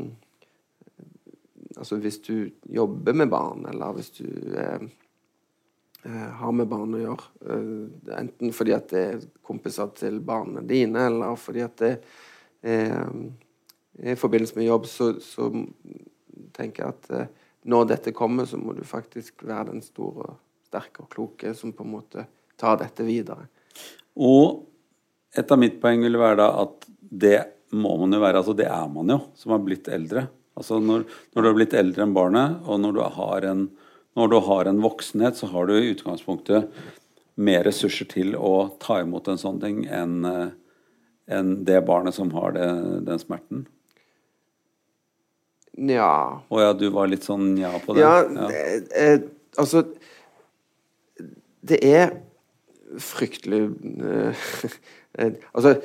Altså 1.72 1.96
hvis 1.96 2.18
du 2.20 2.50
jobber 2.68 3.14
med 3.16 3.30
barn, 3.32 3.62
eller 3.66 3.94
hvis 3.96 4.10
du 4.12 4.26
eh, 4.60 4.82
eh, 6.04 6.26
har 6.36 6.52
med 6.52 6.68
barn 6.68 6.92
å 6.94 7.00
gjøre, 7.00 7.30
eh, 7.48 8.18
enten 8.18 8.52
fordi 8.52 8.74
at 8.76 8.92
det 8.92 9.00
er 9.06 9.22
kompiser 9.42 9.88
til 9.96 10.18
barna 10.20 10.60
dine, 10.60 11.06
eller 11.08 11.32
fordi 11.40 11.64
at 11.64 11.78
det 11.80 11.94
er 12.74 13.08
i 13.98 14.16
forbindelse 14.16 14.56
med 14.58 14.66
jobb, 14.66 14.86
så, 14.86 15.12
så 15.20 15.48
tenker 16.56 16.84
jeg 16.84 16.94
at 16.94 17.10
eh, 17.12 17.30
når 17.68 17.88
dette 17.92 18.14
kommer, 18.16 18.48
så 18.48 18.58
må 18.58 18.74
du 18.76 18.82
faktisk 18.86 19.44
være 19.46 19.70
den 19.70 19.82
store, 19.84 20.34
sterke 20.66 21.04
og 21.04 21.10
kloke 21.12 21.52
som 21.54 21.74
på 21.76 21.84
en 21.84 21.92
måte 21.92 22.26
tar 22.60 22.78
dette 22.80 23.04
videre. 23.06 23.46
Og 24.16 24.64
et 25.36 25.52
av 25.52 25.60
mitt 25.60 25.78
poeng 25.82 26.02
ville 26.04 26.20
være 26.20 26.40
da 26.42 26.48
at 26.62 26.88
det 26.98 27.38
må 27.76 27.94
man 28.00 28.12
jo 28.12 28.20
være, 28.20 28.40
altså 28.40 28.56
det 28.56 28.68
er 28.68 28.88
man 28.92 29.12
jo, 29.14 29.18
som 29.36 29.54
har 29.54 29.62
blitt 29.64 29.88
eldre. 29.92 30.26
Altså 30.58 30.80
når, 30.80 31.06
når 31.32 31.44
du 31.44 31.48
har 31.48 31.56
blitt 31.56 31.76
eldre 31.76 32.04
enn 32.04 32.16
barnet, 32.16 32.58
og 32.68 32.80
når 32.82 32.96
du 32.96 33.02
har 33.16 33.46
en, 33.48 33.62
du 34.16 34.38
har 34.48 34.68
en 34.68 34.82
voksenhet, 34.84 35.38
så 35.38 35.48
har 35.52 35.68
du 35.68 35.76
i 35.78 35.92
utgangspunktet 35.94 36.72
mer 37.40 37.64
ressurser 37.64 38.08
til 38.10 38.34
å 38.36 38.74
ta 38.80 38.98
imot 39.00 39.30
en 39.32 39.40
sånn 39.40 39.60
ting 39.62 39.86
enn 39.88 40.18
eh, 40.28 40.50
enn 41.32 41.62
det 41.64 41.80
barnet 41.86 42.14
som 42.14 42.32
har 42.34 42.52
det, 42.56 42.66
den 43.06 43.20
smerten? 43.20 43.66
Nja 45.80 46.42
Å 46.48 46.60
ja, 46.60 46.72
du 46.76 46.86
var 46.92 47.08
litt 47.08 47.24
sånn 47.24 47.54
ja 47.60 47.72
på 47.80 47.96
det? 47.96 48.02
Ja, 48.04 48.48
eh, 48.48 48.82
eh, 48.92 49.24
altså 49.56 49.86
Det 51.64 51.78
er 51.86 52.12
fryktelig 53.00 53.62
eh, 54.04 54.46
eh, 55.18 55.32
Altså, 55.52 55.76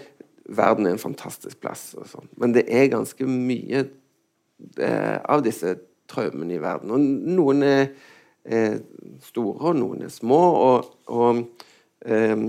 verden 0.48 0.88
er 0.88 0.96
en 0.96 1.02
fantastisk 1.02 1.60
plass, 1.64 1.92
og 2.00 2.08
sånn, 2.08 2.28
men 2.40 2.54
det 2.56 2.66
er 2.72 2.92
ganske 2.92 3.28
mye 3.28 3.84
eh, 3.84 5.18
av 5.28 5.44
disse 5.44 5.74
traumene 6.08 6.56
i 6.56 6.62
verden. 6.64 6.94
Og 6.96 7.04
noen 7.36 7.66
er, 7.68 7.90
er 8.48 8.78
store, 9.28 9.58
og 9.60 9.76
noen 9.76 10.06
er 10.08 10.14
små. 10.14 10.40
Og, 10.64 10.94
og 11.12 11.42
eh, 12.08 12.46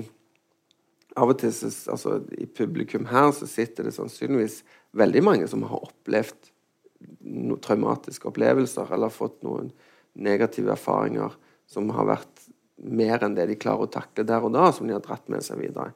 av 1.18 1.34
og 1.34 1.40
til 1.42 1.50
så, 1.54 1.72
altså, 1.90 2.20
I 2.38 2.46
publikum 2.46 3.08
her 3.10 3.32
så 3.34 3.50
sitter 3.50 3.88
det 3.88 3.96
sannsynligvis 3.96 4.60
veldig 4.98 5.24
mange 5.26 5.50
som 5.50 5.66
har 5.66 5.82
opplevd 5.90 6.52
no, 7.20 7.58
traumatiske 7.62 8.28
opplevelser, 8.30 8.90
eller 8.94 9.12
fått 9.14 9.42
noen 9.46 9.70
negative 10.18 10.72
erfaringer 10.74 11.34
som 11.68 11.90
har 11.94 12.08
vært 12.08 12.48
mer 12.78 13.24
enn 13.24 13.34
det 13.36 13.48
de 13.50 13.58
klarer 13.58 13.86
å 13.86 13.92
takle 13.92 14.24
der 14.26 14.44
og 14.44 14.54
da, 14.54 14.70
som 14.72 14.88
de 14.88 14.94
har 14.94 15.04
dratt 15.04 15.26
med 15.30 15.44
seg 15.44 15.60
videre. 15.60 15.92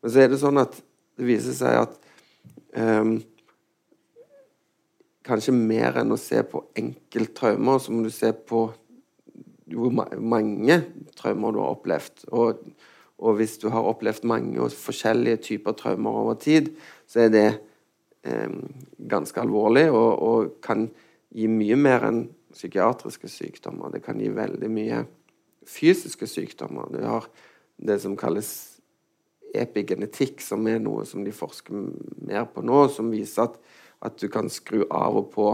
Men 0.00 0.12
så 0.12 0.22
er 0.22 0.30
det 0.32 0.40
sånn 0.40 0.60
at 0.60 0.76
det 1.20 1.26
viser 1.28 1.56
seg 1.56 1.82
at 1.84 1.98
um, 2.76 3.18
Kanskje 5.30 5.52
mer 5.52 5.98
enn 6.00 6.10
å 6.10 6.16
se 6.18 6.40
på 6.48 6.62
enkelttraumer, 6.80 7.76
så 7.78 7.92
må 7.92 8.06
du 8.06 8.10
se 8.10 8.30
på 8.32 8.62
hvor 9.70 9.92
mange 10.16 10.78
traumer 11.14 11.52
du 11.54 11.58
har 11.60 11.74
opplevd. 11.76 12.24
Og, 12.32 12.62
og, 13.20 13.34
hvis 13.38 13.58
du 13.60 13.68
har 13.70 13.86
opplevd 13.86 14.24
mange 14.26 14.56
og 14.64 14.72
forskjellige 14.74 15.42
typer 15.44 15.76
traumer 15.78 16.16
over 16.22 16.38
tid, 16.40 16.72
så 17.06 17.26
er 17.26 17.34
det 17.34 17.44
ganske 19.10 19.40
alvorlig 19.40 19.86
og, 19.90 20.10
og 20.20 20.50
kan 20.64 20.88
gi 21.32 21.46
mye 21.48 21.78
mer 21.78 22.04
enn 22.08 22.24
psykiatriske 22.52 23.30
sykdommer. 23.30 23.92
Det 23.94 24.02
kan 24.04 24.20
gi 24.20 24.28
veldig 24.34 24.70
mye 24.72 25.04
fysiske 25.68 26.26
sykdommer. 26.28 26.90
Du 26.92 27.00
har 27.06 27.28
det 27.80 28.00
som 28.02 28.16
kalles 28.18 28.50
epigenetikk, 29.56 30.42
som 30.44 30.66
er 30.70 30.80
noe 30.82 31.06
som 31.08 31.24
de 31.26 31.32
forsker 31.34 31.74
mer 32.26 32.46
på 32.52 32.62
nå, 32.66 32.84
som 32.92 33.10
viser 33.12 33.48
at, 33.48 33.56
at 34.06 34.18
du 34.20 34.28
kan 34.32 34.50
skru 34.52 34.84
av 34.86 35.18
og 35.22 35.30
på 35.34 35.50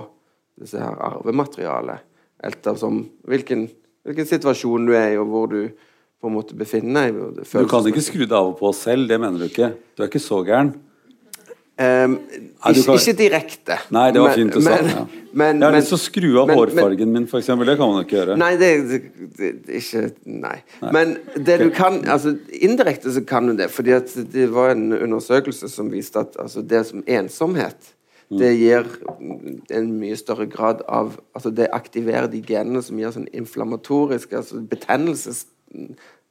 disse 0.60 0.80
her 0.80 0.96
arvematerialet 1.12 2.04
ettersom 2.46 3.04
hvilken, 3.28 3.66
hvilken 4.04 4.28
situasjon 4.28 4.88
du 4.88 4.94
er 4.96 5.14
i, 5.14 5.20
og 5.20 5.30
hvor 5.32 5.48
du 5.52 5.60
på 6.20 6.28
en 6.30 6.36
måte 6.36 6.56
befinner 6.56 7.08
deg. 7.12 7.44
Du 7.44 7.68
kan 7.68 7.88
ikke 7.88 8.04
skru 8.04 8.24
det 8.24 8.36
av 8.36 8.52
og 8.52 8.58
på 8.60 8.72
selv, 8.76 9.08
det 9.08 9.20
mener 9.20 9.40
du 9.40 9.48
ikke? 9.48 9.72
Du 9.96 10.04
er 10.04 10.10
ikke 10.10 10.22
så 10.22 10.42
gæren? 10.44 10.74
Um, 11.76 12.14
Nei, 12.24 12.72
ikke, 12.72 12.82
kan... 12.86 12.94
ikke, 12.96 13.12
direkte. 13.18 13.76
Nei, 13.92 14.06
det 14.16 14.20
var 14.24 14.32
fint 14.32 14.54
du 14.54 14.62
sa. 14.64 14.78
Ja. 14.80 15.02
Men, 15.36 15.58
jeg 15.60 15.66
har 15.66 15.74
lyst 15.74 15.90
til 15.92 15.98
å 15.98 16.00
skru 16.00 16.28
av 16.40 16.48
men, 16.48 16.56
hårfargen 16.56 17.10
min, 17.12 17.26
f.eks. 17.28 17.50
Det 17.52 17.74
kan 17.76 17.90
man 17.92 18.06
ikke 18.06 18.16
gjøre. 18.16 18.36
Nei, 18.40 18.48
det, 18.56 18.70
det, 18.88 19.50
det 19.66 19.82
ikke 19.82 20.06
nei. 20.24 20.54
nei. 20.80 20.92
Men 20.96 21.12
det 21.36 21.58
du 21.60 21.66
kan 21.76 21.98
altså 22.08 22.32
Indirekte 22.64 23.12
så 23.12 23.20
kan 23.28 23.50
du 23.50 23.52
det. 23.60 23.68
fordi 23.74 23.92
det 24.32 24.48
var 24.54 24.72
en 24.72 24.88
undersøkelse 24.96 25.68
som 25.68 25.92
viste 25.92 26.24
at 26.24 26.40
altså, 26.40 26.64
det 26.64 26.80
som 26.88 27.04
ensomhet 27.04 27.92
mm. 28.30 28.40
det 28.40 28.52
gir 28.56 28.88
en 29.76 29.92
mye 30.00 30.16
større 30.16 30.48
grad 30.48 30.80
av 30.88 31.18
altså 31.36 31.52
Det 31.52 31.68
aktiverer 31.76 32.32
de 32.32 32.40
genene 32.40 32.80
som 32.80 32.96
gir 32.96 33.12
sånn 33.12 33.28
inflammatoriske 33.36 34.40
altså 34.40 34.64
betennelses 34.64 35.44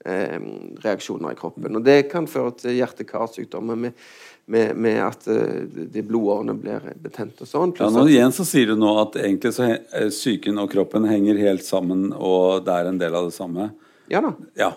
eh, 0.10 0.40
reaksjoner 0.82 1.38
i 1.38 1.38
kroppen. 1.38 1.78
Og 1.78 1.86
det 1.86 2.08
kan 2.10 2.26
føre 2.26 2.58
til 2.58 2.80
hjerte-karsykdommer 2.80 3.78
med 3.86 4.08
med, 4.46 4.76
med 4.78 5.02
at 5.02 5.28
uh, 5.28 5.62
de 5.66 6.04
blodårene 6.06 6.54
blir 6.60 6.90
betent 7.02 7.42
og 7.42 7.50
sånn. 7.50 7.74
Ja, 7.80 7.90
nå, 7.94 8.06
igjen 8.12 8.34
så 8.36 8.46
sier 8.48 8.74
du 8.74 8.80
nå 8.80 8.94
at 9.02 9.18
egentlig 9.22 9.56
så 9.58 9.72
eh, 9.74 10.10
psyken 10.14 10.62
og 10.62 10.72
kroppen 10.74 11.08
henger 11.10 11.40
helt 11.42 11.66
sammen, 11.66 12.12
og 12.14 12.66
det 12.66 12.80
er 12.80 12.92
en 12.92 13.02
del 13.02 13.18
av 13.18 13.30
det 13.30 13.38
samme. 13.38 13.72
Ja 14.12 14.22
da. 14.22 14.36
Ja, 14.60 14.72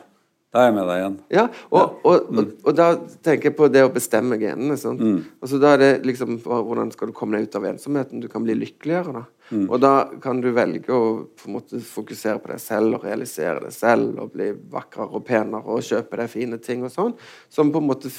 da 0.49 0.63
er 0.63 0.71
jeg 0.71 0.77
med 0.79 0.87
deg 0.89 0.99
igjen. 1.03 1.17
Ja, 1.37 1.43
og, 1.69 1.99
og, 2.09 2.31
og, 2.33 2.53
og 2.65 2.77
da 2.79 2.87
tenker 3.27 3.51
jeg 3.51 3.57
på 3.59 3.69
det 3.69 3.83
å 3.85 3.91
bestemme 3.93 4.39
genene. 4.41 4.79
Sånn. 4.81 4.97
Mm. 4.97 5.19
Altså, 5.45 5.61
da 5.61 5.75
er 5.75 5.83
det 5.83 5.91
liksom 6.09 6.39
Hvordan 6.41 6.93
skal 6.95 7.11
du 7.11 7.17
komme 7.17 7.37
deg 7.37 7.51
ut 7.51 7.59
av 7.61 7.67
ensomheten? 7.69 8.23
Du 8.25 8.31
kan 8.33 8.47
bli 8.47 8.57
lykkeligere. 8.57 9.13
da. 9.21 9.27
Mm. 9.53 9.67
Og 9.67 9.77
da 9.85 9.93
kan 10.25 10.41
du 10.41 10.49
velge 10.57 10.97
å 10.97 11.11
på 11.37 11.51
en 11.51 11.59
måte 11.59 11.83
fokusere 11.85 12.41
på 12.41 12.55
deg 12.55 12.63
selv 12.65 12.97
og 12.97 13.05
realisere 13.05 13.61
deg 13.67 13.77
selv 13.77 14.23
og 14.25 14.33
bli 14.33 14.49
vakrere 14.73 15.13
og 15.13 15.27
penere 15.29 15.69
og 15.69 15.85
kjøpe 15.85 16.23
deg 16.23 16.33
fine 16.33 16.61
ting 16.65 16.89
og 16.89 16.95
sånn, 16.97 17.15
som 17.53 17.73
på 17.73 17.85
en 17.85 17.91
måte 17.93 18.13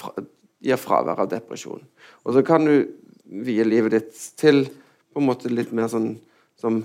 gir 0.64 0.80
fravær 0.80 1.24
av 1.24 1.32
depresjon. 1.32 1.84
Og 2.26 2.36
så 2.36 2.43
kan 2.45 2.66
du 2.68 2.89
vie 3.30 3.66
livet 3.66 3.95
ditt 3.95 4.24
til 4.39 4.66
på 5.14 5.22
en 5.22 5.30
måte 5.30 5.51
litt 5.51 5.72
mer 5.76 5.89
sånn 5.91 6.16
som 6.60 6.84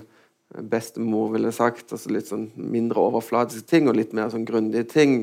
bestemor 0.55 1.33
ville 1.33 1.51
sagt. 1.51 1.91
altså 1.91 2.11
Litt 2.13 2.29
sånn 2.29 2.47
mindre 2.55 3.01
overflatiske 3.09 3.67
ting 3.69 3.89
og 3.89 3.97
litt 3.97 4.13
mer 4.15 4.31
sånn 4.33 4.47
grundige 4.47 4.85
ting. 4.93 5.17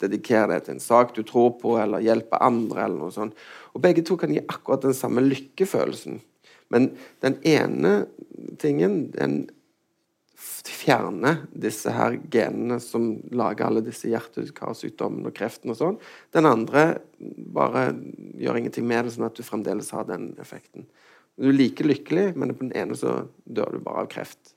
Dedikere 0.00 0.54
deg 0.54 0.66
til 0.66 0.76
en 0.76 0.84
sak 0.84 1.14
du 1.16 1.22
tror 1.26 1.56
på, 1.60 1.76
eller 1.80 2.04
hjelpe 2.04 2.40
andre, 2.44 2.86
eller 2.86 3.06
noe 3.06 3.14
sånt. 3.14 3.36
Og 3.74 3.82
begge 3.84 4.04
to 4.06 4.18
kan 4.20 4.34
gi 4.34 4.44
akkurat 4.44 4.86
den 4.86 4.96
samme 4.96 5.24
lykkefølelsen. 5.24 6.20
Men 6.74 6.90
den 7.22 7.38
ene 7.46 8.06
tingen, 8.60 9.06
den 9.14 9.46
fjerne 10.36 11.32
disse 11.56 11.92
her 11.94 12.18
genene 12.32 12.78
som 12.82 13.14
lager 13.32 13.68
alle 13.68 13.82
disse 13.84 14.10
hjerte-karsykdommene 14.10 15.30
og 15.30 15.36
kreften 15.36 15.72
og 15.72 15.78
sånn. 15.78 15.98
Den 16.36 16.48
andre 16.48 16.86
bare 17.56 17.88
gjør 18.36 18.60
ingenting 18.60 18.86
med 18.88 19.06
det, 19.06 19.14
sånn 19.16 19.28
at 19.30 19.38
du 19.38 19.46
fremdeles 19.46 19.88
har 19.96 20.04
den 20.08 20.34
effekten. 20.42 20.84
Du 21.36 21.50
er 21.50 21.56
like 21.56 21.84
lykkelig, 21.84 22.30
men 22.36 22.54
på 22.56 22.64
den 22.68 22.76
ene 22.76 22.96
så 22.96 23.22
dør 23.44 23.76
du 23.76 23.82
bare 23.84 24.04
av 24.04 24.12
kreft. 24.12 24.54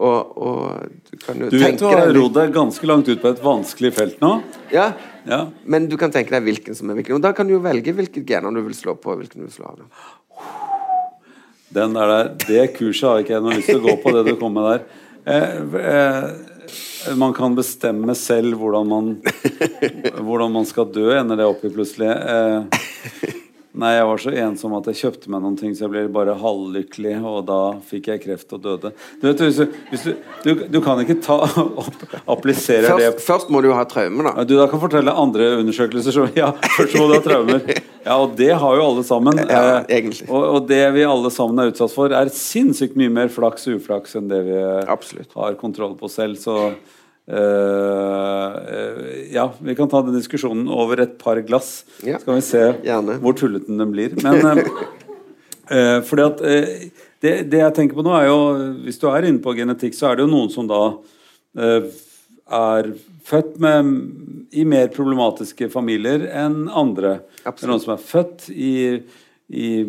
Og, 0.00 0.36
og 0.38 1.10
du 1.10 1.16
kan 1.20 1.40
jo 1.42 1.48
du 1.50 1.58
vet 1.60 1.78
du 1.78 1.84
har 1.88 2.06
rodd 2.14 2.36
deg 2.38 2.54
ganske 2.54 2.86
langt 2.88 3.10
ut 3.10 3.20
på 3.20 3.32
et 3.34 3.42
vanskelig 3.42 3.90
felt 3.96 4.22
nå. 4.22 4.30
Ja, 4.72 4.92
ja, 5.28 5.42
men 5.68 5.90
du 5.90 5.98
kan 6.00 6.14
tenke 6.14 6.32
deg 6.36 6.46
hvilken 6.46 6.78
som 6.78 6.90
er 6.90 6.98
hvilken. 6.98 7.18
Og 7.18 7.24
da 7.24 7.34
kan 7.36 7.50
du 7.50 7.56
jo 7.56 7.62
velge 7.64 7.92
hvilke 7.96 8.22
gener 8.26 8.54
du 8.54 8.62
vil 8.64 8.76
slå 8.78 8.94
på. 8.96 9.18
hvilken 9.18 9.42
du 9.42 9.48
vil 9.48 9.56
slå 9.58 9.74
av 9.74 9.82
Den 11.74 11.98
der, 11.98 12.14
det 12.46 12.64
kurset 12.78 13.08
har 13.08 13.20
ikke 13.22 13.36
jeg 13.36 13.44
noe 13.44 13.58
lyst 13.58 13.70
til 13.70 13.82
å 13.82 13.86
gå 13.90 13.98
på, 14.02 14.14
det 14.16 14.24
du 14.30 14.38
kom 14.40 14.56
med 14.56 14.70
der. 14.70 14.86
Eh, 15.24 15.74
eh, 15.74 16.24
man 17.16 17.34
kan 17.34 17.54
bestemme 17.54 18.14
selv 18.14 18.56
hvordan 18.60 18.88
man, 18.88 19.10
hvordan 20.26 20.52
man 20.52 20.66
skal 20.68 20.88
dø, 20.92 21.10
ender 21.18 21.40
det 21.40 21.48
opp 21.48 21.64
i 21.64 21.72
plutselig. 21.74 22.10
Eh, 22.10 23.36
Nei, 23.70 23.92
jeg 23.94 24.06
var 24.08 24.18
så 24.18 24.32
ensom 24.34 24.72
at 24.74 24.88
jeg 24.90 24.98
kjøpte 24.98 25.30
meg 25.30 25.44
noen 25.44 25.56
ting, 25.58 25.74
så 25.78 25.84
jeg 25.84 25.92
ble 25.92 26.00
bare 26.10 26.34
halvlykkelig. 26.40 27.12
Og 27.22 27.44
da 27.46 27.58
fikk 27.86 28.08
jeg 28.10 28.22
kreft 28.24 28.54
og 28.56 28.64
døde. 28.64 28.90
Du, 29.20 29.28
vet, 29.28 29.42
hvis 29.46 29.60
du, 29.60 29.76
hvis 29.92 30.06
du, 30.08 30.10
du, 30.42 30.64
du 30.74 30.78
kan 30.82 30.98
ikke 31.04 31.20
ta 31.22 31.36
opp, 31.84 32.02
applisere 32.34 32.90
først, 32.90 33.04
det 33.04 33.26
Først 33.28 33.52
må 33.54 33.62
du 33.62 33.70
ha 33.76 33.84
traumer, 33.86 34.26
da. 34.26 34.46
Du 34.48 34.56
da 34.58 34.66
kan 34.70 34.82
fortelle 34.82 35.14
andre 35.14 35.52
undersøkelser 35.60 36.16
som 36.16 36.34
Ja, 36.34 36.50
først 36.78 36.98
må 36.98 37.06
du 37.12 37.14
ha 37.14 37.22
traumer. 37.22 37.62
Ja, 38.02 38.16
og 38.16 38.34
det 38.38 38.50
har 38.58 38.78
jo 38.80 38.86
alle 38.90 39.06
sammen. 39.06 39.38
Ja, 39.50 39.60
eh, 39.80 39.96
egentlig. 40.00 40.26
Og, 40.28 40.44
og, 40.44 40.66
det 40.68 40.82
vi 40.94 41.06
alle 41.06 41.30
sammen 41.34 41.62
er 41.62 41.70
utsatt 41.70 41.94
for, 41.94 42.12
er 42.14 42.30
sinnssykt 42.34 42.98
mye 42.98 43.12
mer 43.12 43.30
flaks 43.32 43.68
og 43.70 43.78
uflaks 43.78 44.18
enn 44.18 44.30
det 44.30 44.40
vi 44.46 44.58
Absolutt. 44.90 45.30
har 45.38 45.58
kontroll 45.60 45.94
på 45.98 46.10
selv. 46.10 46.38
Så 46.42 46.72
ja, 49.30 49.44
vi 49.60 49.74
kan 49.78 49.88
ta 49.88 50.00
den 50.02 50.16
diskusjonen 50.16 50.66
over 50.72 51.00
et 51.04 51.18
par 51.20 51.38
glass. 51.46 51.84
Ja, 52.06 52.18
kan 52.18 52.34
vi 52.34 52.42
se 52.42 52.64
gjerne. 52.82 53.18
hvor 53.22 53.36
tullete 53.38 53.70
den 53.70 53.92
blir. 53.92 54.16
Men 54.24 54.64
uh, 55.70 56.00
fordi 56.08 56.26
at 56.26 56.42
det, 57.20 57.34
det, 57.52 57.60
jeg 57.60 57.76
tenker 57.76 57.94
på 57.94 58.02
nå, 58.02 58.14
er 58.16 58.26
jo 58.30 58.40
Hvis 58.86 58.98
du 58.98 59.06
er 59.12 59.28
inne 59.28 59.42
på 59.44 59.54
genetikk, 59.54 59.94
så 59.94 60.10
er 60.10 60.18
det 60.18 60.26
jo 60.26 60.32
noen 60.32 60.50
som 60.50 60.66
da 60.70 60.82
er 62.50 62.92
født 63.26 63.58
med, 63.62 63.90
i 64.50 64.64
mer 64.66 64.88
problematiske 64.94 65.68
familier 65.70 66.24
enn 66.34 66.64
andre. 66.66 67.20
Absolutt. 67.44 67.60
Det 67.60 67.66
er 67.66 67.72
noen 67.74 67.84
som 67.84 67.94
er 67.94 68.06
født 68.10 68.48
i 68.54 68.74
i, 69.50 69.82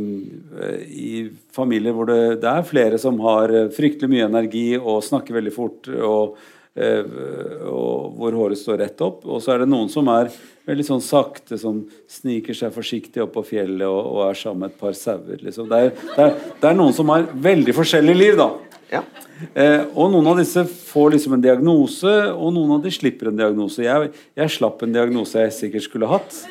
i, 0.89 1.29
familier 1.53 1.93
hvor 1.93 2.07
det, 2.09 2.41
det, 2.41 2.49
er 2.49 2.65
flere 2.65 2.97
som 3.01 3.19
har 3.21 3.51
fryktelig 3.75 4.09
mye 4.09 4.25
energi 4.25 4.65
og 4.79 5.03
snakker 5.05 5.37
veldig 5.37 5.53
fort 5.53 5.89
Eh, 5.91 6.01
og 6.01 6.37
hvor 6.71 8.37
håret 8.37 8.59
står 8.59 8.77
rett 8.79 9.01
opp. 9.03 9.25
Og 9.27 9.41
så 9.43 9.53
er 9.53 9.63
det 9.63 9.71
noen 9.71 9.89
som 9.91 10.07
er 10.11 10.31
veldig 10.69 10.85
sånn 10.87 11.03
sakte, 11.03 11.57
som 11.59 11.81
sniker 12.09 12.55
seg 12.57 12.73
forsiktig 12.75 13.23
opp 13.23 13.33
på 13.35 13.45
fjellet 13.53 13.87
og, 13.87 13.99
og 13.99 14.21
er 14.29 14.39
sammen 14.39 14.65
med 14.65 14.73
et 14.73 14.79
par 14.79 14.95
sauer. 14.97 15.41
Liksom. 15.41 15.67
Det, 15.71 15.81
det, 16.15 16.27
det, 16.61 16.69
er 16.69 16.77
noen 16.77 16.95
som 16.95 17.11
har 17.11 17.27
veldig 17.33 17.75
forskjellig 17.75 18.15
liv, 18.15 18.39
da. 18.39 18.49
Ja. 18.91 19.03
Eh, 19.55 19.83
og 19.95 20.11
noen 20.13 20.31
av 20.33 20.39
disse 20.41 20.63
får 20.67 21.15
liksom 21.15 21.37
en 21.37 21.43
diagnose, 21.43 22.15
og 22.31 22.53
noen 22.55 22.77
av 22.77 22.85
de 22.85 22.93
slipper 22.93 23.31
en 23.31 23.39
diagnose. 23.39 23.83
Jeg, 23.85 24.11
jeg 24.37 24.55
slapp 24.57 24.83
en 24.85 24.95
diagnose 24.95 25.47
jeg 25.47 25.55
sikkert 25.57 25.87
skulle 25.87 26.11
hatt. 26.11 26.41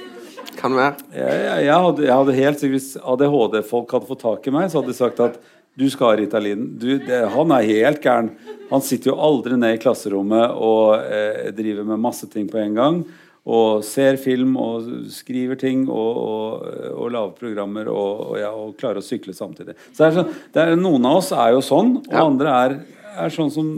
Kan 0.58 0.74
være. 0.76 0.98
Jeg, 1.14 1.40
jeg, 1.46 1.64
jeg, 1.68 1.76
hadde, 1.86 2.04
jeg 2.04 2.16
hadde 2.18 2.32
helt 2.36 2.62
Hvis 2.72 2.88
ADHD-folk 2.98 3.92
hadde 3.94 4.08
fått 4.08 4.24
tak 4.26 4.48
i 4.48 4.52
meg, 4.52 4.66
så 4.68 4.80
hadde 4.80 4.92
de 4.92 4.98
sagt 4.98 5.22
at 5.24 5.38
du 5.78 5.86
skal 5.90 6.10
ha 6.10 6.18
Ritalin. 6.18 6.66
Du, 6.78 6.98
det, 6.98 7.22
han 7.32 7.52
er 7.54 7.68
helt 7.68 8.02
gæren. 8.04 8.34
Han 8.70 8.82
sitter 8.84 9.12
jo 9.12 9.18
aldri 9.22 9.56
ned 9.58 9.76
i 9.76 9.80
klasserommet 9.82 10.54
og 10.58 11.00
eh, 11.00 11.50
driver 11.56 11.86
med 11.88 12.02
masse 12.02 12.28
ting 12.30 12.48
på 12.50 12.60
en 12.62 12.78
gang. 12.78 13.02
og 13.50 13.80
ser 13.82 14.18
film 14.20 14.52
og 14.60 14.84
skriver 15.10 15.56
ting 15.56 15.86
og, 15.88 16.16
og, 16.20 16.64
og 16.92 17.06
lager 17.10 17.30
programmer 17.38 17.88
og, 17.88 18.20
og, 18.26 18.34
ja, 18.38 18.50
og, 18.52 18.74
klarer 18.78 19.00
å 19.00 19.04
sykle 19.04 19.32
samtidig. 19.34 19.74
Så 19.96 20.06
er 20.06 20.18
det 20.20 20.60
er, 20.60 20.76
Noen 20.76 21.08
av 21.08 21.22
oss 21.22 21.30
er 21.32 21.54
jo 21.56 21.62
sånn, 21.64 21.94
og 22.02 22.12
ja. 22.12 22.26
andre 22.26 22.52
er, 22.66 22.76
er, 23.14 23.32
sånn 23.34 23.50
som 23.50 23.72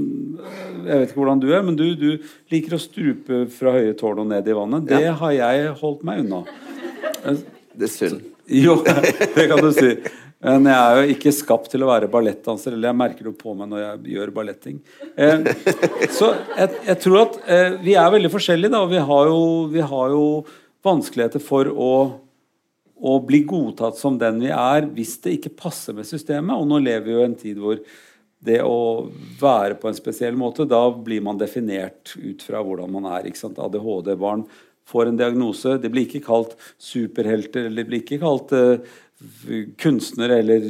Jeg 0.82 0.98
vet 0.98 1.06
ikke 1.06 1.20
hvordan 1.20 1.44
du 1.44 1.48
er, 1.52 1.62
men 1.62 1.78
du, 1.78 1.86
du 1.94 2.18
liker 2.52 2.74
å 2.74 2.82
stupe 2.82 3.44
fra 3.54 3.76
høye 3.78 3.94
tårn 3.94 4.24
og 4.24 4.28
ned 4.34 4.50
i 4.50 4.58
vannet. 4.58 4.90
Det 4.90 5.00
ja. 5.06 5.14
har 5.22 5.38
jeg 5.38 5.72
holdt 5.78 6.02
meg 6.10 6.24
unna. 6.26 6.42
Det 7.22 7.86
er 7.86 7.94
synd. 7.94 8.26
Jo, 8.50 8.80
det 9.36 9.46
kan 9.46 9.62
du 9.62 9.70
si. 9.72 9.94
Men 10.42 10.66
jeg 10.66 10.74
er 10.74 10.96
jo 10.98 11.14
ikke 11.14 11.32
skapt 11.34 11.68
til 11.70 11.84
å 11.84 11.90
være 11.92 12.10
ballettdanser. 12.10 12.74
Eller 12.74 12.90
jeg 12.90 12.98
merker 12.98 13.28
det 13.28 13.34
på 13.38 13.54
meg 13.54 13.70
når 13.70 13.82
jeg 13.84 14.14
gjør 14.16 14.32
balletting. 14.34 14.80
Eh, 15.14 15.46
så 16.10 16.32
jeg, 16.56 16.80
jeg, 16.88 16.98
tror 17.04 17.20
at 17.20 17.38
eh, 17.46 17.76
vi 17.84 17.94
er 17.98 18.10
veldig 18.10 18.32
forskjellige, 18.32 18.72
da. 18.74 18.82
Og 18.82 18.90
vi 18.90 19.02
har 19.12 19.30
jo, 19.30 19.44
vi 19.70 19.84
har 19.92 20.16
jo 20.16 20.24
vanskeligheter 20.82 21.42
for 21.42 21.70
å, 21.70 21.92
å, 22.98 23.12
bli 23.22 23.44
godtatt 23.46 24.00
som 24.00 24.18
den 24.18 24.42
vi 24.42 24.50
er, 24.50 24.88
hvis 24.96 25.14
det 25.22 25.36
ikke 25.38 25.54
passer 25.62 25.94
med 25.94 26.10
systemet. 26.10 26.56
Og 26.58 26.66
nå 26.66 26.82
lever 26.82 27.06
vi 27.06 27.14
jo 27.14 27.22
i 27.22 27.28
en 27.28 27.38
tid 27.38 27.62
hvor 27.62 27.78
det 28.42 28.58
å 28.66 29.06
være 29.38 29.78
på 29.78 29.86
en 29.86 29.94
spesiell 29.94 30.34
måte, 30.34 30.66
da 30.66 30.82
blir 30.90 31.22
man 31.22 31.38
definert 31.38 32.16
ut 32.18 32.42
fra 32.42 32.64
hvordan 32.66 32.90
man 32.90 33.06
er. 33.14 33.30
ADHD-barn 33.30 34.42
får 34.90 35.12
en 35.12 35.22
diagnose. 35.22 35.78
De 35.78 35.90
blir 35.92 36.08
ikke 36.08 36.24
kalt 36.26 36.56
superhelter, 36.82 37.68
eller 37.68 37.84
de 37.84 37.92
blir 37.92 38.02
ikke 38.02 38.18
kalt 38.24 38.50
kunstnere 39.78 40.38
eller 40.42 40.64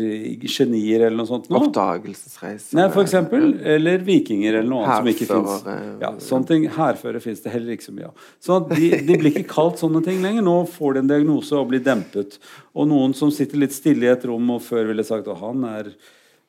genier 0.48 1.07
eller 1.07 1.16
noe 1.16 1.28
sånt. 1.28 1.48
Oppdagelsesreiser. 1.53 2.76
Nei, 2.78 2.86
for 2.92 3.05
eksempel. 3.05 3.46
Eller 3.74 4.03
vikinger 4.07 4.59
eller 4.59 4.68
noe 4.68 4.86
annet 4.86 5.03
som 5.03 5.11
ikke 5.12 5.28
fins. 5.30 5.66
Ja, 6.03 6.12
sånne 6.22 6.48
ting. 6.48 6.66
Hærføre 6.72 7.20
fins 7.24 7.42
det 7.44 7.53
heller 7.55 7.76
ikke 7.76 7.88
så 7.88 7.94
mye 7.96 8.09
av. 8.11 8.26
Så 8.42 8.59
de, 8.70 8.88
de, 9.07 9.18
blir 9.20 9.30
ikke 9.32 9.46
kalt 9.50 9.82
sånne 9.82 10.03
ting 10.07 10.22
lenger. 10.24 10.44
Nå 10.46 10.57
får 10.72 10.96
de 10.96 11.05
en 11.05 11.12
diagnose 11.12 11.57
og 11.59 11.70
blir 11.72 11.84
dempet. 11.84 12.38
Og 12.76 12.88
noen 12.90 13.16
som 13.16 13.32
sitter 13.34 13.61
litt 13.62 13.76
stille 13.76 14.09
i 14.09 14.12
et 14.12 14.26
rom 14.28 14.55
og 14.57 14.64
før 14.64 14.90
ville 14.90 15.07
sagt 15.07 15.30
at 15.32 15.40
han 15.42 15.64
er, 15.68 15.92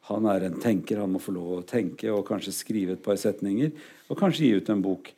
han 0.09 0.27
er 0.31 0.47
en 0.49 0.59
tenker, 0.63 1.03
han 1.03 1.13
må 1.13 1.21
få 1.23 1.35
lov 1.35 1.59
å 1.59 1.63
tenke 1.67 2.11
og 2.11 2.25
kanskje 2.27 2.55
skrive 2.55 2.97
et 2.97 3.05
par 3.05 3.19
setninger. 3.19 3.71
Og 4.11 4.19
kanskje 4.19 4.47
gi 4.47 4.59
ut 4.59 4.73
en 4.73 4.83
bok. 4.83 5.13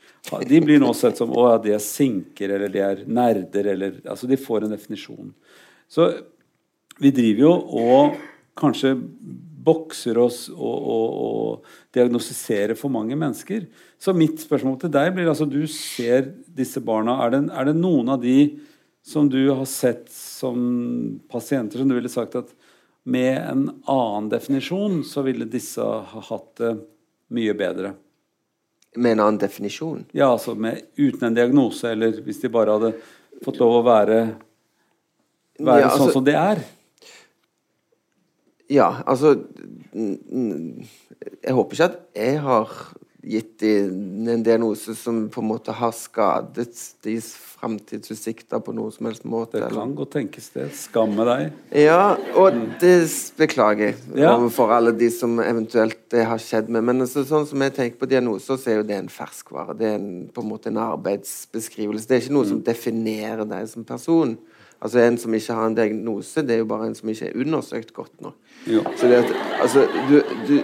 De 0.50 0.62
blir 0.62 0.82
nå 0.82 0.92
sett 0.98 1.18
som 1.22 1.34
å, 1.34 1.50
ja, 1.52 1.58
de 1.62 1.74
er 1.78 1.84
sinker 1.84 2.58
eller 2.58 2.72
de 2.74 2.86
er 2.86 3.04
nerder. 3.06 3.74
Eller, 3.74 4.00
altså 4.06 4.30
de 4.30 4.42
får 4.42 4.66
en 4.66 4.74
definisjon. 4.78 5.34
Så 5.92 6.10
vi 7.02 7.12
driver 7.16 7.46
jo 7.46 7.54
og 7.82 8.16
kanskje 8.56 8.96
bokser 9.66 10.18
oss 10.22 10.46
og, 10.54 10.76
og, 10.76 11.08
og, 11.26 11.74
diagnostiserer 11.96 12.76
for 12.78 12.94
mange 12.94 13.18
mennesker. 13.18 13.66
Så 13.98 14.14
mitt 14.16 14.42
spørsmål 14.44 14.78
til 14.84 14.94
deg 14.94 15.14
blir 15.16 15.32
altså 15.32 15.48
Du 15.50 15.64
ser 15.72 16.30
disse 16.46 16.82
barna. 16.84 17.18
Er 17.26 17.34
det, 17.34 17.42
er 17.50 17.70
det 17.70 17.78
noen 17.80 18.12
av 18.14 18.22
de 18.24 18.38
som 19.06 19.30
du 19.30 19.42
har 19.52 19.66
sett 19.70 20.08
som 20.12 21.20
pasienter 21.32 21.82
som 21.82 21.90
du 21.90 21.98
ville 21.98 22.12
sagt 22.12 22.38
at 22.40 22.54
med 23.06 23.38
en 23.38 23.68
annen 23.92 24.32
definisjon 24.32 25.04
så 25.06 25.22
ville 25.26 25.46
disse 25.50 25.82
ha 25.82 26.24
hatt 26.30 26.50
det 26.62 26.74
mye 27.36 27.54
bedre? 27.58 27.94
Med 28.96 29.18
en 29.18 29.26
annen 29.28 29.42
definisjon? 29.42 30.06
Ja, 30.16 30.32
altså 30.32 30.56
med, 30.58 30.82
uten 30.98 31.28
en 31.28 31.38
diagnose, 31.38 31.92
eller 31.92 32.16
hvis 32.26 32.42
de 32.42 32.50
bare 32.52 32.78
hadde 32.78 32.94
fått 33.46 33.60
lov 33.60 33.82
å 33.82 33.86
være, 33.86 34.20
være 35.60 35.84
ja, 35.84 35.90
altså, 35.90 36.06
sånn 36.06 36.16
som 36.16 36.28
de 36.28 36.38
er? 36.40 36.64
Ja, 38.72 39.02
altså 39.06 39.36
Jeg 39.94 41.54
håper 41.54 41.76
ikke 41.76 41.90
at 41.90 42.00
jeg 42.16 42.40
har 42.44 42.72
gitt 43.26 43.58
dem 43.62 44.28
en 44.30 44.44
diagnose 44.46 44.94
som 44.98 45.26
på 45.34 45.42
en 45.42 45.50
måte 45.50 45.74
har 45.74 45.94
skadet 45.98 46.70
deres 47.06 47.32
framtidsutsikter 47.56 48.62
på 48.62 48.74
noen 48.76 48.94
som 48.94 49.10
helst 49.10 49.26
måte. 49.26 49.62
Det 49.64 49.72
kan 49.74 49.96
godt 49.98 50.14
tenkes 50.18 50.52
det. 50.54 50.68
Skamme 50.78 51.26
deg. 51.28 51.56
Ja, 51.86 52.16
og 52.38 52.60
det 52.82 52.96
beklager 53.40 53.90
jeg 53.90 53.98
ja. 54.22 54.36
overfor 54.36 54.76
alle 54.76 54.94
de 54.98 55.10
som 55.14 55.40
eventuelt 55.42 55.98
det 56.14 56.26
har 56.30 56.42
skjedd 56.42 56.70
med. 56.70 56.86
Men 56.86 57.06
altså, 57.08 57.26
sånn 57.28 57.48
som 57.50 57.66
jeg 57.66 57.76
tenker 57.78 58.02
på 58.02 58.12
diagnoser, 58.12 58.60
så 58.62 58.74
er 58.74 58.82
jo 58.82 58.90
det 58.92 59.00
en 59.00 59.12
ferskvare. 59.12 59.78
Det 59.80 59.90
er 59.90 59.98
en, 59.98 60.12
på 60.34 60.46
en 60.46 60.52
måte 60.52 60.70
en 60.70 60.84
arbeidsbeskrivelse. 60.86 62.10
Det 62.10 62.18
er 62.18 62.26
ikke 62.26 62.38
noe 62.38 62.46
mm. 62.46 62.52
som 62.54 62.66
definerer 62.70 63.50
deg 63.56 63.72
som 63.72 63.88
person. 63.88 64.38
Altså 64.86 65.02
En 65.02 65.16
som 65.18 65.34
ikke 65.34 65.54
har 65.58 65.66
en 65.66 65.76
diagnose, 65.78 66.42
det 66.46 66.54
er 66.54 66.60
jo 66.62 66.68
bare 66.70 66.92
en 66.92 66.96
som 66.96 67.10
ikke 67.10 67.32
er 67.32 67.40
undersøkt 67.42 67.94
godt 67.94 68.22
nok. 68.22 68.36
Ja. 68.70 68.84
Så 68.98 69.08
det 69.10 69.24
at, 69.24 69.32
altså, 69.62 69.88
du, 70.10 70.20
du, 70.46 70.60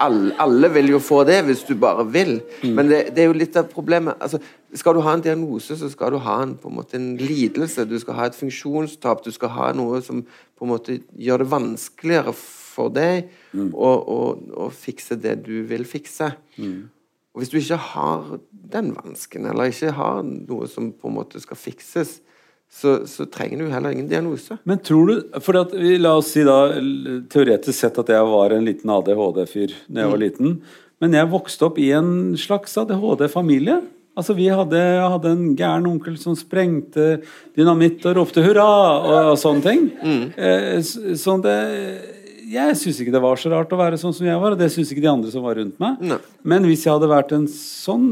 alle, 0.00 0.30
alle, 0.42 0.70
vil 0.74 0.92
jo 0.92 1.00
få 1.02 1.24
det 1.26 1.40
hvis 1.46 1.64
du 1.66 1.74
bare 1.78 2.04
vil, 2.12 2.36
mm. 2.62 2.70
men 2.70 2.90
det, 2.90 3.00
det, 3.16 3.24
er 3.24 3.32
jo 3.32 3.36
litt 3.38 3.56
av 3.58 3.66
problemet. 3.72 4.14
Altså, 4.20 4.38
skal 4.74 4.94
du 4.94 5.02
ha 5.02 5.14
en 5.14 5.24
diagnose, 5.26 5.74
så 5.78 5.90
skal 5.90 6.14
du 6.14 6.20
ha 6.22 6.36
en, 6.42 6.54
på 6.58 6.70
en, 6.70 6.76
måte, 6.78 6.98
en 7.00 7.16
lidelse. 7.18 7.86
Du 7.90 7.96
skal 7.98 8.18
ha 8.18 8.28
et 8.30 8.38
funksjonstap. 8.38 9.24
Du 9.26 9.34
skal 9.34 9.50
ha 9.54 9.72
noe 9.74 10.02
som 10.06 10.22
på 10.22 10.66
en 10.66 10.70
måte 10.70 11.00
gjør 11.18 11.42
det 11.42 11.50
vanskeligere 11.50 12.34
for 12.34 12.94
deg 12.94 13.30
mm. 13.54 13.70
å, 13.74 13.90
å, 13.90 14.20
å, 14.66 14.68
fikse 14.70 15.18
det 15.18 15.40
du 15.46 15.56
vil 15.70 15.86
fikse. 15.86 16.30
Mm. 16.58 16.90
Og 17.34 17.42
Hvis 17.42 17.50
du 17.50 17.58
ikke 17.58 17.80
har 17.90 18.36
den 18.50 18.94
vansken, 18.94 19.50
eller 19.50 19.70
ikke 19.70 19.94
har 19.98 20.22
noe 20.22 20.70
som 20.70 20.92
på 20.94 21.10
en 21.10 21.18
måte 21.18 21.42
skal 21.42 21.58
fikses, 21.58 22.20
så, 22.72 23.06
så, 23.06 23.26
trenger 23.30 23.62
du 23.62 23.70
heller 23.70 23.94
ingen 23.94 24.08
diagnose. 24.10 24.56
Men 24.66 24.80
tror 24.82 25.10
du, 25.10 25.40
for 25.44 25.60
at, 25.60 25.74
La 26.02 26.16
oss 26.18 26.32
si 26.34 26.42
da 26.46 26.74
teoretisk 27.30 27.76
sett 27.78 28.00
at 28.02 28.10
jeg 28.10 28.30
var 28.30 28.54
en 28.54 28.66
liten 28.66 28.90
ADHD-fyr 28.90 29.76
da 29.86 30.04
jeg 30.04 30.12
var 30.14 30.18
mm. 30.18 30.24
liten. 30.24 30.56
Men 31.02 31.14
jeg 31.14 31.30
vokste 31.30 31.68
opp 31.68 31.78
i 31.82 31.90
en 31.94 32.08
slags 32.40 32.74
ADHD-familie. 32.82 33.78
Altså 34.14 34.34
Vi 34.38 34.46
hadde, 34.50 34.80
hadde, 35.02 35.30
en 35.34 35.54
gæren 35.58 35.86
onkel 35.90 36.18
som 36.20 36.36
sprengte 36.38 37.20
dynamitt 37.56 38.04
og 38.06 38.18
ropte 38.20 38.44
hurra 38.44 38.66
og, 38.66 39.14
og 39.32 39.38
sånne 39.42 39.64
ting. 39.64 39.88
Mm. 40.02 40.26
Eh, 40.34 41.16
sånn 41.18 41.42
det 41.46 41.58
jeg 42.54 42.76
syns 42.78 43.00
ikke 43.00 43.14
det 43.14 43.22
var 43.24 43.40
så 43.40 43.50
rart 43.52 43.72
å 43.72 43.78
være 43.78 43.98
sånn 44.00 44.14
som 44.14 44.26
jeg 44.26 44.38
var, 44.40 44.54
og 44.54 44.60
det 44.60 44.70
syns 44.72 44.90
ikke 44.92 45.02
de 45.04 45.10
andre 45.10 45.32
som 45.32 45.44
var 45.46 45.56
rundt 45.58 45.78
meg. 45.82 46.00
Ne. 46.04 46.18
Men 46.46 46.66
hvis 46.68 46.84
jeg 46.84 46.92
hadde 46.92 47.10
vært 47.10 47.32
en 47.36 47.46
sånn 47.50 48.06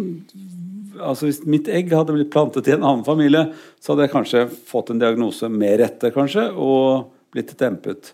altså 0.98 1.28
Hvis 1.28 1.42
mitt 1.48 1.68
egg 1.72 1.92
hadde 1.94 2.14
blitt 2.16 2.32
plantet 2.32 2.68
i 2.68 2.74
en 2.74 2.84
annen 2.84 3.04
familie, 3.06 3.46
så 3.80 3.92
hadde 3.92 4.08
jeg 4.08 4.14
kanskje 4.14 4.42
fått 4.68 4.92
en 4.92 5.00
diagnose 5.02 5.48
med 5.52 5.78
rette, 5.80 6.10
kanskje, 6.14 6.48
og 6.52 7.12
blitt 7.32 7.54
dempet. 7.60 8.12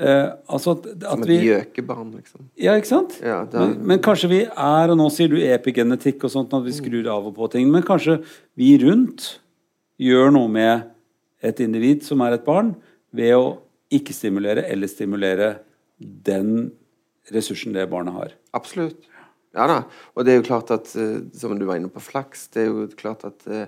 Eh, 0.00 0.28
altså 0.48 0.76
at, 0.76 0.86
at 0.96 1.08
Som 1.10 1.24
et 1.26 1.44
gjøkebarn, 1.44 2.12
liksom. 2.14 2.46
Ja, 2.60 2.76
ikke 2.78 2.92
sant? 2.92 3.18
Ja, 3.24 3.42
er... 3.42 3.56
men, 3.58 3.74
men, 3.90 4.02
kanskje 4.04 4.30
vi 4.30 4.40
er, 4.46 4.92
og 4.92 4.96
nå 5.00 5.08
sier 5.12 5.32
du 5.32 5.36
epigenetikk 5.42 6.24
og 6.24 6.32
sånt, 6.32 6.54
at 6.56 6.64
vi 6.64 6.76
skrur 6.76 7.10
av 7.10 7.26
og 7.28 7.34
på 7.36 7.50
ting, 7.52 7.68
men 7.72 7.84
kanskje 7.86 8.20
vi 8.58 8.76
rundt 8.84 9.34
gjør 10.00 10.32
noe 10.36 10.48
med 10.52 10.86
et 11.44 11.60
individ 11.64 12.06
som 12.06 12.22
er 12.24 12.38
et 12.38 12.46
barn, 12.46 12.74
ved 13.10 13.34
å 13.34 13.46
ikke 13.90 14.14
stimulere 14.14 14.64
eller 14.70 14.88
stimulere 14.90 15.54
den 15.98 16.70
ressursen 17.34 17.74
det 17.74 17.88
barnet 17.90 18.14
har. 18.14 18.34
Absolutt. 18.56 19.09
Ja 19.56 19.66
da. 19.66 19.80
Og 20.14 20.26
det 20.26 20.32
er 20.32 20.38
jo 20.38 20.46
klart 20.46 20.70
at, 20.74 20.92
eh, 20.94 21.22
som 21.34 21.56
du 21.58 21.66
var 21.66 21.80
inne 21.80 21.90
på 21.90 22.02
flaks, 22.02 22.48
det 22.54 22.62
er 22.62 22.68
jo 22.70 22.86
klart 22.98 23.24
at 23.26 23.46
eh, 23.50 23.66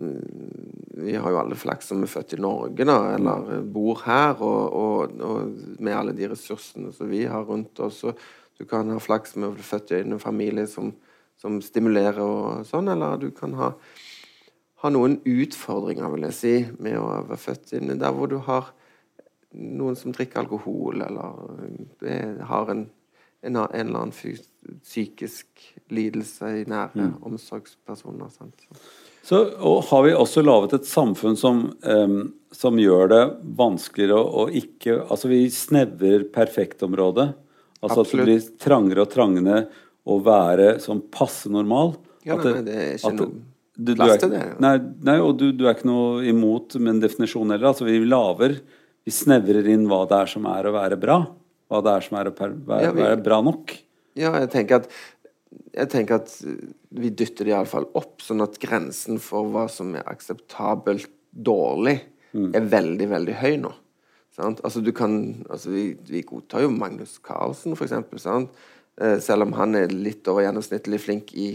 mm, 0.00 1.02
vi 1.04 1.16
har 1.20 1.34
jo 1.34 1.40
alle 1.42 1.58
flaks 1.58 1.90
som 1.92 2.00
er 2.04 2.10
født 2.10 2.36
i 2.38 2.40
Norge, 2.40 2.86
da, 2.88 2.98
eller 3.18 3.60
bor 3.74 4.00
her, 4.06 4.40
og, 4.40 4.62
og, 4.72 5.18
og 5.20 5.82
med 5.84 5.96
alle 5.98 6.16
de 6.16 6.30
ressursene 6.32 6.94
som 6.96 7.10
vi 7.12 7.26
har 7.28 7.44
rundt 7.48 7.82
oss. 7.84 8.00
Og 8.08 8.16
du 8.58 8.64
kan 8.68 8.88
ha 8.94 9.00
flaks 9.02 9.36
med 9.36 9.50
å 9.50 9.56
bli 9.56 9.66
født 9.66 9.92
i 9.92 10.00
en 10.00 10.20
familie 10.22 10.64
som, 10.70 10.94
som 11.40 11.60
stimulerer 11.64 12.22
og 12.24 12.64
sånn, 12.68 12.88
eller 12.94 13.20
du 13.20 13.28
kan 13.36 13.56
ha, 13.58 13.72
ha, 14.80 14.92
noen 14.92 15.18
utfordringer, 15.28 16.08
vil 16.14 16.28
jeg 16.30 16.38
si, 16.38 16.54
med 16.80 16.96
å 17.00 17.08
være 17.28 17.40
født 17.42 17.76
inne 17.80 18.00
der 18.00 18.16
hvor 18.16 18.32
du 18.32 18.38
har 18.48 18.72
noen 19.52 19.98
som 20.00 20.14
drikker 20.16 20.40
alkohol, 20.40 21.02
eller 21.04 22.46
har 22.48 22.72
en, 22.72 22.86
en, 23.42 23.56
en 23.56 23.68
eller 23.74 24.04
annen 24.04 24.38
psykisk 24.82 25.46
lidelse 25.92 26.50
i 26.60 26.64
nære 26.70 26.94
mm. 26.94 27.14
omsorgspersoner. 27.26 28.30
Sant? 28.32 28.66
Så, 29.22 29.42
og 29.58 29.84
har 29.90 30.06
vi 30.06 30.14
også 30.18 30.42
laget 30.42 30.76
et 30.78 30.88
samfunn 30.88 31.36
som, 31.38 31.64
um, 31.82 32.18
som 32.54 32.78
gjør 32.78 33.10
det 33.12 33.22
vanskeligere 33.58 34.18
å, 34.18 34.44
å 34.44 34.48
ikke 34.62 34.98
Altså 35.04 35.30
vi 35.30 35.44
snevrer 35.52 36.26
perfektområdet. 36.34 37.28
Altså 37.82 38.02
Absolutt. 38.02 38.06
at 38.06 38.18
det 38.18 38.26
blir 38.26 38.62
trangere 38.62 39.04
og 39.04 39.12
trangere 39.12 39.62
å 40.02 40.18
være 40.22 40.76
sånn 40.82 41.04
passe 41.14 41.50
normal. 41.50 41.96
Ja, 42.26 42.38
det, 42.38 42.54
nei, 42.54 42.64
det 42.66 42.78
er 42.78 42.92
ikke 42.98 43.14
noe 43.18 43.96
plass 43.98 44.22
til 44.22 44.34
det. 44.34 44.42
Nei, 44.62 44.76
nei, 45.06 45.18
og 45.22 45.36
du, 45.40 45.48
du, 45.54 45.66
er 45.66 45.76
ikke 45.76 45.90
noe 45.90 46.22
imot 46.30 46.78
med 46.78 46.96
en 46.96 47.02
definisjon 47.02 47.50
heller. 47.50 47.72
Altså 47.72 47.86
vi 47.88 47.98
laver 48.06 48.60
Vi 49.02 49.10
snevrer 49.10 49.66
inn 49.72 49.88
hva 49.90 50.04
det 50.06 50.18
er 50.22 50.30
som 50.30 50.44
er 50.46 50.68
å 50.68 50.74
være 50.76 50.98
bra. 51.02 51.22
Hva 51.72 51.80
det 51.80 51.96
er 51.96 52.04
som 52.04 52.20
er 52.20 52.28
å 52.28 52.36
være, 52.36 52.84
ja, 52.84 52.92
vi, 52.92 53.08
bra 53.24 53.40
nok. 53.44 53.72
Ja, 54.18 54.34
jeg 54.42 54.50
tenker 54.52 54.82
at, 54.82 54.90
jeg 55.72 55.88
tenker 55.92 56.20
at 56.20 56.34
vi 56.92 57.12
dytter 57.16 57.48
det 57.48 57.54
iallfall 57.54 57.88
opp, 57.96 58.18
sånn 58.20 58.44
at 58.44 58.58
grensen 58.60 59.20
for 59.22 59.48
hva 59.54 59.64
som 59.72 59.94
er 59.96 60.04
akseptabelt 60.10 61.08
dårlig, 61.32 62.02
mm. 62.36 62.50
er 62.58 62.68
veldig, 62.74 63.08
veldig 63.14 63.38
høy 63.40 63.56
nå. 63.62 63.72
Sant? 64.36 64.60
Altså, 64.64 64.84
du 64.84 64.92
kan, 64.96 65.16
altså, 65.48 65.72
vi, 65.72 65.86
vi 66.08 66.22
godtar 66.28 66.64
jo 66.64 66.72
Magnus 66.72 67.18
Carlsen, 67.24 67.76
for 67.76 67.88
eksempel. 67.88 68.20
Sant? 68.20 68.52
Eh, 69.00 69.18
selv 69.24 69.46
om 69.46 69.56
han 69.56 69.76
er 69.76 69.92
litt 69.92 70.28
over 70.28 70.44
gjennomsnittlig 70.44 71.00
flink 71.00 71.32
i 71.36 71.54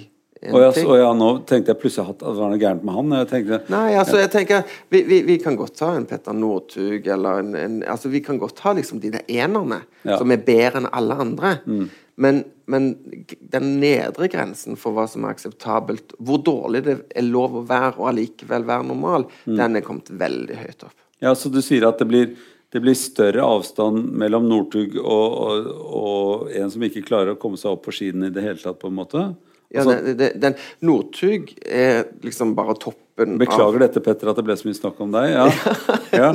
Og 0.54 0.60
ja, 0.62 0.72
så, 0.76 0.98
ja, 1.00 1.08
nå 1.18 1.28
tenkte 1.50 1.72
jeg 1.74 1.80
plutselig 1.82 2.12
at 2.14 2.20
det 2.22 2.34
var 2.38 2.52
noe 2.52 2.60
gærent 2.62 2.84
med 2.86 2.94
han. 2.94 3.14
Tenkte, 3.30 3.58
Nei, 3.74 3.96
altså 3.98 4.20
jeg 4.22 4.30
tenker 4.34 4.66
Vi, 4.94 5.02
vi, 5.08 5.22
vi 5.26 5.38
kan 5.42 5.56
godt 5.58 5.74
ta 5.80 5.94
en 5.98 6.06
Petter 6.06 6.36
Northug 6.38 7.08
eller 7.10 7.40
en, 7.42 7.56
en 7.58 7.78
Altså 7.90 8.12
vi 8.14 8.22
kan 8.26 8.38
godt 8.42 8.60
ha 8.66 8.76
liksom 8.78 9.00
de 9.02 9.10
der 9.16 9.26
enerne 9.28 9.80
Ja. 10.04 10.14
Mm. 10.14 10.20
som 10.22 10.32
er 10.36 10.44
bedre 10.46 10.78
enn 10.84 10.90
alle 10.96 11.16
andre. 11.20 11.56
Men, 12.18 12.44
men 12.66 12.86
den 13.54 13.66
nedre 13.82 14.30
grensen 14.32 14.78
for 14.80 14.96
hva 14.96 15.04
som 15.10 15.26
er 15.28 15.34
akseptabelt, 15.36 16.14
hvor 16.18 16.40
dårlig 16.46 16.84
det 16.86 16.96
er 17.18 17.26
lov 17.28 17.58
å 17.60 17.66
være 17.68 17.98
og 18.00 18.08
allikevel 18.14 18.64
være 18.66 18.88
normal, 18.88 19.26
Mm. 19.46 19.58
den 19.60 19.76
er 19.76 19.82
kommet 19.86 20.10
veldig 20.10 20.56
høyt 20.62 20.86
opp. 20.88 20.96
Ja, 21.22 21.34
Så 21.36 21.50
du 21.54 21.60
sier 21.66 21.86
at 21.90 21.98
det 22.00 22.08
blir, 22.10 22.32
det 22.74 22.82
blir 22.82 22.96
større 22.98 23.42
avstand 23.46 24.12
mellom 24.18 24.48
Northug 24.50 24.96
og, 25.02 25.38
og, 25.42 25.68
og 25.98 26.56
en 26.56 26.72
som 26.74 26.82
ikke 26.88 27.06
klarer 27.06 27.34
å 27.36 27.40
komme 27.42 27.58
seg 27.58 27.72
opp 27.74 27.84
på 27.86 27.94
skiene 28.00 28.30
i 28.30 28.34
det 28.34 28.44
hele 28.46 28.62
tatt, 28.62 28.80
på 28.80 28.88
en 28.94 28.98
måte? 29.02 29.28
Ja, 29.74 29.84
Altså, 29.84 30.13
den, 30.15 30.39
den 30.41 30.53
Northug 30.80 31.49
er 31.65 32.05
liksom 32.24 32.53
bare 32.55 32.78
toppen 32.80 33.36
beklager 33.41 33.82
dette, 33.84 33.99
Petter, 34.03 34.30
at 34.32 34.38
det 34.39 34.45
ble 34.47 34.55
så 34.55 34.68
mye 34.70 34.78
snakk 34.78 35.01
om 35.03 35.11
deg. 35.15 35.32
Ja. 35.34 35.47
ja. 36.22 36.30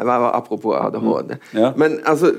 av 0.00 0.28
Apropos 0.30 0.78
ADHD. 0.78 1.36
Ja. 1.58 1.72
Men 1.80 1.98
altså 2.08 2.32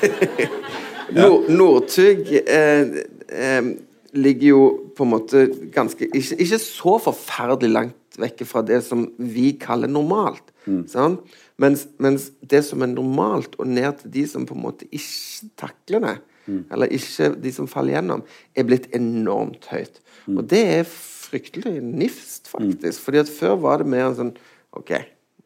Nord 1.18 1.50
Northug 1.52 2.30
eh, 2.40 3.02
eh, 3.28 3.68
ligger 4.16 4.48
jo 4.48 4.64
på 4.96 5.04
en 5.04 5.12
måte 5.12 5.44
ganske 5.74 6.06
ikke, 6.08 6.38
ikke 6.40 6.60
så 6.62 6.96
forferdelig 7.02 7.72
langt 7.74 8.20
vekk 8.20 8.44
fra 8.48 8.62
det 8.64 8.80
som 8.86 9.08
vi 9.18 9.52
kaller 9.60 9.90
normalt. 9.90 10.54
sant? 10.88 11.20
Mens, 11.60 11.84
mens 12.02 12.30
det 12.42 12.64
som 12.66 12.82
er 12.82 12.90
normalt, 12.90 13.54
og 13.60 13.68
ned 13.70 14.00
til 14.00 14.14
de 14.16 14.24
som 14.30 14.46
på 14.46 14.56
en 14.56 14.64
måte 14.64 14.88
ikke 14.90 15.50
takler 15.60 16.02
det, 16.02 16.14
eller 16.46 16.92
ikke 16.92 17.30
de 17.40 17.52
som 17.54 17.68
faller 17.70 17.96
gjennom, 17.96 18.24
er 18.54 18.68
blitt 18.68 18.90
enormt 18.96 19.68
høyt. 19.72 20.00
Og 20.32 20.42
det 20.50 20.62
er 20.78 20.88
fryktelig 20.88 21.80
nifst, 21.84 22.48
faktisk. 22.52 23.00
Fordi 23.04 23.22
at 23.24 23.32
før 23.32 23.56
var 23.64 23.82
det 23.82 23.90
mer 23.92 24.08
en 24.08 24.18
sånn 24.18 24.34
OK, 24.74 24.92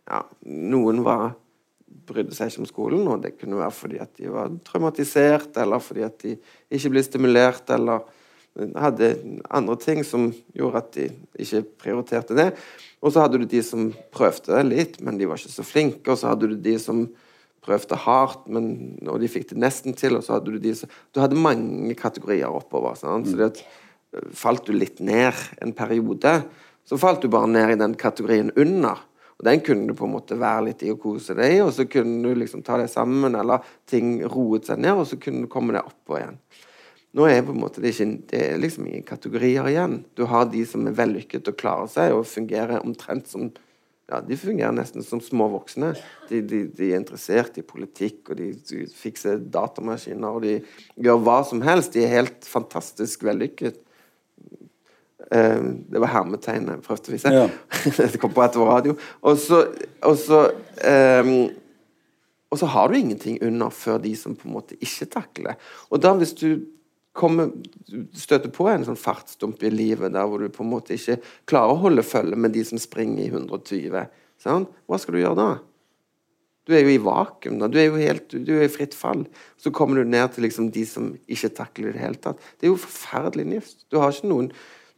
ja, 0.09 0.23
noen 0.49 1.03
var 1.05 1.33
brydde 2.09 2.37
seg 2.37 2.51
ikke 2.51 2.63
om 2.63 2.69
skolen, 2.69 3.09
og 3.11 3.23
det 3.25 3.35
kunne 3.37 3.59
være 3.59 3.75
fordi 3.75 3.99
at 4.01 4.15
de 4.17 4.31
var 4.33 4.53
traumatisert, 4.65 5.51
eller 5.61 5.83
fordi 5.85 6.05
at 6.07 6.17
de 6.25 6.37
ikke 6.73 6.93
ble 6.95 7.05
stimulert, 7.05 7.69
eller 7.75 8.07
hadde 8.79 9.13
andre 9.55 9.77
ting 9.81 10.01
som 10.07 10.31
gjorde 10.57 10.81
at 10.81 10.91
de 10.97 11.09
ikke 11.45 11.63
prioriterte 11.85 12.37
det. 12.39 12.49
Og 13.05 13.13
så 13.15 13.23
hadde 13.23 13.41
du 13.43 13.47
de 13.49 13.63
som 13.63 13.91
prøvde 14.15 14.63
litt, 14.67 14.99
men 15.05 15.21
de 15.21 15.29
var 15.29 15.39
ikke 15.39 15.55
så 15.55 15.67
flinke, 15.67 16.07
og 16.11 16.19
så 16.19 16.33
hadde 16.33 16.51
du 16.51 16.57
de 16.59 16.75
som 16.83 17.05
prøvde 17.69 17.99
hardt, 18.03 18.47
men, 18.51 18.73
og 19.07 19.21
de 19.23 19.29
fikk 19.31 19.53
det 19.53 19.61
nesten 19.63 19.97
til, 19.97 20.17
og 20.19 20.25
så 20.25 20.39
hadde 20.39 20.55
du 20.55 20.63
de 20.63 20.75
Du 21.15 21.21
hadde 21.21 21.39
mange 21.39 21.95
kategorier 21.99 22.49
oppover. 22.49 22.97
Sant? 22.99 23.29
Så 23.29 23.37
det 23.37 23.53
at, 23.53 23.63
eh, 24.17 24.33
falt 24.33 24.67
du 24.67 24.73
litt 24.73 25.01
ned 25.01 25.37
en 25.63 25.73
periode, 25.77 26.43
så 26.89 26.99
falt 26.99 27.23
du 27.23 27.29
bare 27.29 27.49
ned 27.49 27.75
i 27.77 27.81
den 27.81 27.95
kategorien 27.95 28.51
under. 28.57 29.05
Og 29.39 29.45
den 29.47 29.61
kunne 29.63 29.87
du 29.87 29.95
på 29.95 30.07
en 30.09 30.17
måte 30.17 30.39
være 30.39 30.65
litt 30.71 30.83
i 30.83 30.91
og 30.91 30.99
kose 31.03 31.37
deg 31.39 31.59
i, 31.59 31.61
og 31.63 31.71
så 31.77 31.87
kunne 31.87 32.25
du 32.27 32.35
liksom 32.35 32.65
ta 32.67 32.79
det 32.81 32.89
sammen, 32.91 33.37
eller 33.39 33.63
ting 33.87 34.19
roet 34.27 34.67
seg 34.67 34.81
ned, 34.83 34.99
og 34.99 35.07
så 35.07 35.19
kunne 35.21 35.45
du 35.45 35.53
komme 35.53 35.77
deg 35.77 35.87
oppå 35.87 36.19
igjen. 36.19 36.41
Nå 37.17 37.25
er 37.31 37.45
på 37.47 37.55
en 37.55 37.63
måte 37.63 37.81
det 37.81 37.95
ikke 37.95 38.09
Det 38.29 38.41
er 38.45 38.59
liksom 38.61 38.87
ingen 38.87 39.07
kategorier 39.07 39.69
igjen. 39.71 40.03
Du 40.15 40.27
har 40.29 40.51
de 40.51 40.65
som 40.67 40.87
er 40.87 40.97
vellykket 40.97 41.49
og 41.49 41.57
klarer 41.57 41.89
seg 41.89 42.13
og 42.13 42.27
fungerer 42.29 42.83
omtrent 42.83 43.31
som 43.31 43.49
ja, 44.09 44.21
De 44.25 44.37
fungerer 44.41 44.73
nesten 44.73 45.05
som 45.05 45.21
små 45.21 45.51
voksne. 45.53 45.93
De, 46.31 46.41
de, 46.41 46.63
de 46.73 46.93
er 46.93 47.01
interessert 47.01 47.59
i 47.61 47.67
politikk, 47.67 48.31
og 48.31 48.41
de, 48.41 48.87
fikser 48.97 49.43
datamaskiner, 49.53 50.39
og 50.39 50.47
de 50.47 50.57
gjør 50.97 51.21
hva 51.27 51.43
som 51.45 51.61
helst. 51.67 51.93
De 51.93 52.07
er 52.07 52.15
helt 52.15 52.49
fantastisk 52.49 53.27
vellykket. 53.29 53.77
Eh, 55.29 55.69
det 55.93 56.01
var 56.01 56.15
hermetegnet 56.15 56.79
jeg 56.79 56.85
prøvde 56.89 57.13
å 57.13 57.17
vise. 57.19 57.35
Ja. 57.37 57.47
det 58.01 58.23
kom 58.23 58.33
på 58.33 58.47
etter 58.47 58.65
radio. 58.65 58.97
Og 59.21 59.41
så, 59.45 59.65
og 60.09 60.17
så 60.21 60.45
ehm, 60.89 61.51
og 62.49 62.57
så 62.57 62.67
har 62.73 62.89
du 62.89 62.97
ingenting 62.97 63.37
under 63.45 63.69
før 63.69 63.99
de 64.01 64.15
som 64.17 64.37
på 64.37 64.49
en 64.49 64.55
måte 64.57 64.77
ikke 64.81 65.11
takler. 65.13 65.59
Og 65.93 66.01
da 66.01 66.15
hvis 66.17 66.33
du 66.33 66.65
kommer, 67.17 67.51
støter 68.17 68.53
på 68.55 68.69
en 68.71 68.85
sånn 68.87 68.99
fartsdump 68.99 69.63
i 69.67 69.73
livet 69.73 70.15
der 70.15 70.29
hvor 70.29 70.43
du 70.43 70.53
på 70.53 70.65
en 70.65 70.73
måte 70.73 70.95
ikke 70.95 71.19
klarer 71.49 71.75
å 71.75 71.83
holde 71.87 72.05
følge 72.07 72.39
med 72.39 72.55
de 72.55 72.65
som 72.67 72.81
springer 72.81 73.25
i 73.25 73.31
120, 73.33 74.05
sant? 74.43 74.71
hva 74.87 75.01
skal 75.01 75.17
du 75.17 75.23
gjøre 75.23 75.39
da? 75.39 75.49
Du 76.69 76.75
er 76.77 76.85
jo 76.85 76.93
i 76.93 77.01
vakuum. 77.01 77.57
da, 77.63 77.67
Du 77.67 77.79
er 77.81 77.87
jo 77.89 77.97
helt, 77.97 78.29
du 78.29 78.51
er 78.59 78.67
i 78.67 78.73
fritt 78.73 78.93
fall. 78.93 79.25
Så 79.57 79.73
kommer 79.73 79.97
du 79.97 80.05
ned 80.05 80.35
til 80.35 80.45
liksom 80.45 80.69
de 80.71 80.85
som 80.85 81.15
ikke 81.25 81.49
takler 81.57 81.89
det 81.89 81.95
i 81.95 81.97
det 81.97 82.03
hele 82.03 82.21
tatt. 82.21 82.43
Det 82.61 82.69
er 82.69 82.75
jo 82.75 82.83
forferdelig 82.83 83.47
nifst. 83.55 83.87
Du 83.89 83.97
har 83.97 84.13
ikke 84.13 84.29
noen, 84.29 84.51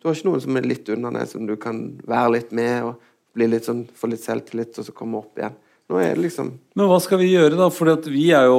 du 0.03 0.09
har 0.09 0.19
ikke 0.19 0.33
noen 0.33 0.43
som 0.43 0.59
er 0.59 0.67
litt 0.67 0.91
under 0.91 1.15
deg, 1.15 1.31
som 1.31 1.47
du 1.47 1.55
kan 1.63 1.85
være 2.11 2.35
litt 2.35 2.51
med 2.51 2.89
og 2.89 3.07
bli 3.39 3.47
litt 3.53 3.69
sånn, 3.71 3.85
få 3.95 4.11
litt 4.11 4.25
selvtillit, 4.25 4.75
og 4.83 4.89
så 4.89 4.97
komme 4.97 5.23
opp 5.23 5.39
igjen. 5.39 5.55
Nå 5.91 5.99
er 6.03 6.15
det 6.15 6.25
liksom 6.27 6.53
Men 6.79 6.91
hva 6.91 6.99
skal 7.03 7.19
vi 7.23 7.33
gjøre, 7.33 7.55
da? 7.59 7.71
For 7.75 7.91
vi 8.07 8.29
er 8.35 8.47
jo 8.47 8.59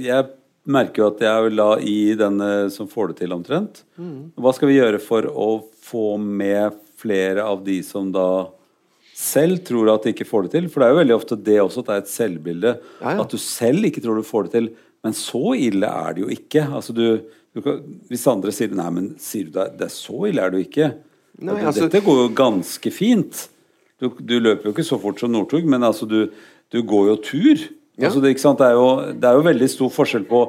Jeg 0.00 0.28
merker 0.66 1.02
jo 1.02 1.08
at 1.12 1.20
jeg 1.22 1.30
er 1.30 1.44
vel 1.46 1.60
da 1.60 1.68
i 1.78 1.96
denne 2.18 2.50
som 2.74 2.88
får 2.90 3.12
det 3.12 3.16
til, 3.22 3.32
omtrent. 3.36 3.82
Hva 3.98 4.52
skal 4.56 4.70
vi 4.70 4.78
gjøre 4.80 5.00
for 5.02 5.28
å 5.30 5.48
få 5.86 6.16
med 6.18 6.74
flere 6.98 7.44
av 7.46 7.62
de 7.66 7.80
som 7.86 8.08
da 8.14 8.26
selv 9.16 9.62
tror 9.64 9.88
at 9.94 10.04
de 10.04 10.12
ikke 10.12 10.26
får 10.28 10.46
det 10.46 10.52
til? 10.56 10.68
For 10.72 10.82
det 10.82 10.88
er 10.88 10.94
jo 10.94 11.00
veldig 11.02 11.16
ofte 11.16 11.38
det 11.48 11.58
også, 11.62 11.84
at 11.84 11.88
det 11.90 11.94
er 11.96 12.04
et 12.04 12.12
selvbilde. 12.12 12.74
Ja, 13.00 13.14
ja. 13.14 13.22
At 13.24 13.32
du 13.32 13.38
selv 13.40 13.88
ikke 13.88 14.02
tror 14.04 14.18
du 14.20 14.26
får 14.26 14.48
det 14.48 14.54
til. 14.56 14.68
Men 15.06 15.14
så 15.16 15.42
ille 15.54 15.86
er 15.88 16.16
det 16.16 16.24
jo 16.24 16.30
ikke. 16.34 16.64
Altså 16.74 16.94
du, 16.96 17.04
du 17.54 17.62
kan, 17.64 17.82
hvis 18.10 18.26
andre 18.32 18.52
sier 18.54 18.72
Nei, 18.74 18.88
men 18.96 19.10
sier 19.22 19.46
du 19.48 19.54
det, 19.58 19.68
det 19.78 19.86
er 19.88 19.94
så 19.94 20.24
ille 20.28 20.42
er 20.42 20.52
det 20.52 20.60
jo 20.62 20.68
ikke. 20.68 20.90
Nei, 21.46 21.60
altså- 21.62 21.86
Dette 21.86 22.02
går 22.04 22.22
jo 22.24 22.28
ganske 22.36 22.92
fint. 22.92 23.46
Du, 24.00 24.10
du 24.20 24.36
løper 24.40 24.68
jo 24.68 24.74
ikke 24.74 24.84
så 24.84 24.98
fort 25.00 25.20
som 25.22 25.32
Northug, 25.32 25.64
men 25.68 25.84
altså 25.86 26.08
du, 26.08 26.26
du 26.72 26.82
går 26.84 27.12
jo 27.12 27.16
tur. 27.24 27.66
Ja. 27.96 28.08
Altså 28.08 28.20
det? 28.20 28.34
Det, 28.36 28.66
er 28.66 28.76
jo, 28.76 28.88
det 29.16 29.28
er 29.28 29.38
jo 29.38 29.46
veldig 29.46 29.68
stor 29.72 29.92
forskjell 29.92 30.26
på 30.28 30.42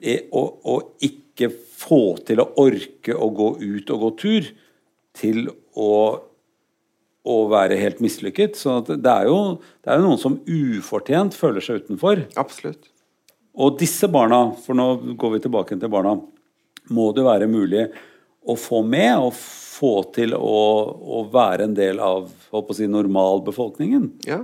eh, 0.00 0.28
å, 0.32 0.44
å 0.64 0.76
ikke 1.04 1.50
få 1.76 2.16
til 2.26 2.40
å 2.40 2.48
orke 2.62 3.12
å 3.12 3.28
gå 3.36 3.50
ut 3.60 3.92
og 3.92 4.06
gå 4.06 4.10
tur, 4.22 4.48
til 5.16 5.46
å, 5.80 5.92
å 7.24 7.36
være 7.48 7.78
helt 7.80 8.02
mislykket. 8.04 8.58
Så 8.60 8.78
det, 8.88 8.98
er 9.08 9.30
jo, 9.30 9.38
det 9.84 9.92
er 9.92 10.00
jo 10.00 10.10
noen 10.10 10.20
som 10.20 10.38
ufortjent 10.44 11.36
føler 11.36 11.64
seg 11.64 11.84
utenfor. 11.84 12.26
Absolutt. 12.40 12.90
Og 13.56 13.78
disse 13.80 14.08
barna, 14.12 14.50
for 14.60 14.76
nå 14.76 15.16
går 15.16 15.36
vi 15.36 15.44
tilbake 15.46 15.78
til 15.80 15.92
barna, 15.92 16.18
må 16.92 17.08
det 17.16 17.24
være 17.24 17.48
mulig 17.50 17.86
å 18.46 18.54
få 18.60 18.82
med 18.86 19.16
og 19.16 19.32
få 19.36 19.94
til 20.14 20.36
å, 20.36 20.58
å 21.16 21.24
være 21.32 21.66
en 21.66 21.76
del 21.76 22.00
av 22.04 22.28
si, 22.76 22.86
normalbefolkningen. 22.90 24.10
Ja. 24.28 24.42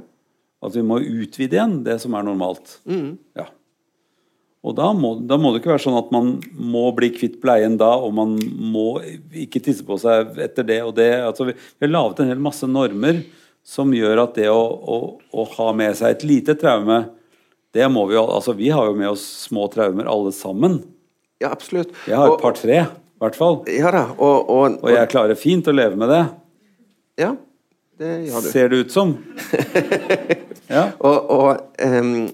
At 0.62 0.76
vi 0.76 0.84
må 0.86 1.00
utvide 1.02 1.58
igjen 1.58 1.80
det 1.86 1.98
som 2.02 2.14
er 2.14 2.26
normalt. 2.26 2.76
Ja. 3.38 3.48
Og 4.62 4.76
da 4.78 4.92
må, 4.94 5.16
da 5.26 5.34
må 5.42 5.50
det 5.50 5.62
ikke 5.62 5.72
være 5.72 5.82
sånn 5.82 5.98
at 5.98 6.12
man 6.14 6.36
må 6.54 6.84
bli 6.94 7.08
kvitt 7.16 7.40
bleien 7.42 7.74
da, 7.80 7.96
og 7.98 8.12
man 8.14 8.36
må 8.38 9.00
ikke 9.34 9.62
tisse 9.64 9.82
på 9.86 9.96
seg 9.98 10.38
etter 10.44 10.66
det 10.68 10.78
og 10.86 10.94
det. 11.00 11.10
Altså, 11.18 11.48
vi, 11.48 11.56
vi 11.58 11.88
har 11.88 11.90
laget 11.96 12.22
en 12.22 12.30
hel 12.30 12.44
masse 12.44 12.68
normer 12.70 13.24
som 13.66 13.90
gjør 13.94 14.22
at 14.22 14.38
det 14.38 14.46
å, 14.50 14.62
å, 14.62 15.00
å 15.34 15.48
ha 15.56 15.68
med 15.74 15.98
seg 15.98 16.14
et 16.14 16.24
lite 16.26 16.56
traume 16.58 17.04
det 17.72 17.86
må 17.88 18.04
Vi 18.04 18.18
jo, 18.18 18.26
altså 18.28 18.52
vi 18.52 18.68
har 18.68 18.84
jo 18.84 18.96
med 18.98 19.08
oss 19.14 19.22
små 19.46 19.64
traumer 19.72 20.04
alle 20.10 20.32
sammen. 20.36 20.82
ja, 21.40 21.48
absolutt. 21.48 21.94
Jeg 22.04 22.18
har 22.20 22.28
et 22.28 22.42
par-tre, 22.42 22.82
i 22.84 23.22
hvert 23.22 23.38
fall. 23.38 23.62
Ja 23.72 23.90
da. 23.94 24.02
Og, 24.12 24.50
og, 24.52 24.76
Og 24.82 24.92
jeg 24.92 25.08
klarer 25.08 25.38
fint 25.40 25.70
å 25.70 25.72
leve 25.72 25.96
med 25.96 26.12
det. 26.12 26.20
Ja, 27.22 27.32
det 28.02 28.14
gjør 28.28 28.44
du. 28.44 28.50
Ser 28.52 28.72
det 28.72 28.82
ut 28.84 28.96
som. 28.96 29.16
Ja. 30.72 30.86
Og, 31.04 31.26
og, 31.28 31.58
um, 31.84 32.30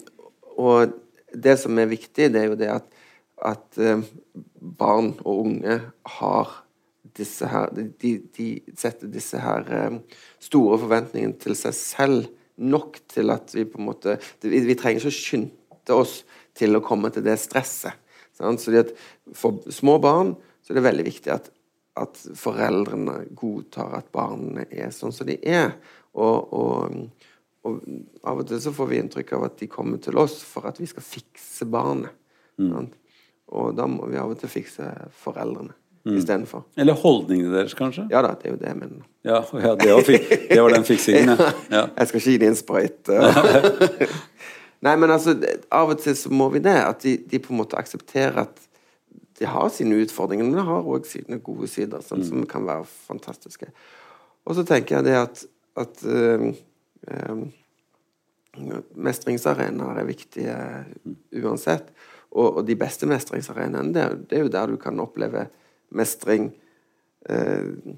og 0.62 0.92
det 1.34 1.56
som 1.58 1.78
er 1.82 1.88
viktig, 1.90 2.28
det 2.30 2.38
er 2.38 2.44
jo 2.52 2.58
det 2.60 2.68
at, 2.70 2.84
at 3.42 3.80
barn 4.78 5.08
og 5.24 5.40
unge 5.40 5.80
har 6.18 6.52
disse 7.18 7.48
her 7.50 7.72
De, 7.74 8.12
de 8.36 8.48
setter 8.78 9.10
disse 9.10 9.40
her 9.42 9.66
um, 9.88 10.00
store 10.42 10.78
forventningene 10.84 11.38
til 11.40 11.56
seg 11.58 11.74
selv 11.74 12.28
nok 12.58 13.00
til 13.10 13.34
at 13.34 13.54
vi 13.54 13.66
på 13.68 13.80
en 13.80 13.88
måte 13.88 14.18
Vi, 14.42 14.60
vi 14.66 14.76
trenger 14.78 15.02
ikke 15.02 15.12
å 15.12 15.18
skynde 15.18 15.98
oss 15.98 16.20
til 16.58 16.74
å 16.74 16.82
komme 16.84 17.10
til 17.14 17.22
det 17.22 17.36
stresset. 17.40 17.94
Sant? 18.36 18.62
Så 18.62 18.74
at 18.76 18.90
for 19.36 19.62
små 19.72 19.96
barn 20.02 20.34
så 20.62 20.72
er 20.72 20.80
det 20.80 20.88
veldig 20.88 21.04
viktig 21.06 21.32
at, 21.32 21.46
at 22.02 22.20
foreldrene 22.38 23.20
godtar 23.36 23.98
at 24.00 24.12
barna 24.14 24.66
er 24.70 24.92
sånn 24.94 25.14
som 25.14 25.28
de 25.28 25.38
er. 25.42 25.74
Og, 26.18 26.54
og, 26.54 27.26
og 27.66 27.82
av 28.26 28.42
og 28.42 28.48
til 28.48 28.62
så 28.62 28.72
får 28.74 28.90
vi 28.90 29.02
inntrykk 29.02 29.34
av 29.38 29.48
at 29.50 29.58
de 29.60 29.70
kommer 29.70 30.00
til 30.02 30.18
oss 30.20 30.40
for 30.46 30.68
at 30.70 30.80
vi 30.80 30.88
skal 30.90 31.04
fikse 31.04 31.68
barnet. 31.70 32.14
Sant? 32.58 32.96
Og 33.48 33.76
da 33.76 33.86
må 33.88 34.08
vi 34.10 34.18
av 34.20 34.32
og 34.34 34.40
til 34.40 34.50
fikse 34.52 34.88
foreldrene 35.22 35.76
istedenfor. 36.08 36.62
Eller 36.76 36.96
holdningene 36.96 37.52
deres, 37.52 37.74
kanskje. 37.76 38.06
Ja 38.12 38.22
da, 38.24 38.34
det 38.38 38.48
er 38.48 38.54
jo 38.54 38.60
det 38.60 38.70
jeg 38.70 38.78
mener. 38.78 39.02
Ja, 39.26 39.42
ja 39.60 39.74
det, 39.76 39.88
var, 39.92 40.06
det 40.48 40.60
var 40.62 40.74
den 40.74 40.86
fiksingen, 40.88 41.34
ja. 41.38 41.50
ja. 41.72 41.82
Jeg 41.98 42.08
skal 42.10 42.20
ikke 42.20 42.30
gi 42.30 42.38
dem 42.42 42.54
en 42.54 42.58
sprøyte. 42.58 43.18
Nei, 44.86 44.94
men 44.94 45.10
altså, 45.10 45.34
av 45.74 45.92
og 45.92 46.00
til 46.02 46.14
så 46.16 46.30
må 46.32 46.48
vi 46.54 46.62
det. 46.62 46.76
At 46.78 47.02
de, 47.02 47.16
de 47.28 47.40
på 47.42 47.52
en 47.52 47.60
måte 47.60 47.78
aksepterer 47.80 48.44
at 48.44 48.67
de 49.38 49.46
har 49.46 49.68
sine 49.70 50.00
utfordringer, 50.02 50.46
men 50.46 50.58
de 50.58 50.64
har 50.66 50.88
òg 50.88 51.06
sine 51.06 51.38
gode 51.44 51.68
sider, 51.70 52.02
sånn, 52.04 52.24
som 52.26 52.44
kan 52.50 52.66
være 52.66 52.86
fantastiske. 53.06 53.70
Og 54.48 54.56
så 54.58 54.64
tenker 54.66 54.98
jeg 54.98 55.06
det 55.06 55.16
at, 55.18 55.42
at 55.78 56.04
uh, 56.08 56.48
uh, 57.12 57.42
Mestringsarenaer 58.98 60.00
er 60.00 60.08
viktige 60.08 60.56
uansett. 61.44 61.92
Og, 62.32 62.58
og 62.58 62.62
de 62.66 62.74
beste 62.78 63.06
mestringsarenaene, 63.08 63.92
det, 63.94 64.06
det, 64.26 64.38
er 64.38 64.46
jo 64.46 64.52
der 64.52 64.72
du 64.72 64.78
kan 64.80 64.98
oppleve 65.00 65.46
mestring 65.94 66.50
uh, 67.30 67.94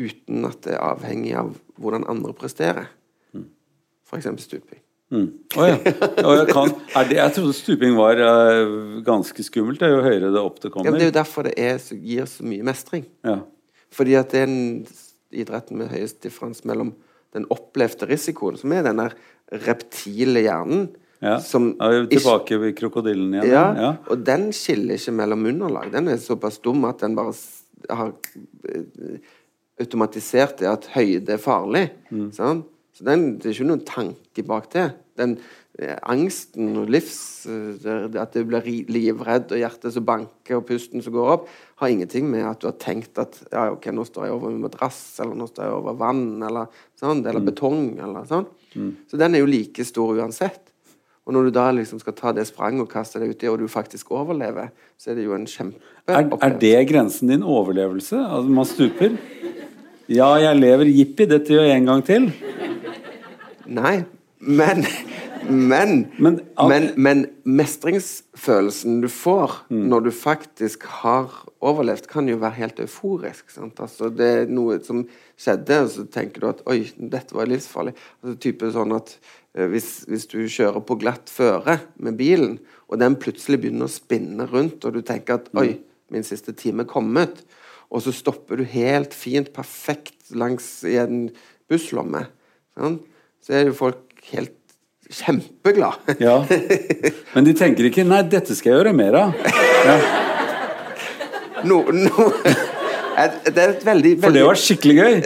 uten 0.00 0.48
at 0.48 0.64
det 0.66 0.74
er 0.74 0.82
avhengig 0.82 1.36
av 1.38 1.54
hvordan 1.78 2.08
andre 2.10 2.34
presterer. 2.36 2.90
F.eks. 4.08 4.28
stuping. 4.44 4.82
Mm. 5.12 5.28
Oh, 5.58 5.66
ja. 5.68 5.76
oh, 6.24 6.34
jeg, 6.38 6.46
kan, 6.48 6.70
det, 7.10 7.18
jeg, 7.18 7.32
trodde 7.36 7.54
stuping 7.56 7.96
var 7.98 8.16
uh, 8.16 9.00
ganske 9.04 9.44
skummelt, 9.44 9.82
jo 9.84 10.00
høyere 10.00 10.30
det 10.32 10.40
opp 10.40 10.56
det 10.62 10.70
kommer. 10.72 10.88
Ja, 10.88 10.96
det 10.96 11.04
er 11.04 11.10
jo 11.10 11.16
derfor 11.18 11.48
det 11.48 11.52
er, 11.60 11.82
gir 12.00 12.28
så 12.30 12.46
mye 12.48 12.64
mestring. 12.64 13.04
Ja. 13.26 13.42
Fordi 13.92 14.16
at 14.16 14.32
det 14.32 14.44
er 14.46 14.48
den 14.48 14.86
idretten 15.42 15.80
med 15.80 15.92
høyest 15.92 16.22
differanse 16.24 16.64
mellom 16.68 16.94
den 17.36 17.44
opplevde 17.52 18.08
risikoen, 18.08 18.56
som 18.60 18.72
er 18.72 18.86
den 18.88 19.00
der 19.00 19.16
reptile 19.66 20.44
hjernen. 20.44 20.88
Ja, 21.22 21.36
som 21.38 21.68
er 21.78 22.00
vi 22.00 22.16
tilbake 22.16 22.56
ved 22.58 22.72
krokodillen 22.74 23.36
igjen. 23.36 23.52
Ja, 23.52 23.66
ja, 23.78 23.90
og 24.10 24.24
den 24.26 24.48
skiller 24.56 24.98
ikke 24.98 25.14
mellom 25.20 25.44
underlag. 25.52 25.92
Den 25.92 26.10
er 26.10 26.18
såpass 26.18 26.58
dum 26.64 26.82
at 26.88 27.04
den 27.04 27.14
bare 27.14 27.36
har 27.92 28.10
eh, 28.66 29.20
automatisert 29.78 30.58
det 30.58 30.72
at 30.72 30.88
høyde 30.96 31.36
er 31.36 31.42
farlig. 31.42 31.84
Mm. 32.10 32.32
Sånn? 32.34 32.64
Så 32.96 33.06
den, 33.06 33.36
det 33.38 33.48
er 33.48 33.54
ikke 33.54 33.68
noen 33.70 33.84
tanke 33.86 34.44
bak 34.48 34.66
det. 34.74 34.88
Den 35.20 35.34
eh, 35.78 35.96
angsten 36.08 36.72
og 36.80 36.88
livs 36.92 37.44
eh, 37.50 38.16
At 38.20 38.32
du 38.36 38.46
blir 38.48 38.64
livredd, 38.92 39.52
og 39.52 39.60
hjertet 39.60 39.94
som 39.94 40.06
banker, 40.08 40.58
og 40.58 40.66
pusten 40.68 41.04
som 41.04 41.14
går 41.14 41.34
opp, 41.36 41.46
har 41.82 41.92
ingenting 41.92 42.30
med 42.32 42.46
at 42.48 42.62
du 42.62 42.68
har 42.70 42.78
tenkt 42.80 43.20
at 43.20 43.38
ja, 43.52 43.68
ok, 43.74 43.90
nå 43.92 44.06
står 44.08 44.28
jeg 44.28 44.36
over 44.36 44.52
en 44.52 44.64
madrass, 44.64 45.00
eller 45.22 45.38
nå 45.38 45.48
står 45.50 45.68
jeg 45.68 45.78
over 45.78 45.96
vann, 46.00 46.26
eller 46.42 46.84
sånn, 47.00 47.24
eller 47.24 47.42
mm. 47.42 47.48
betong, 47.50 47.86
eller 48.00 48.28
sånn. 48.30 48.46
Mm. 48.72 48.92
Så 49.10 49.20
den 49.20 49.36
er 49.36 49.44
jo 49.44 49.50
like 49.50 49.86
stor 49.88 50.14
uansett. 50.16 50.72
Og 51.22 51.36
når 51.36 51.46
du 51.46 51.52
da 51.54 51.68
liksom 51.70 52.00
skal 52.02 52.16
ta 52.18 52.32
det 52.34 52.48
spranget 52.48 52.82
og 52.82 52.90
kaste 52.90 53.20
det 53.22 53.28
uti, 53.30 53.46
og 53.50 53.60
du 53.60 53.68
faktisk 53.70 54.10
overlever, 54.14 54.72
så 54.98 55.12
er 55.12 55.20
det 55.20 55.26
jo 55.28 55.36
en 55.36 55.46
kjempeopplevelse. 55.46 56.38
Er, 56.40 56.48
er 56.48 56.56
det 56.58 56.88
grensen 56.90 57.30
din 57.30 57.44
overlevelse? 57.46 58.18
Altså 58.18 58.56
man 58.56 58.66
stuper? 58.66 59.14
Ja, 60.10 60.32
jeg 60.42 60.58
lever. 60.58 60.90
Jippi, 60.90 61.28
dette 61.30 61.54
gjør 61.54 61.68
jeg 61.68 61.78
en 61.78 61.86
gang 61.92 62.02
til. 62.04 62.26
Nei, 63.70 64.02
men 64.42 64.84
men, 65.48 66.06
men, 66.18 66.40
men, 66.68 66.88
men 66.96 67.22
mestringsfølelsen 67.42 69.00
du 69.02 69.08
får 69.10 69.54
mm. 69.70 69.80
når 69.90 70.06
du 70.06 70.10
faktisk 70.14 70.84
har 71.02 71.32
overlevd, 71.62 72.06
kan 72.10 72.28
jo 72.30 72.38
være 72.42 72.58
helt 72.60 72.82
euforisk. 72.82 73.50
Altså, 73.58 74.10
det 74.14 74.28
er 74.28 74.52
noe 74.52 74.78
som 74.84 75.04
skjedde, 75.40 75.78
og 75.84 75.90
så 75.94 76.06
tenker 76.12 76.42
du 76.42 76.48
at 76.50 76.62
oi, 76.70 76.80
dette 76.96 77.36
var 77.36 77.50
livsfarlig. 77.50 77.94
Altså, 78.22 78.36
type 78.42 78.70
sånn 78.74 78.94
at 78.96 79.14
eh, 79.56 79.66
hvis, 79.72 79.90
hvis, 80.10 80.28
du 80.30 80.38
kjører 80.46 80.84
på 80.86 80.98
glatt 81.02 81.32
føre 81.32 81.80
med 82.02 82.18
bilen, 82.20 82.58
og 82.90 83.00
den 83.02 83.18
plutselig 83.20 83.62
begynner 83.62 83.90
å 83.90 83.94
spinne 83.94 84.46
rundt, 84.50 84.84
og 84.86 84.98
du 84.98 85.02
tenker 85.06 85.40
at 85.40 85.50
oi, 85.58 85.72
mm. 85.74 86.04
min 86.14 86.28
siste 86.28 86.54
time 86.58 86.86
er 86.86 86.92
kommet, 86.92 87.42
og 87.92 88.04
så 88.06 88.14
stopper 88.14 88.62
du 88.62 88.66
helt 88.68 89.14
fint, 89.16 89.50
perfekt 89.54 90.30
langs 90.38 90.78
i 90.88 90.96
en 91.02 91.26
busslomme. 91.70 92.28
sant? 92.78 93.08
så 93.42 93.56
er 93.56 93.64
det 93.64 93.72
jo 93.72 93.78
folk 93.80 94.11
helt 94.30 94.56
kjempeglad. 95.12 96.14
ja. 96.18 96.38
Men 97.34 97.44
de 97.44 97.54
tenker 97.58 97.88
ikke 97.88 98.04
'nei, 98.06 98.22
dette 98.30 98.56
skal 98.56 98.72
jeg 98.72 98.78
gjøre 98.80 98.96
mer 98.96 99.18
av'. 99.24 99.34
Ja. 99.82 99.96
No, 101.64 101.82
no. 101.90 102.30
Det 103.12 103.60
er 103.60 103.74
et 103.74 103.84
veldig, 103.86 103.86
veldig, 103.86 104.22
For 104.22 104.34
det 104.34 104.42
var 104.46 104.58
skikkelig 104.58 104.94
gøy. 104.98 105.22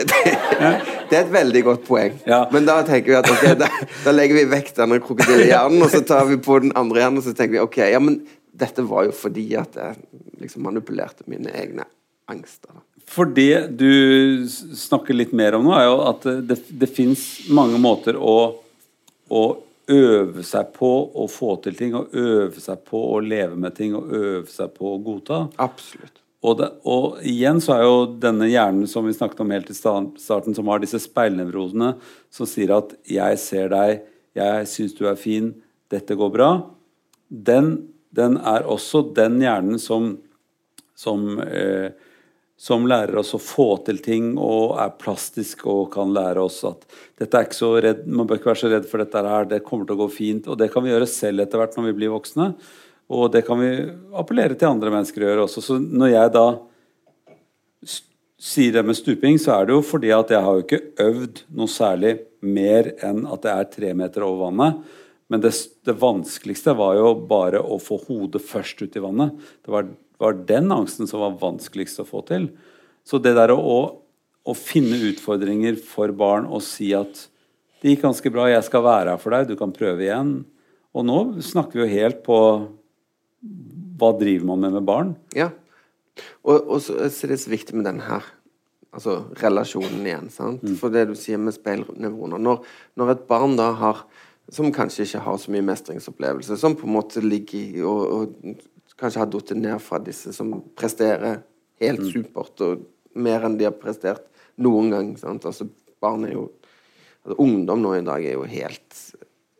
Ja. 0.57 0.71
Det 1.07 1.15
er 1.15 1.21
et 1.21 1.31
veldig 1.31 1.61
godt 1.63 1.83
poeng. 1.87 2.15
Ja. 2.27 2.41
Men 2.51 2.65
da 2.67 2.79
tenker 2.85 3.13
vi 3.13 3.17
at 3.19 3.29
okay, 3.31 3.53
da, 3.59 3.69
da, 4.03 4.13
legger 4.15 4.39
vi 4.39 4.47
vekk 4.51 4.73
denne 4.75 4.97
krokodillehjernen, 5.03 5.83
og 5.85 5.91
så 5.93 6.01
tar 6.03 6.25
vi 6.27 6.39
på 6.43 6.57
den 6.63 6.73
andre 6.75 7.03
hjernen, 7.03 7.21
og 7.21 7.27
så 7.27 7.35
tenker 7.37 7.55
vi 7.55 7.61
ok, 7.63 7.77
ja, 7.93 8.01
men 8.03 8.19
dette 8.57 8.83
var 8.89 9.05
jo 9.07 9.13
fordi 9.15 9.45
at 9.59 9.77
jeg 9.77 9.95
liksom 10.41 10.65
manipulerte 10.67 11.27
mine 11.31 11.53
egne 11.55 11.85
angster. 12.27 12.73
For 13.07 13.29
det 13.31 13.77
du 13.79 14.47
snakker 14.49 15.15
litt 15.15 15.31
mer 15.37 15.55
om 15.55 15.69
nå, 15.69 15.75
er 15.77 15.87
jo 15.87 15.97
at 16.09 16.27
det, 16.49 16.59
det 16.81 16.89
fins 16.91 17.23
mange 17.55 17.79
måter 17.79 18.19
å, 18.19 18.35
å, 19.29 19.43
øve 19.87 20.43
seg 20.43 20.73
på 20.75 20.89
å 21.15 21.25
få 21.31 21.53
til 21.63 21.75
ting, 21.77 21.93
og 21.95 22.15
øve 22.17 22.59
seg 22.59 22.81
på 22.87 22.99
å 23.13 23.19
leve 23.23 23.55
med 23.55 23.75
ting, 23.77 23.95
og 23.95 24.09
øve 24.11 24.47
seg 24.51 24.73
på 24.75 24.93
å 24.93 24.97
godta. 25.03 25.45
Absolutt. 25.63 26.19
Og, 26.45 26.57
det, 26.59 26.67
og 26.87 27.21
igjen 27.25 27.59
så 27.63 27.73
er 27.77 27.85
jo 27.85 28.01
denne 28.21 28.49
hjernen 28.51 28.87
som 28.89 29.07
vi 29.07 29.15
snakket 29.15 29.41
om 29.43 29.53
helt 29.55 29.71
i 29.73 29.77
starten, 29.77 30.55
som 30.55 30.69
har 30.69 30.83
disse 30.83 30.99
speilnevrosene, 31.01 31.95
som 32.29 32.49
sier 32.49 32.75
at 32.75 32.93
'jeg 33.07 33.39
ser 33.39 33.69
deg', 33.69 34.03
'jeg 34.35 34.67
syns 34.67 34.93
du 34.93 35.07
er 35.07 35.15
fin', 35.15 35.55
'dette 35.89 36.15
går 36.15 36.31
bra', 36.31 36.65
den, 37.31 37.87
den 38.13 38.37
er 38.37 38.63
også 38.63 39.13
den 39.15 39.39
hjernen 39.41 39.79
som, 39.79 40.17
som 40.95 41.39
eh, 41.39 41.91
som 42.57 42.87
lærer 42.89 43.19
oss 43.21 43.35
å 43.37 43.41
få 43.41 43.67
til 43.85 43.99
ting 44.01 44.31
og 44.41 44.79
er 44.81 44.95
plastisk 44.97 45.67
og 45.69 45.91
kan 45.93 46.09
lære 46.13 46.41
oss 46.41 46.63
at 46.65 46.87
dette 47.21 47.37
er 47.37 47.45
ikke 47.45 47.57
så 47.59 47.69
redd, 47.85 48.01
man 48.09 48.25
bør 48.29 48.39
ikke 48.39 48.49
være 48.49 48.61
så 48.63 48.71
redd 48.71 48.87
for 48.89 49.03
dette 49.03 49.21
her, 49.29 49.45
det 49.45 49.61
kommer 49.65 49.85
til 49.85 49.97
å 49.97 50.01
gå 50.01 50.07
fint. 50.15 50.49
Og 50.49 50.57
det 50.57 50.71
kan 50.73 50.85
vi 50.85 50.89
gjøre 50.89 51.09
selv 51.09 51.45
etter 51.45 51.61
hvert 51.61 51.77
når 51.77 51.91
vi 51.91 51.97
blir 51.99 52.13
voksne. 52.15 52.49
Og 53.13 53.29
det 53.31 53.43
kan 53.47 53.61
vi 53.61 53.69
appellere 54.19 54.57
til 54.57 54.71
andre 54.71 54.91
mennesker 54.91 55.23
å 55.23 55.29
gjøre 55.29 55.45
også. 55.45 55.63
Så 55.63 55.77
når 55.79 56.11
jeg 56.15 56.33
da 56.33 56.47
sier 58.37 58.73
det 58.73 58.83
med 58.85 58.97
stuping, 58.97 59.37
så 59.41 59.55
er 59.55 59.67
det 59.67 59.77
jo 59.77 59.85
fordi 59.85 60.11
at 60.13 60.33
jeg 60.33 60.45
har 60.45 60.57
jo 60.57 60.65
ikke 60.65 60.81
øvd 61.05 61.43
noe 61.57 61.71
særlig 61.71 62.17
mer 62.45 62.91
enn 63.05 63.23
at 63.29 63.45
det 63.45 63.53
er 63.53 63.69
tre 63.77 63.93
meter 63.97 64.25
over 64.25 64.47
vannet. 64.47 64.81
Men 65.29 65.43
det, 65.43 65.53
det 65.85 65.97
vanskeligste 65.99 66.75
var 66.77 66.97
jo 66.97 67.13
bare 67.29 67.61
å 67.61 67.79
få 67.81 67.99
hodet 68.07 68.41
først 68.45 68.81
ut 68.81 68.97
i 68.97 69.03
vannet. 69.03 69.33
Det 69.65 69.73
var 69.73 69.89
var 70.21 70.37
den 70.49 70.71
angsten 70.73 71.09
som 71.09 71.23
var 71.23 71.37
vanskeligst 71.41 72.01
å 72.01 72.07
få 72.07 72.23
til. 72.27 72.49
Så 73.07 73.19
det 73.21 73.35
der 73.37 73.53
å, 73.53 73.79
å 74.43 74.53
finne 74.57 74.99
utfordringer 75.11 75.77
for 75.79 76.13
barn 76.15 76.47
og 76.49 76.63
si 76.65 76.91
at 76.97 77.27
det 77.81 77.93
gikk 77.93 78.07
ganske 78.07 78.31
bra, 78.33 78.47
jeg 78.49 78.65
skal 78.65 78.85
være 78.85 79.13
her 79.13 79.21
for 79.21 79.35
deg, 79.35 79.51
du 79.51 79.59
kan 79.59 79.73
prøve 79.75 80.07
igjen. 80.07 80.39
Og 80.97 81.05
nå 81.05 81.19
snakker 81.45 81.77
vi 81.77 81.85
jo 81.85 81.93
helt 81.93 82.23
på 82.25 82.39
hva 83.97 84.11
driver 84.17 84.49
man 84.49 84.65
med 84.65 84.77
med 84.77 84.87
barn? 84.87 85.13
Ja. 85.37 85.51
Og, 86.41 86.57
og 86.57 86.81
så, 86.81 86.97
så 87.13 87.27
er 87.27 87.35
det 87.35 87.41
så 87.43 87.53
viktig 87.53 87.77
med 87.77 87.85
den 87.85 88.01
her 88.05 88.25
altså 88.97 89.19
relasjonen 89.41 90.05
igjen. 90.05 90.31
sant? 90.33 90.63
Mm. 90.65 90.77
For 90.79 90.93
det 90.93 91.07
du 91.09 91.15
sier 91.17 91.41
med 91.41 91.55
speilnevroner 91.55 92.41
når, 92.41 92.63
når, 92.97 93.13
et 93.13 93.27
barn 93.29 93.57
da 93.59 93.71
har 93.77 94.05
som 94.53 94.71
kanskje 94.73 95.03
ikke 95.03 95.21
har 95.25 95.37
så 95.41 95.51
mye 95.51 95.65
mestringsopplevelse, 95.67 96.55
som 96.57 96.75
på 96.79 96.87
en 96.87 96.95
måte 96.95 97.21
ligger 97.23 97.59
i 97.59 97.83
og, 97.83 98.03
og 98.15 98.61
kanskje 98.97 99.21
har 99.21 99.31
falt 99.31 99.53
ned 99.57 99.81
fra 99.83 99.99
disse 100.03 100.33
som 100.35 100.55
presterer 100.77 101.41
helt 101.81 102.03
mm. 102.03 102.11
supert 102.13 102.63
og 102.65 102.85
mer 103.17 103.45
enn 103.45 103.57
de 103.59 103.67
har 103.67 103.77
prestert 103.77 104.27
noen 104.61 104.91
gang. 104.93 105.13
Sant? 105.19 105.45
Altså, 105.45 105.67
barn 106.01 106.25
er 106.27 106.35
jo 106.35 106.47
altså, 107.23 107.37
Ungdom 107.43 107.83
nå 107.83 107.95
i 107.97 108.05
dag 108.05 108.25
er 108.25 108.37
jo 108.37 108.45
helt 108.49 109.01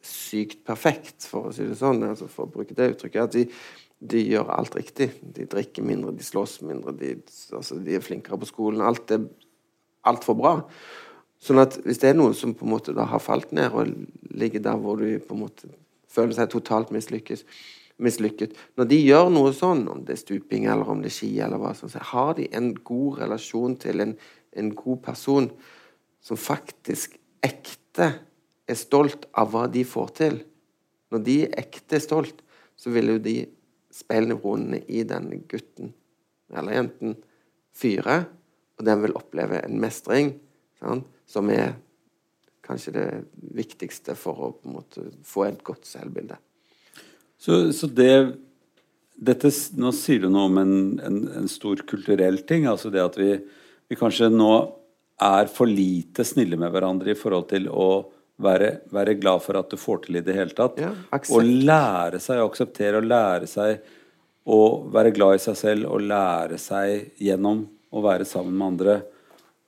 sykt 0.07 0.63
perfekt, 0.67 1.25
for 1.27 1.49
å 1.49 1.55
si 1.55 1.65
det 1.67 1.77
sånn, 1.79 2.03
altså, 2.07 2.29
for 2.31 2.47
å 2.47 2.53
bruke 2.53 2.75
det 2.77 2.93
uttrykket. 2.93 3.23
at 3.23 3.35
de, 3.35 3.45
de 4.13 4.21
gjør 4.23 4.53
alt 4.55 4.77
riktig. 4.77 5.09
De 5.21 5.47
drikker 5.49 5.85
mindre, 5.85 6.15
de 6.15 6.25
slåss 6.25 6.61
mindre, 6.67 6.93
de, 6.97 7.17
altså, 7.51 7.79
de 7.83 7.97
er 7.97 8.05
flinkere 8.05 8.39
på 8.39 8.49
skolen. 8.49 8.85
Alt 8.85 9.13
er 9.15 9.25
altfor 10.07 10.38
bra. 10.39 10.53
Sånn 11.43 11.61
at 11.61 11.77
hvis 11.85 11.99
det 12.01 12.11
er 12.11 12.17
noen 12.17 12.33
som 12.38 12.55
på 12.57 12.65
en 12.65 12.73
måte 12.73 12.95
da 12.97 13.05
har 13.11 13.21
falt 13.21 13.51
ned 13.53 13.75
og 13.75 13.91
ligger 14.38 14.63
der 14.63 14.79
hvor 14.81 14.97
du 14.97 15.19
på 15.21 15.35
en 15.35 15.43
måte 15.43 15.69
føler 16.09 16.33
seg 16.33 16.49
totalt 16.49 16.93
mislykkes, 16.95 17.43
mislykket. 18.03 18.55
Når 18.77 18.89
de 18.91 18.99
gjør 19.01 19.31
noe 19.33 19.53
sånn, 19.55 19.85
om 19.89 20.03
det 20.05 20.15
er 20.15 20.21
stuping 20.21 20.67
eller 20.69 20.89
om 20.91 21.01
det 21.01 21.11
er 21.11 21.17
ski, 21.17 21.31
eller 21.43 21.61
hva 21.61 21.73
som 21.77 21.91
så 21.91 22.01
har 22.11 22.35
de 22.37 22.47
en 22.55 22.71
god 22.87 23.21
relasjon 23.23 23.77
til 23.81 24.03
en, 24.03 24.13
en 24.57 24.71
god 24.77 25.01
person 25.05 25.49
som 26.23 26.39
faktisk 26.39 27.17
ekte 27.45 28.11
er 28.67 28.77
stolt 28.77 29.27
av 29.37 29.53
hva 29.53 29.65
de 29.71 29.83
får 29.87 30.13
til. 30.19 30.41
Når 31.13 31.23
de 31.23 31.37
er 31.45 31.59
ekte 31.63 32.01
stolt, 32.03 32.43
så 32.77 32.91
vil 32.93 33.15
jo 33.15 33.21
de 33.23 33.37
speilnevronene 33.93 34.83
i 34.91 35.03
denne 35.07 35.39
gutten 35.49 35.93
eller 36.53 36.77
jenten 36.77 37.15
fyre, 37.75 38.21
og 38.77 38.85
den 38.85 39.01
vil 39.03 39.15
oppleve 39.17 39.59
en 39.65 39.79
mestring 39.81 40.35
sant, 40.79 41.07
som 41.27 41.49
er 41.51 41.73
kanskje 42.63 42.93
det 42.95 43.07
viktigste 43.57 44.15
for 44.19 44.43
å 44.43 44.49
måte, 44.69 45.07
få 45.25 45.47
et 45.47 45.63
godt 45.65 45.87
selvbilde. 45.87 46.37
Så, 47.38 47.71
så 47.73 47.88
det 47.88 48.13
dette, 49.17 49.51
Nå 49.77 49.91
sier 49.95 50.25
du 50.25 50.29
noe 50.29 50.47
om 50.49 50.59
en, 50.61 50.75
en, 51.03 51.21
en, 51.41 51.47
stor 51.49 51.81
kulturell 51.89 52.41
ting. 52.49 52.67
altså 52.69 52.91
det 52.93 53.01
at 53.03 53.17
vi, 53.17 53.31
vi, 53.89 53.97
kanskje 53.97 54.29
nå 54.33 54.51
er 55.23 55.49
for 55.49 55.69
lite 55.69 56.25
snille 56.27 56.59
med 56.59 56.69
hverandre 56.73 57.13
i 57.13 57.17
forhold 57.17 57.47
til 57.49 57.65
å 57.69 57.89
være, 58.38 58.83
være 58.93 59.15
glad 59.17 59.41
for 59.41 59.57
at 59.57 59.71
du 59.71 59.79
får 59.81 60.03
til 60.05 60.19
i 60.19 60.25
det 60.25 60.35
hele 60.38 60.53
tatt. 60.53 60.77
Ja, 60.81 60.91
og 61.33 61.45
lære 61.45 62.21
seg 62.21 62.41
å 62.41 62.49
akseptere 62.51 63.01
og 63.01 63.09
lære 63.09 63.49
seg 63.49 63.81
å 64.47 64.59
være 64.93 65.11
glad 65.15 65.39
i 65.39 65.43
seg 65.43 65.57
selv 65.59 65.89
og 65.89 66.05
lære 66.05 66.59
seg 66.61 67.17
gjennom 67.19 67.65
å 67.89 68.03
være 68.05 68.27
sammen 68.29 68.53
med 68.53 68.67
andre 68.67 68.99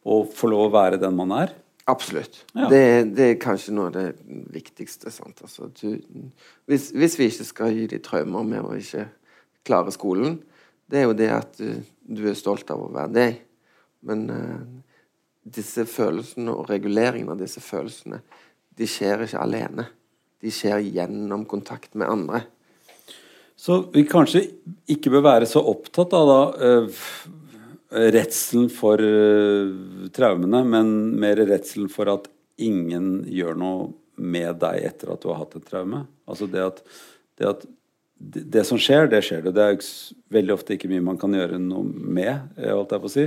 og 0.09 0.29
få 0.35 0.51
lov 0.51 0.69
å 0.69 0.75
være 0.77 1.01
den 1.01 1.17
man 1.17 1.33
er. 1.35 1.57
Absolutt. 1.89 2.43
Ja. 2.53 2.67
Det, 2.71 2.83
det 3.17 3.25
er 3.25 3.39
kanskje 3.41 3.73
noe 3.75 3.89
av 3.89 3.95
det 3.97 4.05
viktigste. 4.53 5.11
Sant? 5.13 5.41
Altså, 5.45 5.69
du, 5.79 5.97
hvis, 6.69 6.89
hvis 6.93 7.17
vi 7.19 7.29
ikke 7.31 7.47
skal 7.47 7.75
gi 7.75 7.87
dem 7.93 8.03
traumer 8.05 8.45
med 8.47 8.65
å 8.65 8.75
ikke 8.77 9.07
klare 9.67 9.93
skolen, 9.95 10.39
det 10.89 11.01
er 11.01 11.07
jo 11.07 11.17
det 11.17 11.29
at 11.33 11.57
du, 11.59 11.79
du 12.05 12.23
er 12.29 12.37
stolt 12.37 12.69
av 12.73 12.83
å 12.85 12.91
være 12.93 13.13
deg. 13.15 13.41
Men 14.05 14.27
uh, 14.31 14.61
disse 15.43 15.85
følelsene 15.89 16.53
og 16.53 16.69
reguleringen 16.69 17.33
av 17.33 17.41
disse 17.41 17.61
følelsene, 17.63 18.21
de 18.79 18.87
skjer 18.87 19.25
ikke 19.25 19.41
alene. 19.43 19.89
De 20.39 20.53
skjer 20.53 20.85
gjennom 20.85 21.43
kontakt 21.49 21.97
med 21.99 22.09
andre. 22.09 22.45
Så 23.59 23.81
vi 23.91 24.05
kanskje 24.07 24.45
ikke 24.87 25.11
bør 25.11 25.25
være 25.25 25.49
så 25.49 25.59
opptatt 25.67 26.13
av 26.15 26.29
da 26.29 26.39
øh, 26.63 27.01
redselen 27.89 28.69
for 28.69 29.01
øh, 29.01 30.09
traumene, 30.13 30.63
men 30.67 30.91
mer 31.19 31.39
redselen 31.49 31.89
for 31.91 32.11
at 32.11 32.27
ingen 32.61 33.23
gjør 33.31 33.57
noe 33.57 33.89
med 34.19 34.59
deg 34.61 34.83
etter 34.89 35.13
at 35.13 35.23
du 35.23 35.29
har 35.31 35.39
hatt 35.41 35.55
et 35.57 35.67
traume. 35.69 36.03
Altså 36.29 36.47
det 36.51 36.61
at 36.65 36.81
det, 37.39 37.47
at 37.47 37.63
det, 38.19 38.65
som 38.67 38.79
skjer, 38.81 39.07
det 39.07 39.21
skjer 39.23 39.45
det. 39.45 39.53
Det 39.55 39.63
er 39.63 39.79
veldig 40.35 40.53
ofte 40.57 40.75
ikke 40.75 40.89
mye 40.91 41.05
man 41.05 41.17
kan 41.21 41.33
gjøre 41.33 41.59
noe 41.63 41.85
med, 41.87 42.51
eh, 42.59 42.73
holdt 42.73 42.91
jeg 42.91 43.03
på 43.05 43.09
å 43.09 43.13
si. 43.15 43.25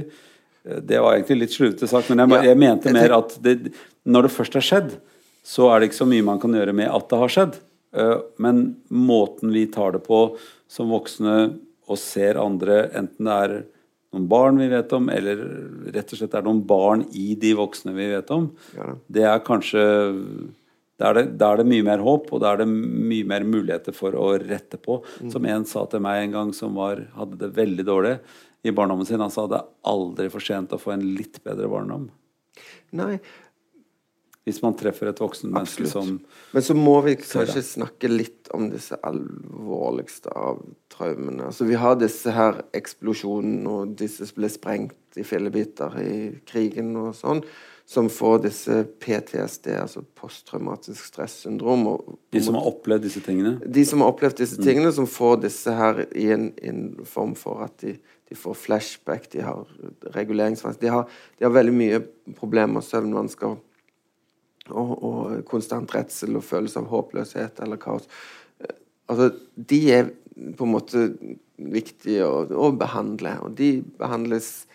Eh, 0.68 0.80
Det 0.84 1.00
var 1.00 1.16
egentlig 1.16 1.38
litt 1.40 1.56
slurvete 1.56 1.88
sagt, 1.88 2.10
men 2.12 2.28
jeg, 2.28 2.44
jeg 2.50 2.60
mente 2.60 2.92
mer 2.92 3.16
at 3.16 3.34
det, 3.42 3.72
når 4.04 4.28
det 4.28 4.34
først 4.36 4.58
har 4.60 4.66
skjedd, 4.68 4.96
så 5.42 5.70
er 5.72 5.80
det 5.80 5.88
ikke 5.90 6.02
så 6.04 6.10
mye 6.12 6.28
man 6.28 6.38
kan 6.42 6.52
gjøre 6.54 6.74
med 6.76 6.92
at 6.92 7.08
det 7.08 7.18
har 7.24 7.32
skjedd. 7.34 7.56
Eh, 7.96 8.18
Men 8.38 8.76
måten 8.92 9.50
vi 9.52 9.66
tar 9.66 9.96
det 9.96 10.04
på 10.04 10.36
som 10.68 10.92
voksne 10.92 11.58
og 11.88 11.98
ser 11.98 12.38
andre, 12.40 12.84
enten 12.92 13.26
det 13.26 13.38
er 13.48 13.56
noen 14.12 14.26
barn 14.28 14.58
vi 14.60 14.68
vet 14.72 14.92
om, 14.96 15.08
eller 15.12 15.40
rett 15.94 16.12
og 16.12 16.20
slett 16.20 16.34
er 16.36 16.44
noen 16.46 16.62
barn 16.68 17.06
i 17.16 17.32
de 17.40 17.54
voksne 17.58 17.94
vi 17.96 18.10
vet 18.12 18.32
om, 18.34 18.50
Ja 18.76 18.92
det 19.12 19.24
er 19.28 19.44
kanskje 19.44 19.82
da 21.00 21.08
er, 21.10 21.18
det, 21.18 21.42
er 21.42 21.58
det 21.58 21.66
mye 21.66 21.82
mer 21.82 22.02
håp, 22.04 22.28
og 22.30 22.42
da 22.44 22.52
er 22.52 22.62
det 22.62 22.68
mye 22.70 23.26
mer 23.26 23.42
muligheter 23.48 23.94
for 23.96 24.14
å 24.14 24.28
rette 24.38 24.78
på. 24.78 25.00
Som 25.32 25.48
en 25.50 25.64
sa 25.66 25.82
til 25.90 26.02
meg 26.04 26.20
en 26.20 26.34
gang 26.36 26.52
som 26.54 26.76
var, 26.78 27.00
hadde 27.16 27.40
det 27.40 27.48
veldig 27.56 27.86
dårlig 27.88 28.12
i 28.62 28.74
barndommen 28.76 29.08
sin. 29.08 29.22
Han 29.24 29.32
sa 29.32 29.48
det 29.50 29.58
er 29.58 29.70
aldri 29.90 30.28
for 30.30 30.44
sent 30.44 30.74
å 30.76 30.78
få 30.78 30.94
en 30.94 31.02
litt 31.16 31.40
bedre 31.42 31.66
barndom. 31.72 32.06
Nei, 32.94 33.16
Hvis 34.45 34.59
man 34.62 34.74
treffer 34.74 35.07
et 35.12 35.20
voksen 35.22 35.53
menneske 35.55 35.86
som 35.86 36.16
Men 36.53 36.62
så 36.66 36.74
må 36.74 36.97
vi 37.05 37.12
kanskje 37.20 37.62
snakke 37.62 38.09
litt 38.11 38.49
om 38.57 38.70
disse 38.72 38.97
alvorligste 39.07 40.32
av 40.34 40.62
traumene. 40.90 41.47
Altså 41.51 41.64
Vi 41.68 41.74
har 41.78 41.95
disse 42.01 42.32
her 42.34 42.59
eksplosjonene, 42.74 43.68
og 43.70 43.93
disse 44.01 44.26
ble 44.34 44.51
sprengt 44.51 44.97
i 45.20 45.22
fillebiter 45.28 45.95
i 46.01 46.14
krigen 46.49 46.95
og 46.97 47.12
sånn, 47.14 47.43
som 47.86 48.09
får 48.09 48.38
disse 48.47 48.76
PTSD, 49.03 49.72
altså 49.76 50.03
posttraumatisk 50.16 51.05
stressyndrom. 51.11 51.86
Og, 51.90 52.18
De 52.32 52.40
som 52.43 52.55
har 52.57 52.66
opplevd 52.70 53.03
disse 53.07 53.20
tingene. 53.22 53.59
de 53.66 53.84
som 53.86 54.01
har 54.01 54.12
opplevd 54.14 54.38
disse 54.43 54.57
tingene, 54.62 54.93
som 54.97 55.07
får 55.07 55.43
disse 55.43 55.70
her 55.76 56.07
i 56.16 56.30
en, 56.32 56.53
i 56.62 56.68
en 56.72 56.84
form 57.05 57.34
for 57.36 57.62
at 57.66 57.76
de, 57.82 57.99
de 58.30 58.34
får 58.38 58.55
flashback, 58.57 59.28
de 59.34 59.43
har 59.45 59.66
reguleringsvansker 60.14 60.80
de, 60.86 60.88
har- 60.95 61.09
de 61.38 61.45
har 61.45 61.53
veldig 61.53 61.74
mye 61.76 62.01
problemer, 62.38 62.80
søvnvansker 62.80 63.59
og, 64.70 64.92
og 65.02 65.44
konstant 65.48 65.90
redsel 65.94 66.38
og 66.38 66.44
følelse 66.46 66.82
av 66.82 66.90
håpløshet 66.92 67.62
eller 67.64 67.80
kaos. 67.82 68.08
Eh, 68.62 68.76
Altså, 69.10 69.32
de 69.56 69.78
er 69.92 70.06
på 70.56 70.64
en 70.64 70.70
måte 70.72 71.00
viktige 71.58 72.24
å, 72.24 72.44
å 72.46 72.70
behandle, 72.72 73.34
og 73.44 73.56
de 73.58 73.82
behandles 73.98 74.66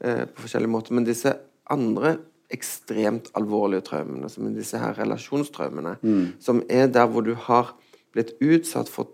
eh, 0.00 0.22
på 0.24 0.44
forskjellige 0.44 0.72
måter. 0.72 0.94
Men 0.96 1.04
disse 1.04 1.34
andre 1.70 2.14
ekstremt 2.52 3.28
alvorlige 3.36 3.84
traumene, 3.90 4.30
som 4.30 4.46
er 4.46 4.54
disse 4.56 4.78
her 4.80 4.94
relasjonstraumene, 4.96 5.96
som 6.40 6.62
er 6.70 6.86
der 6.92 7.10
hvor 7.10 7.26
du 7.26 7.34
har 7.48 7.74
blitt 8.12 8.34
utsatt 8.40 8.88
for 8.92 9.10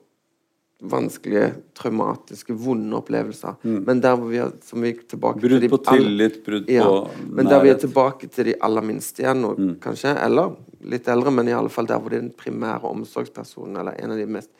vanskelige, 0.78 1.50
traumatiske, 1.74 2.54
vonde 2.54 2.96
opplevelser. 2.96 3.56
Men 3.62 4.00
der 4.00 4.16
vi 4.20 4.38
er, 4.38 4.52
som 4.62 4.82
vi 4.84 4.92
er 4.92 5.00
tilbake 5.10 5.42
Brudd 5.42 5.64
til 5.64 5.72
på 5.72 5.80
tillit, 5.88 6.38
brudd 6.46 6.70
ja, 6.70 6.84
på 6.86 7.30
men 7.34 7.50
der 7.50 7.62
vi 7.64 7.72
er 7.72 7.80
tilbake 7.82 8.28
til 8.30 8.52
de 8.52 8.54
aller 8.62 8.86
minste 8.86 9.24
igjen 9.24 9.42
nå, 9.42 9.54
kanskje. 9.82 10.14
Eller 10.22 10.54
litt 10.86 11.10
eldre, 11.10 11.32
men 11.34 11.50
i 11.50 11.56
alle 11.56 11.72
fall 11.72 11.88
der 11.90 11.98
hvor 11.98 12.14
det 12.14 12.20
er 12.20 12.28
den 12.28 12.36
primære 12.36 12.92
omsorgspersonen, 12.92 13.80
eller 13.80 13.98
en 13.98 14.14
av 14.14 14.20
de 14.20 14.28
mest 14.38 14.52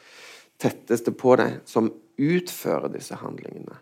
tetteste 0.59 1.15
på 1.15 1.37
deg, 1.39 1.61
som 1.71 1.93
utfører 2.19 2.91
disse 2.91 3.15
handlingene. 3.21 3.79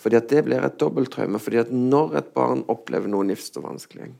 Fordi 0.00 0.16
at 0.16 0.30
det 0.30 0.44
blir 0.46 0.62
et 0.64 0.78
dobbelttraume. 0.80 1.38
fordi 1.38 1.58
at 1.60 1.72
når 1.72 2.16
et 2.16 2.34
barn 2.34 2.62
opplever 2.68 3.10
noe 3.10 3.26
nifst 3.26 3.58
og 3.58 3.66
vanskelig, 3.66 4.12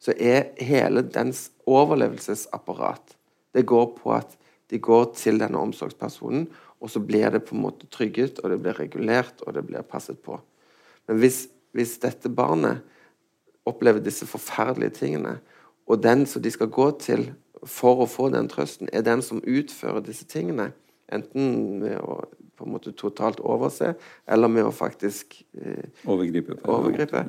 så 0.00 0.12
er 0.18 0.50
hele 0.60 1.02
dens 1.02 1.50
overlevelsesapparat 1.66 3.14
Det 3.54 3.64
går 3.64 3.86
på 3.96 4.12
at 4.12 4.36
de 4.70 4.80
går 4.82 5.12
til 5.14 5.38
denne 5.40 5.60
omsorgspersonen, 5.62 6.46
og 6.80 6.90
så 6.92 7.00
blir 7.00 7.30
det 7.32 7.44
på 7.46 7.54
en 7.56 7.64
måte 7.64 7.88
trygget, 7.92 8.40
og 8.42 8.50
det 8.50 8.60
blir 8.62 8.78
regulert, 8.78 9.40
og 9.46 9.54
det 9.56 9.64
blir 9.66 9.86
passet 9.86 10.18
på. 10.22 10.38
Men 11.08 11.20
hvis, 11.22 11.46
hvis 11.76 11.96
dette 12.02 12.28
barnet 12.28 12.82
opplever 13.66 14.02
disse 14.02 14.26
forferdelige 14.28 14.98
tingene, 15.00 15.38
og 15.86 16.02
den 16.02 16.26
som 16.26 16.42
de 16.42 16.50
skal 16.50 16.70
gå 16.72 16.90
til 17.02 17.28
for 17.66 18.02
å 18.02 18.10
få 18.10 18.28
den 18.34 18.50
trøsten, 18.50 18.90
er 18.92 19.06
den 19.06 19.22
som 19.22 19.42
utfører 19.42 20.02
disse 20.04 20.26
tingene, 20.30 20.72
enten 21.12 21.80
ved 21.84 22.00
å 22.02 22.24
på 22.56 22.64
en 22.64 22.72
måte 22.72 22.92
totalt 22.96 23.40
overse, 23.44 23.92
eller 24.24 24.48
med 24.48 24.64
å 24.64 24.72
faktisk 24.72 25.42
eh, 25.60 25.88
Overgripe. 26.08 26.56
overgripe, 26.64 27.20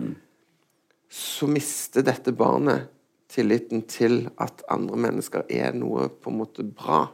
så 1.12 1.50
mister 1.52 2.06
dette 2.08 2.32
barnet 2.32 2.88
tilliten 3.32 3.84
til 3.92 4.30
at 4.40 4.64
andre 4.72 5.00
mennesker 5.08 5.44
er 5.52 5.76
noe 5.76 6.08
på 6.08 6.32
en 6.32 6.40
måte 6.40 6.64
bra. 6.64 7.10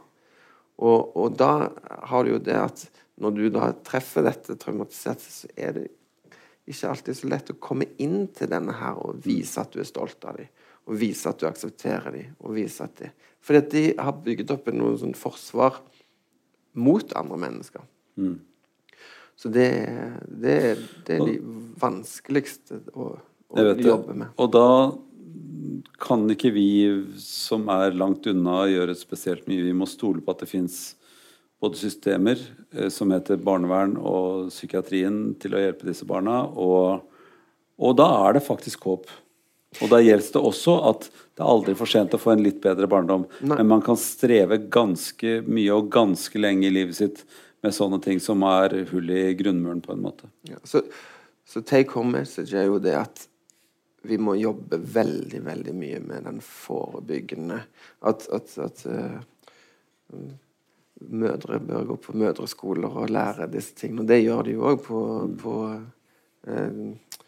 Og, 0.82 1.14
og 1.16 1.36
da 1.38 1.70
har 2.10 2.24
du 2.24 2.34
jo 2.34 2.42
det 2.42 2.56
at 2.58 2.86
når 3.22 3.36
du 3.36 3.44
da 3.54 3.68
treffer 3.86 4.26
dette 4.26 4.56
traumatiserte, 4.58 5.30
så 5.30 5.50
er 5.54 5.76
det 5.76 5.84
ikke 6.66 6.90
alltid 6.90 7.18
så 7.18 7.30
lett 7.30 7.52
å 7.52 7.60
komme 7.62 7.86
inn 8.02 8.24
til 8.34 8.50
denne 8.50 8.74
her 8.78 8.98
og 8.98 9.20
vise 9.24 9.60
at 9.60 9.74
du 9.74 9.82
er 9.82 9.88
stolt 9.88 10.24
av 10.26 10.40
dem. 10.40 10.48
Og 10.88 10.98
vise 11.00 11.28
at 11.30 11.40
du 11.40 11.46
aksepterer 11.48 12.12
dem. 12.12 12.32
Og 12.44 12.56
vise 12.56 12.84
at 12.84 12.96
de, 13.00 13.10
fordi 13.44 13.60
at 13.60 13.70
de 13.72 13.84
har 14.00 14.18
bygget 14.24 14.52
opp 14.52 14.68
en 14.72 14.82
sånn 15.00 15.16
forsvar 15.16 15.78
mot 16.74 17.14
andre 17.16 17.38
mennesker. 17.44 17.86
Så 19.36 19.50
det, 19.50 19.68
det, 20.26 20.56
det 21.06 21.16
er 21.18 21.24
de 21.26 21.38
vanskeligste 21.80 22.80
å, 22.94 23.14
å 23.50 23.64
jobbe 23.78 24.14
med. 24.14 24.34
Og 24.38 24.50
da 24.54 24.68
kan 26.00 26.26
ikke 26.30 26.52
vi 26.54 26.68
som 27.20 27.68
er 27.72 27.94
langt 27.96 28.26
unna 28.30 28.64
gjøre 28.70 28.96
spesielt 28.98 29.48
mye. 29.50 29.64
Vi 29.66 29.74
må 29.76 29.88
stole 29.90 30.22
på 30.24 30.34
at 30.34 30.44
det 30.44 30.50
fins 30.50 30.78
både 31.62 31.80
systemer 31.80 32.40
eh, 32.74 32.90
som 32.92 33.12
heter 33.14 33.40
barnevern 33.40 33.96
og 34.00 34.50
psykiatrien 34.52 35.34
til 35.40 35.56
å 35.56 35.62
hjelpe 35.62 35.88
disse 35.88 36.06
barna, 36.08 36.42
og, 36.44 37.06
og 37.80 37.94
da 37.98 38.08
er 38.26 38.36
det 38.36 38.46
faktisk 38.46 38.88
håp. 38.90 39.08
Og 39.82 39.90
da 39.90 39.98
gjelder 39.98 40.36
det 40.36 40.42
også 40.50 40.74
at 40.90 41.08
det 41.08 41.42
er 41.42 41.50
aldri 41.50 41.74
for 41.78 41.90
sent 41.90 42.14
å 42.14 42.20
få 42.20 42.34
en 42.34 42.44
litt 42.44 42.60
bedre 42.62 42.86
barndom. 42.90 43.24
Nei. 43.42 43.56
Men 43.58 43.72
man 43.72 43.82
kan 43.82 43.98
streve 43.98 44.60
ganske 44.70 45.40
mye 45.48 45.74
og 45.74 45.88
ganske 45.94 46.38
lenge 46.38 46.68
i 46.68 46.74
livet 46.74 46.98
sitt 47.00 47.24
med 47.64 47.74
sånne 47.74 47.98
ting 48.04 48.20
som 48.22 48.44
er 48.46 48.76
hull 48.92 49.10
i 49.10 49.32
grunnmuren, 49.38 49.80
på 49.82 49.94
en 49.94 50.04
måte. 50.04 50.28
Ja, 50.46 50.60
så, 50.68 50.84
så 51.48 51.64
take 51.64 51.96
home 51.96 52.20
message 52.20 52.54
er 52.54 52.68
jo 52.68 52.78
det 52.82 52.94
at 53.00 53.24
vi 54.04 54.18
må 54.20 54.34
jobbe 54.36 54.78
veldig, 54.78 55.40
veldig 55.44 55.74
mye 55.76 56.00
med 56.04 56.26
den 56.28 56.40
forebyggende 56.44 57.60
At, 58.04 58.26
at, 58.36 58.52
at 58.60 58.84
uh, 58.86 60.26
mødre 61.00 61.60
bør 61.60 61.86
gå 61.88 61.96
på 62.04 62.16
mødreskoler 62.20 62.98
og 63.00 63.12
lære 63.12 63.48
disse 63.52 63.74
tingene. 63.78 64.04
Og 64.04 64.10
det 64.10 64.20
gjør 64.22 64.44
de 64.44 64.56
jo 64.56 64.66
òg 64.68 64.82
på, 64.84 65.00
på, 65.40 65.54
uh, 66.50 67.22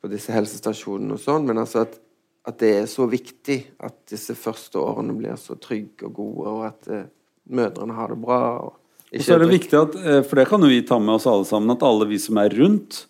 på 0.00 0.12
disse 0.12 0.34
helsestasjonene 0.34 1.18
og 1.18 1.22
sånn. 1.22 1.48
Men 1.50 1.64
altså 1.64 1.82
at, 1.82 1.98
at 2.46 2.60
det 2.62 2.70
er 2.78 2.86
så 2.90 3.08
viktig 3.10 3.58
at 3.82 3.98
disse 4.10 4.36
første 4.38 4.78
årene 4.78 5.16
blir 5.18 5.34
så 5.40 5.58
trygge 5.58 6.06
og 6.06 6.14
gode, 6.20 6.52
og 6.52 6.68
at 6.68 6.90
uh, 6.92 7.08
mødrene 7.50 7.98
har 7.98 8.14
det 8.14 8.20
bra. 8.22 8.40
og 8.68 8.78
Og 9.10 9.26
så 9.26 9.34
er 9.34 9.42
det 9.42 9.50
viktig 9.50 9.80
at, 9.80 9.98
for 10.28 10.38
det 10.38 10.46
kan 10.50 10.62
jo 10.62 10.70
vi 10.70 10.84
ta 10.86 11.00
med 11.02 11.16
oss 11.16 11.26
alle 11.30 11.46
sammen, 11.48 11.74
at 11.74 11.82
alle 11.86 12.06
vi 12.10 12.22
som 12.22 12.38
er 12.38 12.54
rundt, 12.54 13.04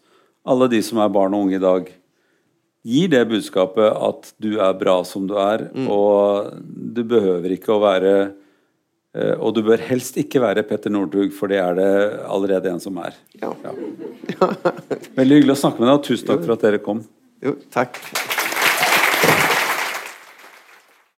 alle 0.44 0.68
de 0.72 0.80
som 0.84 0.98
er 1.00 1.12
barn 1.12 1.36
og 1.36 1.46
unge 1.46 1.56
i 1.56 1.62
dag, 1.62 1.92
gir 2.84 3.08
det 3.12 3.22
budskapet 3.30 3.88
at 3.88 4.30
du 4.42 4.58
er 4.60 4.76
bra 4.76 4.98
som 5.08 5.26
du 5.28 5.36
er, 5.40 5.68
og 5.88 6.52
du 6.64 7.02
behøver 7.08 7.56
ikke 7.56 7.72
å 7.74 7.80
være 7.82 8.12
eh, 9.14 9.34
Og 9.40 9.54
du 9.56 9.62
bør 9.64 9.80
helst 9.88 10.18
ikke 10.20 10.42
være 10.44 10.66
Petter 10.68 10.92
Northug, 10.92 11.32
for 11.32 11.48
det 11.48 11.62
er 11.62 11.80
det 11.80 11.90
allerede 12.28 12.72
en 12.74 12.82
som 12.82 13.00
er. 13.00 13.16
Ja. 13.40 13.54
Veldig 15.16 15.40
hyggelig 15.40 15.56
å 15.56 15.62
snakke 15.64 15.80
med 15.80 15.88
deg, 15.90 15.96
og 15.96 16.06
tusen 16.10 16.30
takk 16.30 16.44
for 16.44 16.56
at 16.58 16.68
dere 16.68 16.84
kom. 16.84 17.04
Jo, 17.44 17.56
takk. 17.72 18.00